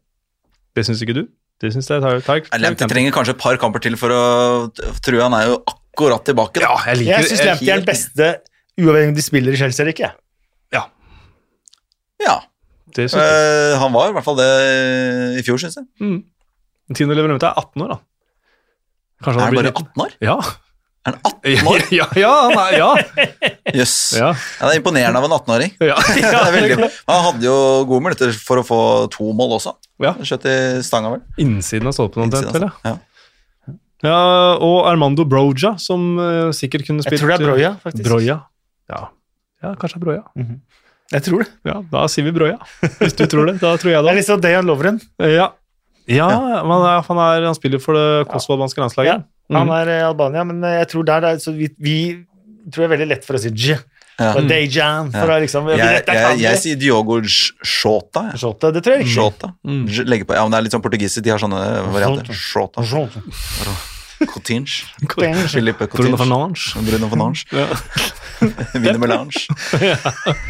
[0.76, 1.24] Det syns ikke du.
[1.64, 4.24] Det syns jeg tar, tar, tar, Lamptey trenger kanskje et par kamper til for å
[4.74, 6.60] Tror jeg han er jo akkurat tilbake.
[6.60, 6.68] Da.
[6.68, 8.32] Ja, jeg liker Jeg syns Lamptey er den beste,
[8.82, 10.10] uavhengig om de spiller i Chelsea eller ikke.
[10.76, 10.84] Ja,
[12.24, 12.36] Ja,
[12.94, 13.74] det synes jeg.
[13.74, 14.50] Uh, Han var i hvert fall det
[15.40, 15.88] i fjor, syns jeg.
[16.04, 16.20] Mm.
[16.98, 18.00] Tino Leverumte er 18 år, da.
[19.24, 19.88] Kanskje Er han bare 19?
[19.88, 20.18] 18 år?
[20.28, 20.38] Ja.
[21.04, 21.82] Er han 18 år?
[22.00, 23.32] ja, ja, han er, ja.
[23.76, 23.96] Jøss.
[24.16, 24.30] ja.
[24.32, 25.74] Ja, det er imponerende av en 18-åring.
[25.92, 25.98] ja.
[27.10, 27.56] Han hadde jo
[27.90, 28.80] gode muligheter for å få
[29.14, 29.76] to mål også.
[30.04, 30.14] ja.
[30.24, 31.26] Skjøt i stanga, vel.
[31.44, 32.70] Innsiden av stolpen omtrent, vel?
[32.88, 32.96] Ja.
[34.04, 34.20] Ja.
[34.60, 38.08] Og Armando Broja, som uh, sikkert kunne spilt Jeg tror det er Broja, faktisk.
[38.08, 38.40] Broja.
[38.92, 39.04] Ja.
[39.64, 40.24] ja, kanskje Broja.
[40.40, 40.80] Mm Broja.
[41.14, 41.50] Jeg tror det.
[41.68, 42.56] Ja, da sier vi Broja.
[42.98, 44.14] Hvis du tror det, da tror jeg Det det.
[44.14, 45.02] er liksom Dejan Lovren.
[45.20, 45.52] Ja,
[46.10, 46.28] ja,
[46.66, 49.28] men han, er, han, er, han spiller for det kosovo-albanske Ja, landslaget.
[49.52, 49.74] Han Mhm.
[49.82, 51.98] er i Albania, men eh, jeg tror der det er, så vi, vi
[52.72, 53.78] tror det er veldig lett for å si J.
[54.20, 54.34] Ja.
[54.46, 55.40] Dejan, for Ja.
[55.40, 58.30] å liksom Jeg, jeg, jeg sier Diogo Shota.
[58.32, 58.38] Ja.
[58.38, 59.16] Shota, det tror jeg ikke.
[59.16, 59.54] Shota.
[59.66, 59.88] Mm.
[60.28, 62.30] På, ja, men det er litt sånn portugisisk, de har sånne varianter.
[62.32, 62.84] Shota.
[62.86, 63.24] Shota.
[64.24, 64.86] Cotinge.
[65.10, 65.50] Coutinge.
[65.50, 65.90] Cotinge.
[65.92, 66.86] Bruno Fernange.
[66.86, 67.44] Bruno Fernandes.
[68.74, 69.46] Vinner Melange.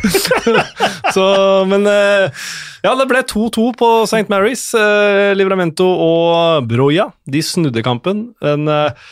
[1.16, 1.26] Så,
[1.70, 2.46] men eh,
[2.84, 4.26] ja, det ble 2-2 på St.
[4.32, 4.66] Mary's.
[4.78, 8.30] Eh, Livramento og Broja de snudde kampen.
[8.44, 9.12] Men eh,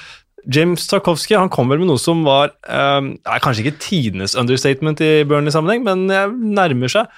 [0.51, 5.21] James Tarkovsky han kom vel med noe som var er kanskje ikke tidenes understatement i
[5.29, 7.11] Burnley-sammenheng, men jeg nærmer seg.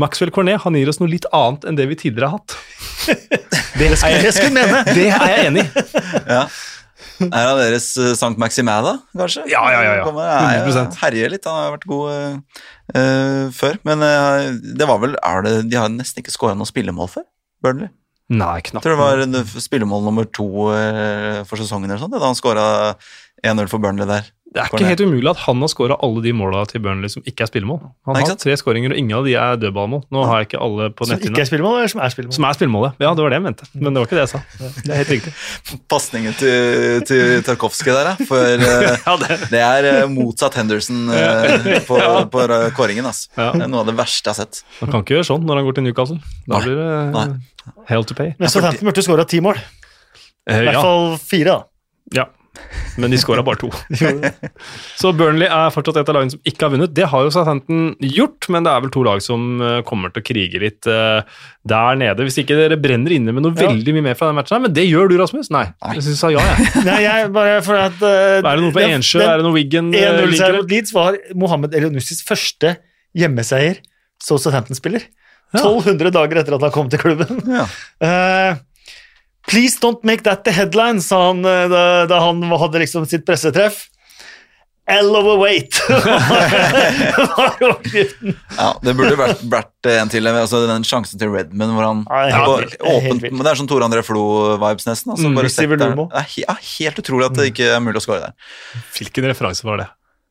[0.00, 2.56] Maxwell Cornet han gir oss noe litt annet enn det vi tidligere har hatt.
[3.80, 4.80] Det skulle jeg skulle mene.
[4.92, 5.84] Det er jeg enig i.
[6.28, 6.42] Ja.
[7.28, 9.44] Er han deres Sankt Maximæ, da, kanskje?
[9.52, 10.04] Ja, ja, ja, ja.
[10.08, 10.98] Kommer, er, 100%.
[11.02, 12.60] herjer litt, han har vært god eh,
[12.96, 13.80] eh, før.
[13.88, 14.50] Men uh,
[14.80, 17.26] det var vel er det, De har nesten ikke skåra noe spillemål før,
[17.64, 17.92] Burnley.
[18.30, 18.84] Nei, knapt.
[18.86, 22.66] tror det var spillemål nummer to eh, for sesongen eller sånt, da han skåra
[23.42, 24.28] 1-0 for Burnley der.
[24.50, 27.22] Det er ikke helt umulig at han har skåra alle de måla til Burnley som
[27.22, 27.78] ikke er spillemål.
[28.08, 30.00] Han Nei, har tre skåringer, og ingen av de er dødballmål.
[30.10, 32.34] Nå har jeg ikke alle på Som ikke er spillemål, eller som er spillemål?
[32.34, 32.96] Som er spillemålet.
[32.98, 33.68] Ja, det var det jeg mente.
[33.78, 34.40] Men det var ikke det jeg sa.
[34.82, 35.34] Det er helt riktig.
[35.94, 38.24] Pasningen til, til Tarkovskij der.
[38.26, 39.38] For eh, Ja, det.
[39.54, 41.06] det er eh, motsatt Henderson
[41.88, 43.06] på, på, på eh, kåringen.
[43.06, 43.30] Altså.
[43.38, 43.52] Ja.
[43.54, 44.64] Det er noe av det verste jeg har sett.
[44.80, 46.18] Han kan ikke gjøre sånn når han går til Newcastle.
[46.50, 46.64] Da Nei.
[46.66, 47.24] blir det Nei.
[47.94, 48.34] hell to pay.
[48.42, 49.62] Men Southampton burde skåra ti mål.
[50.50, 52.22] Eh, I hvert fall fire, da.
[52.24, 52.28] ja.
[53.00, 53.68] Men de skåra bare to.
[55.00, 56.92] Så Burnley er fortsatt et av lagene som ikke har vunnet.
[56.96, 60.22] Det har jo Southampton gjort, men det er vel to lag som eh, kommer til
[60.22, 61.22] å krige litt eh,
[61.70, 62.26] der nede.
[62.26, 63.70] Hvis ikke dere brenner inne med noe Ja.
[63.70, 65.52] veldig mye mer fra den matchen her, men det gjør du, Rasmus?
[65.54, 65.66] Nei.
[65.84, 65.94] Nei.
[65.98, 66.72] Jeg syns sa ja, jeg.
[66.88, 69.22] Nei, jeg bare for at uh, Er det noe på Ensjø?
[69.24, 69.94] Er det noe Wiggen?
[69.94, 70.58] 1-0-seier liker?
[70.58, 72.74] mot Leeds var Mohammed Elionussis første
[73.16, 73.80] hjemmeseier
[74.22, 75.06] som Southampton-spiller.
[75.50, 75.64] Ja.
[75.64, 77.40] 1200 dager etter at han kom til klubben.
[77.50, 77.64] Ja.
[78.06, 78.58] Eh,
[79.50, 83.24] Please don't make that the headline, sa han eh, da, da han hadde liksom sitt
[83.26, 83.88] pressetreff.
[84.90, 85.76] L of var weight!
[88.56, 90.26] Ja, det burde vært, vært en til.
[90.30, 93.70] Altså, den sjansen til Redman hvor han Ja, helt helt åpent, men Det er sånn
[93.70, 95.12] Tore André Flo-vibes, nesten.
[95.14, 98.04] Altså, Mm, bare setter- det er ja, helt utrolig at det ikke er mulig å
[98.04, 98.34] score der.
[98.96, 99.88] Hvilken referanse var det?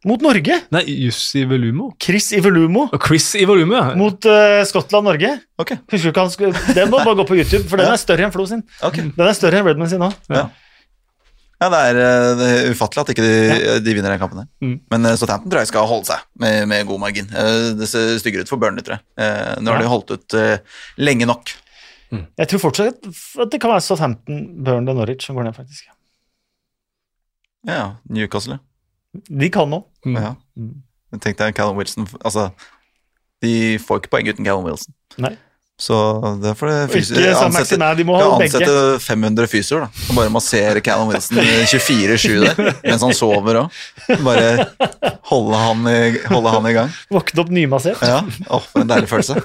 [0.07, 0.55] Mot Norge.
[0.71, 1.89] Nei, Jussi Ivelumo.
[1.99, 3.95] Chris Ivelumo Chris Ivelumo, ja.
[3.99, 5.33] mot uh, Skottland-Norge.
[5.59, 7.99] Ok, Husker du ikke han skulle Den må bare gå på YouTube, for den er
[7.99, 8.63] større enn Flo sin.
[8.85, 8.95] ok.
[9.17, 10.15] Den er større enn Redman sin òg.
[10.31, 10.45] Ja.
[11.59, 14.37] Ja, det er, eh, det er ufattelig at ikke de, de vinner den kampen.
[14.45, 14.47] der.
[14.63, 14.77] Mm.
[14.95, 17.27] Men eh, Southampton tror jeg skal holde seg med, med god margin.
[17.81, 19.03] Det ser styggere ut for Burnley, tror jeg.
[19.19, 19.83] Eh, Nå har Ja.
[19.83, 20.37] de holdt ut
[21.03, 21.51] lenge nok.
[22.15, 23.03] Jeg tror fortsatt
[23.43, 25.91] at det kan være Southampton, Burnley og Norwich som går ned, faktisk.
[27.67, 28.61] Ja, Newcastle.
[29.13, 29.83] De kan nå.
[30.05, 30.15] Mm.
[30.21, 30.33] Ja.
[31.11, 32.51] Jeg deg Callum Wilson Altså,
[33.41, 34.93] de får ikke poeng uten Callum Wilson.
[35.17, 35.31] Nei.
[35.79, 35.95] Så
[36.43, 38.59] derfor det Og ikke Sam Maximin, de må kan holde begge.
[38.59, 43.77] ansette 500 fysioer da, Og bare masserer Callum Wilson 24-7 der, mens han sover òg.
[44.27, 44.67] Bare
[45.31, 46.91] holde han, i, holde han i gang.
[47.15, 48.03] Våkne opp nymassert.
[48.03, 49.39] Ja, Åh, for en deilig følelse.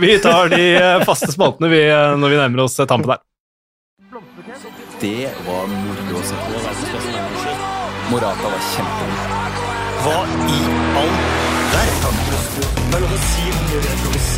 [0.00, 3.20] Vi- tar de eh, faste spaltene vi, eh, når vi nærmer oss eh, tampen her.
[5.00, 7.39] Det var moro å se på.
[8.10, 9.18] Morata var kjempegod.
[10.02, 10.14] Hva
[10.50, 10.56] i
[10.98, 11.12] all
[11.70, 12.16] verden?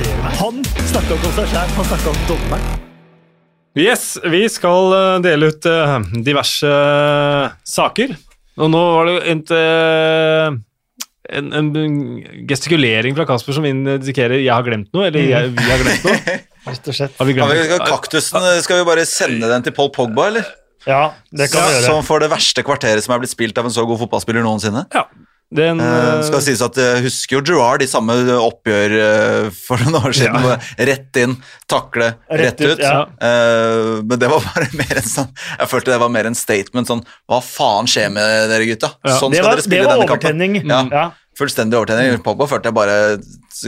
[0.02, 0.18] Er.
[0.42, 0.58] Han
[0.90, 2.82] snakka ikke om seg sjæl, han snakka om dommeren.
[3.80, 5.96] Yes, vi skal eh, dele ut eh,
[6.26, 8.12] diverse eh, saker.
[8.60, 10.60] Og nå var det eh,
[11.40, 11.72] en, en
[12.50, 16.40] gestikulering fra Kasper som indikerer 'jeg har glemt noe', eller jeg, 'vi har glemt noe'.
[16.68, 17.16] Rett og slett.
[17.16, 20.58] Har vi glemt kaktusen, skal vi bare sende den til Paul Pogba, eller?
[20.88, 21.86] Ja, det kan vi gjøre.
[21.90, 24.86] Som for det verste kvarteret som er blitt spilt av en så god fotballspiller noensinne?
[24.94, 25.06] Ja.
[25.52, 25.86] Den, Eh,
[26.16, 30.14] eh, skal sies at Jeg husker jo Gerard i samme oppgjør uh, for noen år
[30.16, 30.46] siden.
[30.48, 30.54] Ja.
[30.88, 31.34] Rett inn,
[31.68, 32.80] takle, Rett rett, ut, ut.
[32.80, 33.02] ja.
[33.04, 35.28] uh, men det var bare mer en sånn
[35.58, 38.94] Jeg følte det var mer en statement sånn Hva faen skjer med dere gutta?
[39.04, 40.40] Ja, Sånn Det skal var, dere spille denne kampen.
[40.40, 40.88] overtenning.
[40.88, 41.04] Ja.
[41.42, 42.20] Fullstendig overtenning.
[42.24, 42.98] Pogba følte jeg bare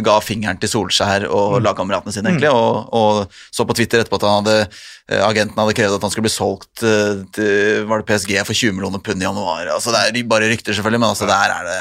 [0.07, 2.51] ga fingeren til Solskjær og lagkameratene sine, egentlig.
[2.55, 4.71] Og, og så på Twitter etterpå at han hadde,
[5.11, 8.55] eh, agenten hadde krevd at han skulle bli solgt eh, til var det PSG for
[8.55, 9.67] 20 millioner pund i januar.
[9.75, 11.79] Altså, det er bare rykter, selvfølgelig, men altså, der er det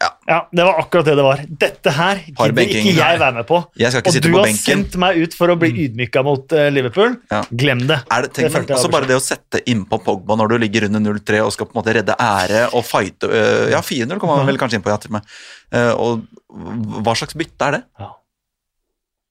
[0.00, 1.40] ja, det var akkurat det det var.
[1.60, 3.58] Dette her gidder ikke jeg være med på.
[3.76, 6.22] Jeg skal ikke Og sitte du på har sendt meg ut for å bli ydmyka
[6.24, 7.18] mot uh, Liverpool.
[7.28, 7.42] Ja.
[7.62, 7.98] Glem det.
[8.08, 10.86] Er det, tenk, Det jeg også bare det å sette innpå Pogba når du ligger
[10.88, 14.40] under 0-3 og skal på en måte redde ære og fighte uh, Ja, 4-0 kommer
[14.40, 15.34] man vel kanskje inn på, ja, til og med.
[15.70, 17.82] Eh, og hva slags bytte er det?
[18.00, 18.08] Ja.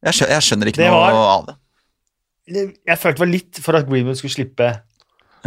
[0.08, 1.58] Jeg skjønner, jeg skjønner ikke var, noe av det.
[2.88, 4.70] Jeg følte det var litt for at Greenwood skulle slippe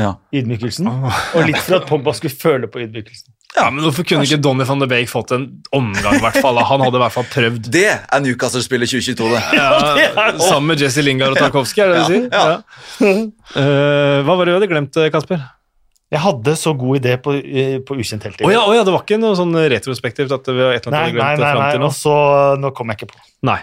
[0.00, 0.14] Ja.
[0.32, 3.31] ydmykelsen, og litt for at Pogba skulle føle på ydmykelsen.
[3.52, 5.46] Ja, men Hvorfor kunne ikke Donny van de Beek fått en
[5.76, 6.16] omgang?
[6.16, 6.60] i hvert fall?
[6.70, 7.66] Han hadde i hvert fall prøvd.
[7.74, 9.42] Det er Newcastle-spillet 2022, det.
[9.58, 12.30] Ja, sammen med Jesse Lingard og Tarkovskij, er det det du sier?
[12.32, 13.18] Ja,
[13.52, 15.42] Eh, hva var det du hadde glemt, Kasper?
[16.12, 18.44] Jeg hadde så god idé på, eh, på ukjent heltid.
[18.44, 20.96] Å ja, oh, ja, det var ikke noe sånn retrospektivt at vi har et eller
[20.98, 21.88] annet nei, glemt nei, nei, nei, til nå?
[21.88, 22.16] og så
[22.60, 23.22] Nå kom jeg ikke på.
[23.48, 23.58] Nei.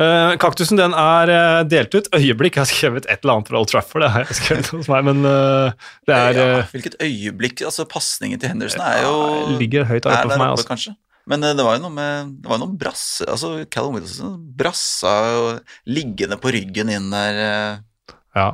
[0.00, 2.08] Eh, kaktusen den er uh, delt ut.
[2.16, 2.56] Øyeblikk.
[2.56, 4.04] Jeg har skrevet et eller annet fra Old Trafford.
[4.06, 8.40] Det har jeg skrevet hos meg, men uh, det er ja, hvilket øyeblikk altså Pasningen
[8.40, 9.14] til Henderson er jo
[9.60, 10.40] ligger høyt oppe for meg.
[10.40, 10.68] oppe, Altså.
[10.70, 10.96] kanskje.
[11.30, 15.12] Men det var jo noe med Det var jo noen brasse altså Callum Wilson brassa
[15.30, 15.44] jo
[15.86, 17.38] liggende på ryggen inn der.
[18.34, 18.48] Ja.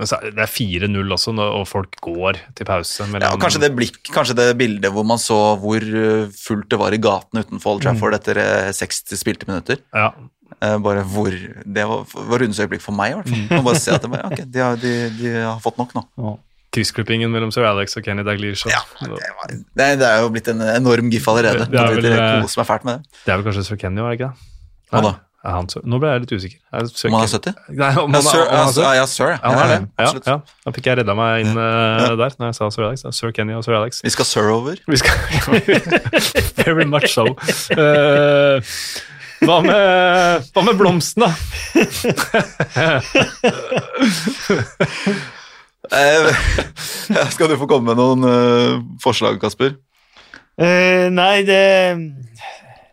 [0.00, 3.06] Men så det er 4-0 også, og folk går til pause.
[3.12, 5.84] Ja, og kanskje det blikk, kanskje det bildet hvor man så hvor
[6.34, 9.78] fullt det var i gatene utenfor Old Trafford etter eh, 60 spilte minutter.
[9.94, 10.10] Ja.
[10.62, 13.44] Eh, Bare hvor Det var, var rundens øyeblikk for meg, i hvert fall.
[13.50, 16.04] Man bare se at det bare, okay, de, har, de, de har fått nok nå.
[16.72, 18.64] Kryssklippingen mellom Sir Alex og Kenny Daglish.
[18.70, 19.18] Ja, det,
[19.76, 21.66] det, det er jo blitt en enorm gif allerede.
[21.68, 23.18] Det er vel, det er, koser meg fælt med det.
[23.26, 24.48] Det er vel kanskje Sir Kenny, var det ikke det?
[24.92, 25.12] Hva da?
[25.42, 26.58] Er han Nå ble jeg litt usikker.
[26.70, 27.54] Er Sir Om han er 70?
[27.74, 29.32] Nei, om Ja, sir, om han ja, er Sir.
[29.32, 29.40] ja, ja.
[29.42, 29.78] Ja, han er det.
[29.98, 30.36] Ja, ja.
[30.62, 33.02] Da fikk jeg redda meg inn eh, der når jeg sa Sir Alex.
[33.10, 33.98] Er Sir Kenny og Sir Alex.
[34.06, 34.78] Vi skal sir over.
[34.86, 35.18] Vi skal
[36.62, 37.26] Very much so.
[37.82, 38.62] Eh,
[39.46, 41.30] hva, med, hva med blomsten, da?
[45.92, 46.28] Eh,
[47.34, 49.74] skal du få komme med noen eh, forslag, Kasper?
[50.62, 51.58] Eh, nei, det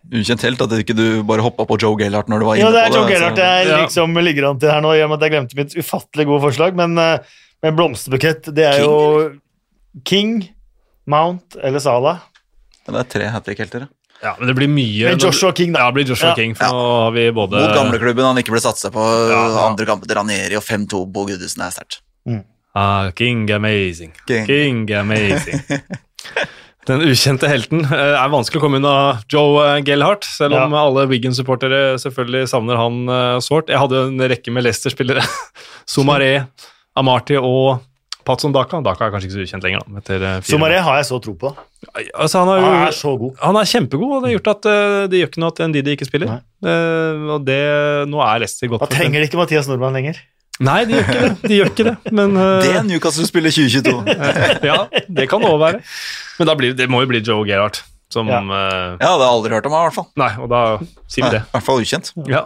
[0.09, 2.73] Ukjent helt at ikke du bare hoppa på Joe Gellart når du var inne på
[2.73, 2.79] det.
[2.81, 3.75] Ja, det er Joe Gellart jeg Ja.
[3.83, 6.41] liksom ligger an til her nå, i og med at jeg glemte mitt ufattelig gode
[6.47, 6.73] forslag.
[6.79, 7.19] Men, eh,
[7.61, 10.33] men blomsterbukett, det er King, jo King,
[11.05, 12.15] Mount eller Sala.
[12.87, 13.85] Men det er tre hat trick-helter.
[13.85, 13.93] ja.
[14.23, 15.79] Ja, men det blir mye Men Joshua King, da.
[15.85, 16.35] Ja, det blir Joshua Ja.
[16.35, 18.99] King, for nå har vi både Mot gamleklubben han ikke ble satsa på.
[19.31, 19.43] Ja.
[19.69, 22.01] Andre kamper til Ranieri og 5-2 Bo Gudesen er sterkt.
[22.75, 24.11] ah, King amazing.
[24.27, 24.45] King.
[24.49, 25.61] King amazing.
[26.89, 28.93] Den ukjente helten Det er vanskelig å komme unna
[29.29, 30.79] Joe Gellhart, Gellhardt, selv om Ja.
[30.87, 33.69] alle Wigan-supportere selvfølgelig savner han eh, sårt.
[33.69, 35.21] Jeg hadde en rekke med Leicester-spillere.
[35.93, 36.47] Somaré,
[36.97, 37.83] Amarty og
[38.27, 38.81] Patson Daka.
[38.85, 40.01] Daka er kanskje ikke så ukjent lenger, da.
[40.01, 41.51] Etter eh, Somaré har jeg så tro på.
[42.13, 43.37] Altså, han, har Han er så god.
[43.41, 45.95] han er kjempegod, og det har gjort at uh, det gjør ikke noe at Ndidi
[45.95, 46.33] ikke spiller.
[46.65, 47.61] Uh, og det,
[48.11, 50.19] nå er Leicester godt Da trenger de ikke Mathias Nordmann lenger.
[50.59, 51.31] Nei, de gjør ikke det.
[51.45, 54.17] De gjør ikke det, men uh, Det er Newcastle-spillet 2022.
[54.69, 55.85] Ja, det kan det òg være.
[56.39, 58.39] Men da blir, det må jo bli Joe Gerhardt som Ja.
[58.41, 60.07] Uh, jeg jeg aldri hørt om, i hvert fall.
[60.17, 60.61] Nei, og da
[61.09, 61.41] sier vi det.
[61.45, 62.11] I hvert fall ukjent.
[62.29, 62.41] Ja,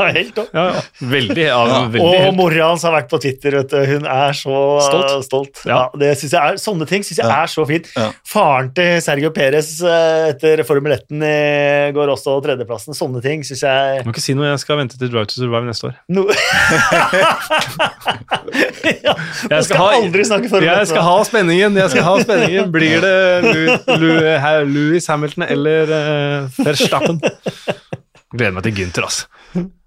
[0.00, 0.48] Ja, helt opp.
[0.56, 0.80] ja, ja.
[1.00, 1.44] Veldig.
[1.44, 1.80] Ja, Ja.
[1.92, 2.36] veldig Og helt.
[2.38, 3.50] mora hans har vært på Twitter.
[3.60, 3.76] Vet du.
[3.90, 5.10] Hun er så Stolt.
[5.10, 5.60] uh, stolt.
[5.66, 5.70] Ja.
[5.70, 5.88] Ja.
[6.00, 7.42] det synes jeg er, sånne ting syns jeg Ja.
[7.42, 7.86] er så fint.
[7.96, 8.08] Ja.
[8.24, 12.94] Faren til Sergio Perez uh, etter Formel 1 går også tredjeplassen.
[12.96, 15.36] Sånne ting syns jeg Du må ikke si noe, jeg skal vente til Drive to
[15.40, 15.94] Survive neste år.
[16.08, 16.24] no
[19.04, 20.78] ja, Jeg skal skal ha- aldri snakke Formel 1.
[20.80, 21.76] Jeg skal ha spenningen!
[21.80, 22.70] jeg skal ha spenningen.
[22.74, 23.62] Blir det Lu,
[24.00, 24.10] Lu,
[24.74, 27.20] Louis Hamilton eller uh, Verstappen?
[28.34, 29.26] Gleder meg til Gynter, altså.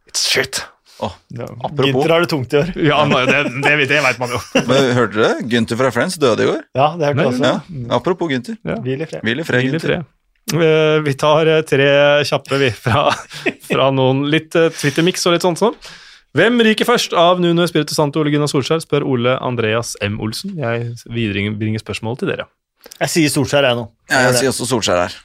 [0.09, 0.61] It's shit.
[1.03, 1.47] Oh, Ja.
[1.65, 1.87] Apropos.
[1.89, 2.69] Gynter har det tungt i år.
[2.79, 4.39] Ja, nå- det, det, vet- det vet man jo.
[4.69, 5.45] Men Hørte dere?
[5.51, 6.61] Gynter fra Friends døde i går.
[6.77, 7.47] Ja, det hørte jeg også.
[7.49, 7.95] Ja.
[7.97, 8.59] Apropos Gynter.
[8.67, 8.77] Ja.
[8.83, 9.23] Hvil i fred.
[9.25, 10.05] Hvil i fred, Hvil i fred.
[10.53, 11.89] Eh, Vi tar eh, tre
[12.29, 13.07] kjappe vi, fra,
[13.71, 15.75] fra noen litt Twitter-mix og litt sånt sånn.
[16.33, 20.15] Hvem ryker først av Nuno Espirito Santo og Ole Gunnar Solskjær, spør Ole Andreas M.
[20.23, 20.55] Olsen.
[20.57, 22.47] Jeg viderebringer spørsmålet til dere.
[22.99, 23.87] Jeg sier Solskjær, jeg nå.
[24.11, 25.17] Ja, jeg sier også Solskjær her.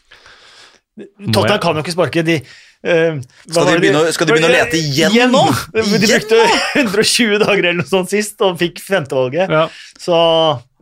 [1.30, 2.24] Tottenham kan jo ikke sparke.
[2.26, 5.44] De, uh, Skal de begynne skal de begynne å lete igjen nå?
[5.76, 6.40] De brukte
[6.82, 9.52] 120 dager eller noe sånt sist og fikk femtevalget.
[9.52, 9.66] Ja.
[10.01, 10.18] Så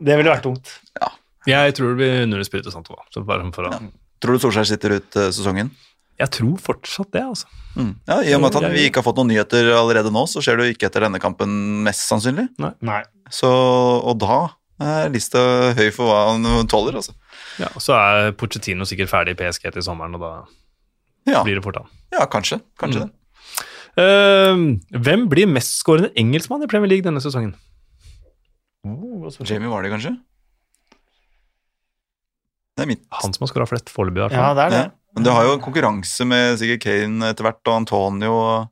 [0.01, 0.73] det ville vært tungt.
[1.47, 2.95] Jeg tror det blir Espirito Santo.
[2.97, 3.77] da, så for å-
[4.17, 5.69] Tror du Solskjær sitter ut uh, sesongen?
[6.17, 7.45] Jeg tror fortsatt det, altså.
[7.77, 7.91] Mm.
[8.09, 10.41] Ja, I og med at han, vi ikke har fått noen nyheter allerede nå, så
[10.41, 11.51] skjer det jo ikke etter denne kampen,
[11.85, 12.47] mest sannsynlig.
[12.57, 13.03] Nei.
[13.29, 13.51] Så,
[14.01, 14.39] og da
[14.79, 15.39] er lista
[15.77, 17.13] høy for hva han tåler, altså.
[17.59, 20.31] Ja, og så er Pochettino sikkert ferdig i PSG til sommeren, og da
[21.31, 21.87] Ja, blir det fort han.
[22.13, 22.61] ja kanskje.
[22.79, 23.07] Kanskje Mm.
[23.09, 23.13] det.
[23.97, 27.55] Uh, hvem blir mestskårende engelskmann i Premier League denne sesongen?
[28.85, 30.13] Jamie Vardy, kanskje?
[32.77, 33.01] Det er mitt.
[33.23, 34.21] Han som har skåra flest foreløpig.
[34.21, 34.81] i hvert Ja, det er det.
[34.85, 34.91] Ja.
[35.15, 38.69] Men du har jo konkurranse med sikkert Kane etter hvert, og Antonio og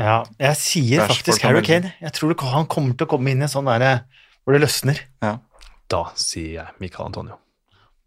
[0.00, 1.62] Ja, jeg sier Rashford faktisk Harry.
[1.66, 1.92] Kane.
[2.00, 4.02] Jeg tror han kommer til å komme inn i en sånn derre
[4.42, 5.02] hvor det løsner.
[5.92, 7.36] Da sier jeg Michael Antonio.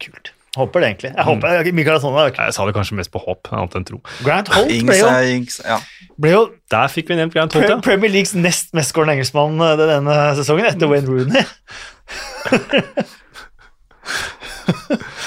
[0.02, 0.34] Kult.
[0.56, 1.12] Håper det, egentlig.
[1.12, 4.00] Jeg håper Michael Antonio er Jeg sa det kanskje mest på håp, annet enn tro.
[4.24, 5.78] Grant Holt ble jo, Ings, ja.
[6.22, 6.42] ble jo
[6.72, 7.76] Der fikk vi nevnt Grant Holt, ja.
[7.84, 11.44] Premier Leagues nest mestskårende engelskmann eh, denne sesongen, etter Wayne Rooney.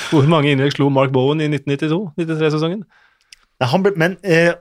[0.09, 2.83] Hvor mange innlegg slo Mark Bowen i 1992-93-sesongen?
[3.59, 4.53] Nei, han ble, men eh,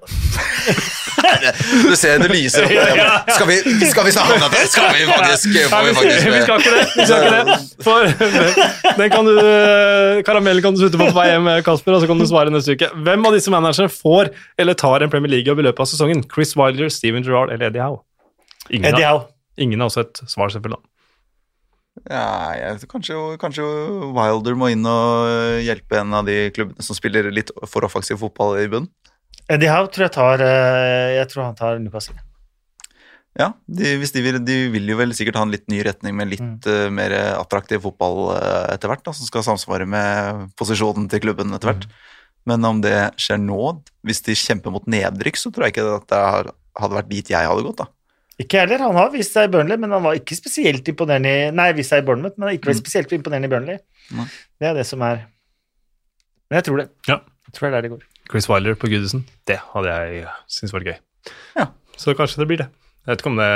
[1.84, 2.72] Du ser det lyser opp.
[2.74, 3.02] der.
[3.36, 3.58] Skal vi,
[3.92, 4.62] skal vi snakke om dette?
[4.72, 6.84] Skal vi faktisk, får vi faktisk vi skal ikke det.
[6.96, 7.58] Vi skal ikke det.
[7.86, 12.04] For den kan du, eh, karamellen kan du slutte på på vei hjem, Kasper, og
[12.04, 12.90] så kan du svare neste uke.
[13.06, 16.26] Hvem av disse managerne får eller tar en Premier League-jobb i løpet av sesongen?
[16.34, 18.02] Chris Wilder, Steven Gerrard eller Eddie Howe?
[18.72, 19.28] Ingen, Eddie Howe.
[19.58, 20.82] ingen har også et svar, selvfølgelig.
[22.06, 23.66] Ja, jeg, kanskje, kanskje
[24.16, 28.60] Wilder må inn og hjelpe en av de klubbene som spiller litt for offensiv fotball
[28.62, 28.92] i bunnen.
[29.48, 32.18] Eddie Howe tror jeg tar eh, Jeg tror han tar Newcastle.
[33.38, 36.32] Ja, de, de, vil, de vil jo vel sikkert ha en litt ny retning med
[36.32, 41.22] litt eh, mer attraktiv fotball uh, etter hvert, da, som skal samsvare med posisjonen til
[41.28, 41.86] klubben etter hvert.
[42.50, 43.60] Men om det skjer nå,
[44.08, 46.24] hvis de kjemper mot nedrykk, så tror jeg ikke at det
[46.82, 47.88] hadde vært dit jeg hadde gått, da.
[48.40, 48.78] Ikke heller.
[48.86, 51.90] Han har vist seg i Burnley, men han var ikke spesielt imponerende i Nei, vist
[51.90, 53.80] seg i Bournemouth, men han ikke vært spesielt imponerende i Burnley.
[54.18, 54.28] Nei.
[54.62, 55.24] Det er det som er
[56.50, 56.90] Men jeg tror det.
[57.10, 57.18] Ja.
[57.48, 58.04] Jeg tror det er der det går.
[58.30, 60.98] Chris Wilder på Goodison, det hadde jeg syntes var gøy.
[61.58, 61.66] Ja.
[61.98, 62.68] Så kanskje det blir det.
[63.08, 63.48] Jeg vet ikke om det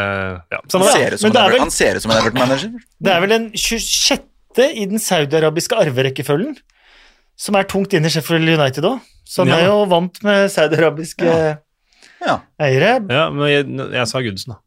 [0.55, 0.59] ja.
[0.71, 1.19] Samme Han ser det.
[1.19, 2.71] som det er vel- han ser ut som en Everton-manager.
[3.03, 4.67] Det er vel den 26.
[4.81, 6.55] i den saudiarabiske arverekkefølgen,
[7.37, 9.01] som er tungt inn i Sheffield United òg.
[9.27, 9.57] Så han Ja.
[9.59, 11.27] er jo vant med saudiarabiske
[12.25, 12.39] Ja.
[12.59, 13.05] eiere.
[13.09, 14.59] Ja, men jeg, jeg sa Goodison, da.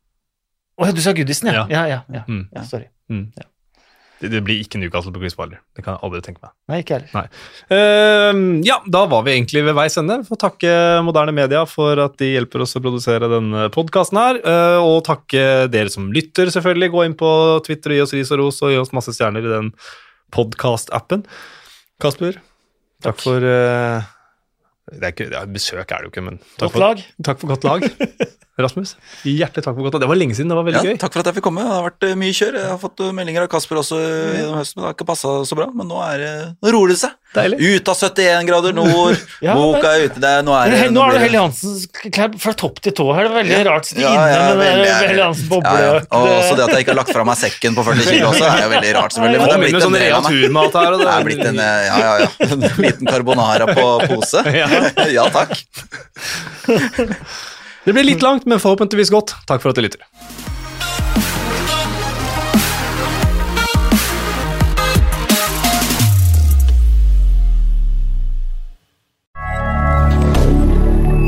[0.75, 1.65] Å, du sa Goodison, ja.
[1.65, 1.67] Ja.
[1.71, 2.23] Ja, ja, ja.
[2.29, 2.47] Mm.
[2.55, 2.89] ja sorry.
[4.25, 5.59] Det, det blir ikke Newcastle på Chris Wilder.
[5.77, 6.53] Det kan jeg aldri tenke meg.
[6.71, 7.27] Nei, ikke heller.
[7.75, 10.21] Ehm, ja, da var vi egentlig ved veis ende.
[10.29, 10.71] Får takke
[11.05, 14.41] moderne media for at de hjelper oss å produsere denne podkasten her.
[14.47, 16.93] Uh, og takke dere som lytter, selvfølgelig.
[16.95, 17.35] Gå inn på
[17.67, 19.71] Twitter og gi oss ris og ros, og gi oss masse stjerner i den
[20.35, 21.27] podkast-appen.
[22.03, 22.41] Kasper,
[23.05, 24.09] takk for uh,
[24.93, 27.05] det er ikke, ja, Besøk er det jo ikke, men takk for, lag.
[27.25, 27.87] takk for godt lag.
[28.55, 28.93] Rasmus,
[29.27, 29.97] hjertelig takk for godt.
[29.99, 30.99] Det var lenge siden, det var veldig Ja, gøy.
[31.03, 31.65] takk for at jeg fikk komme.
[31.67, 32.55] Det har vært eh, mye kjør.
[32.61, 35.09] Jeg har fått eh, meldinger av Kasper også eh, gjennom høsten, men det har ikke
[35.11, 35.67] passa så bra.
[35.75, 36.23] Men nå, er,
[36.63, 37.17] nå roer det seg.
[37.35, 37.59] Deilig.
[37.59, 41.17] Ut av 71 grader nord, Ja, boka er ute der, nå er det nå er
[41.17, 43.27] det Helly Hansens klær fra topp til tå her.
[43.27, 45.97] Det er veldig rart ja, ja, inne med veldig, Helly Hansen ja, ja.
[46.15, 48.45] Og også det at jeg ikke har lagt fra meg sekken på 40 kilo også,
[48.47, 49.41] er jo veldig rart, selvfølgelig.
[49.41, 50.39] Men det er blitt en sånn del real av meg.
[50.45, 50.95] turmat her.
[50.95, 52.31] Det er blitt en, ja, ja, ja.
[52.55, 54.45] En liten carbonara på pose.
[54.55, 54.71] Ja.
[55.19, 55.59] Ja takk.
[57.85, 59.35] Det blir litt langt, men forhåpentligvis godt.
[59.45, 60.01] Takk for at du lytter.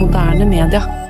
[0.00, 1.05] Moderne media.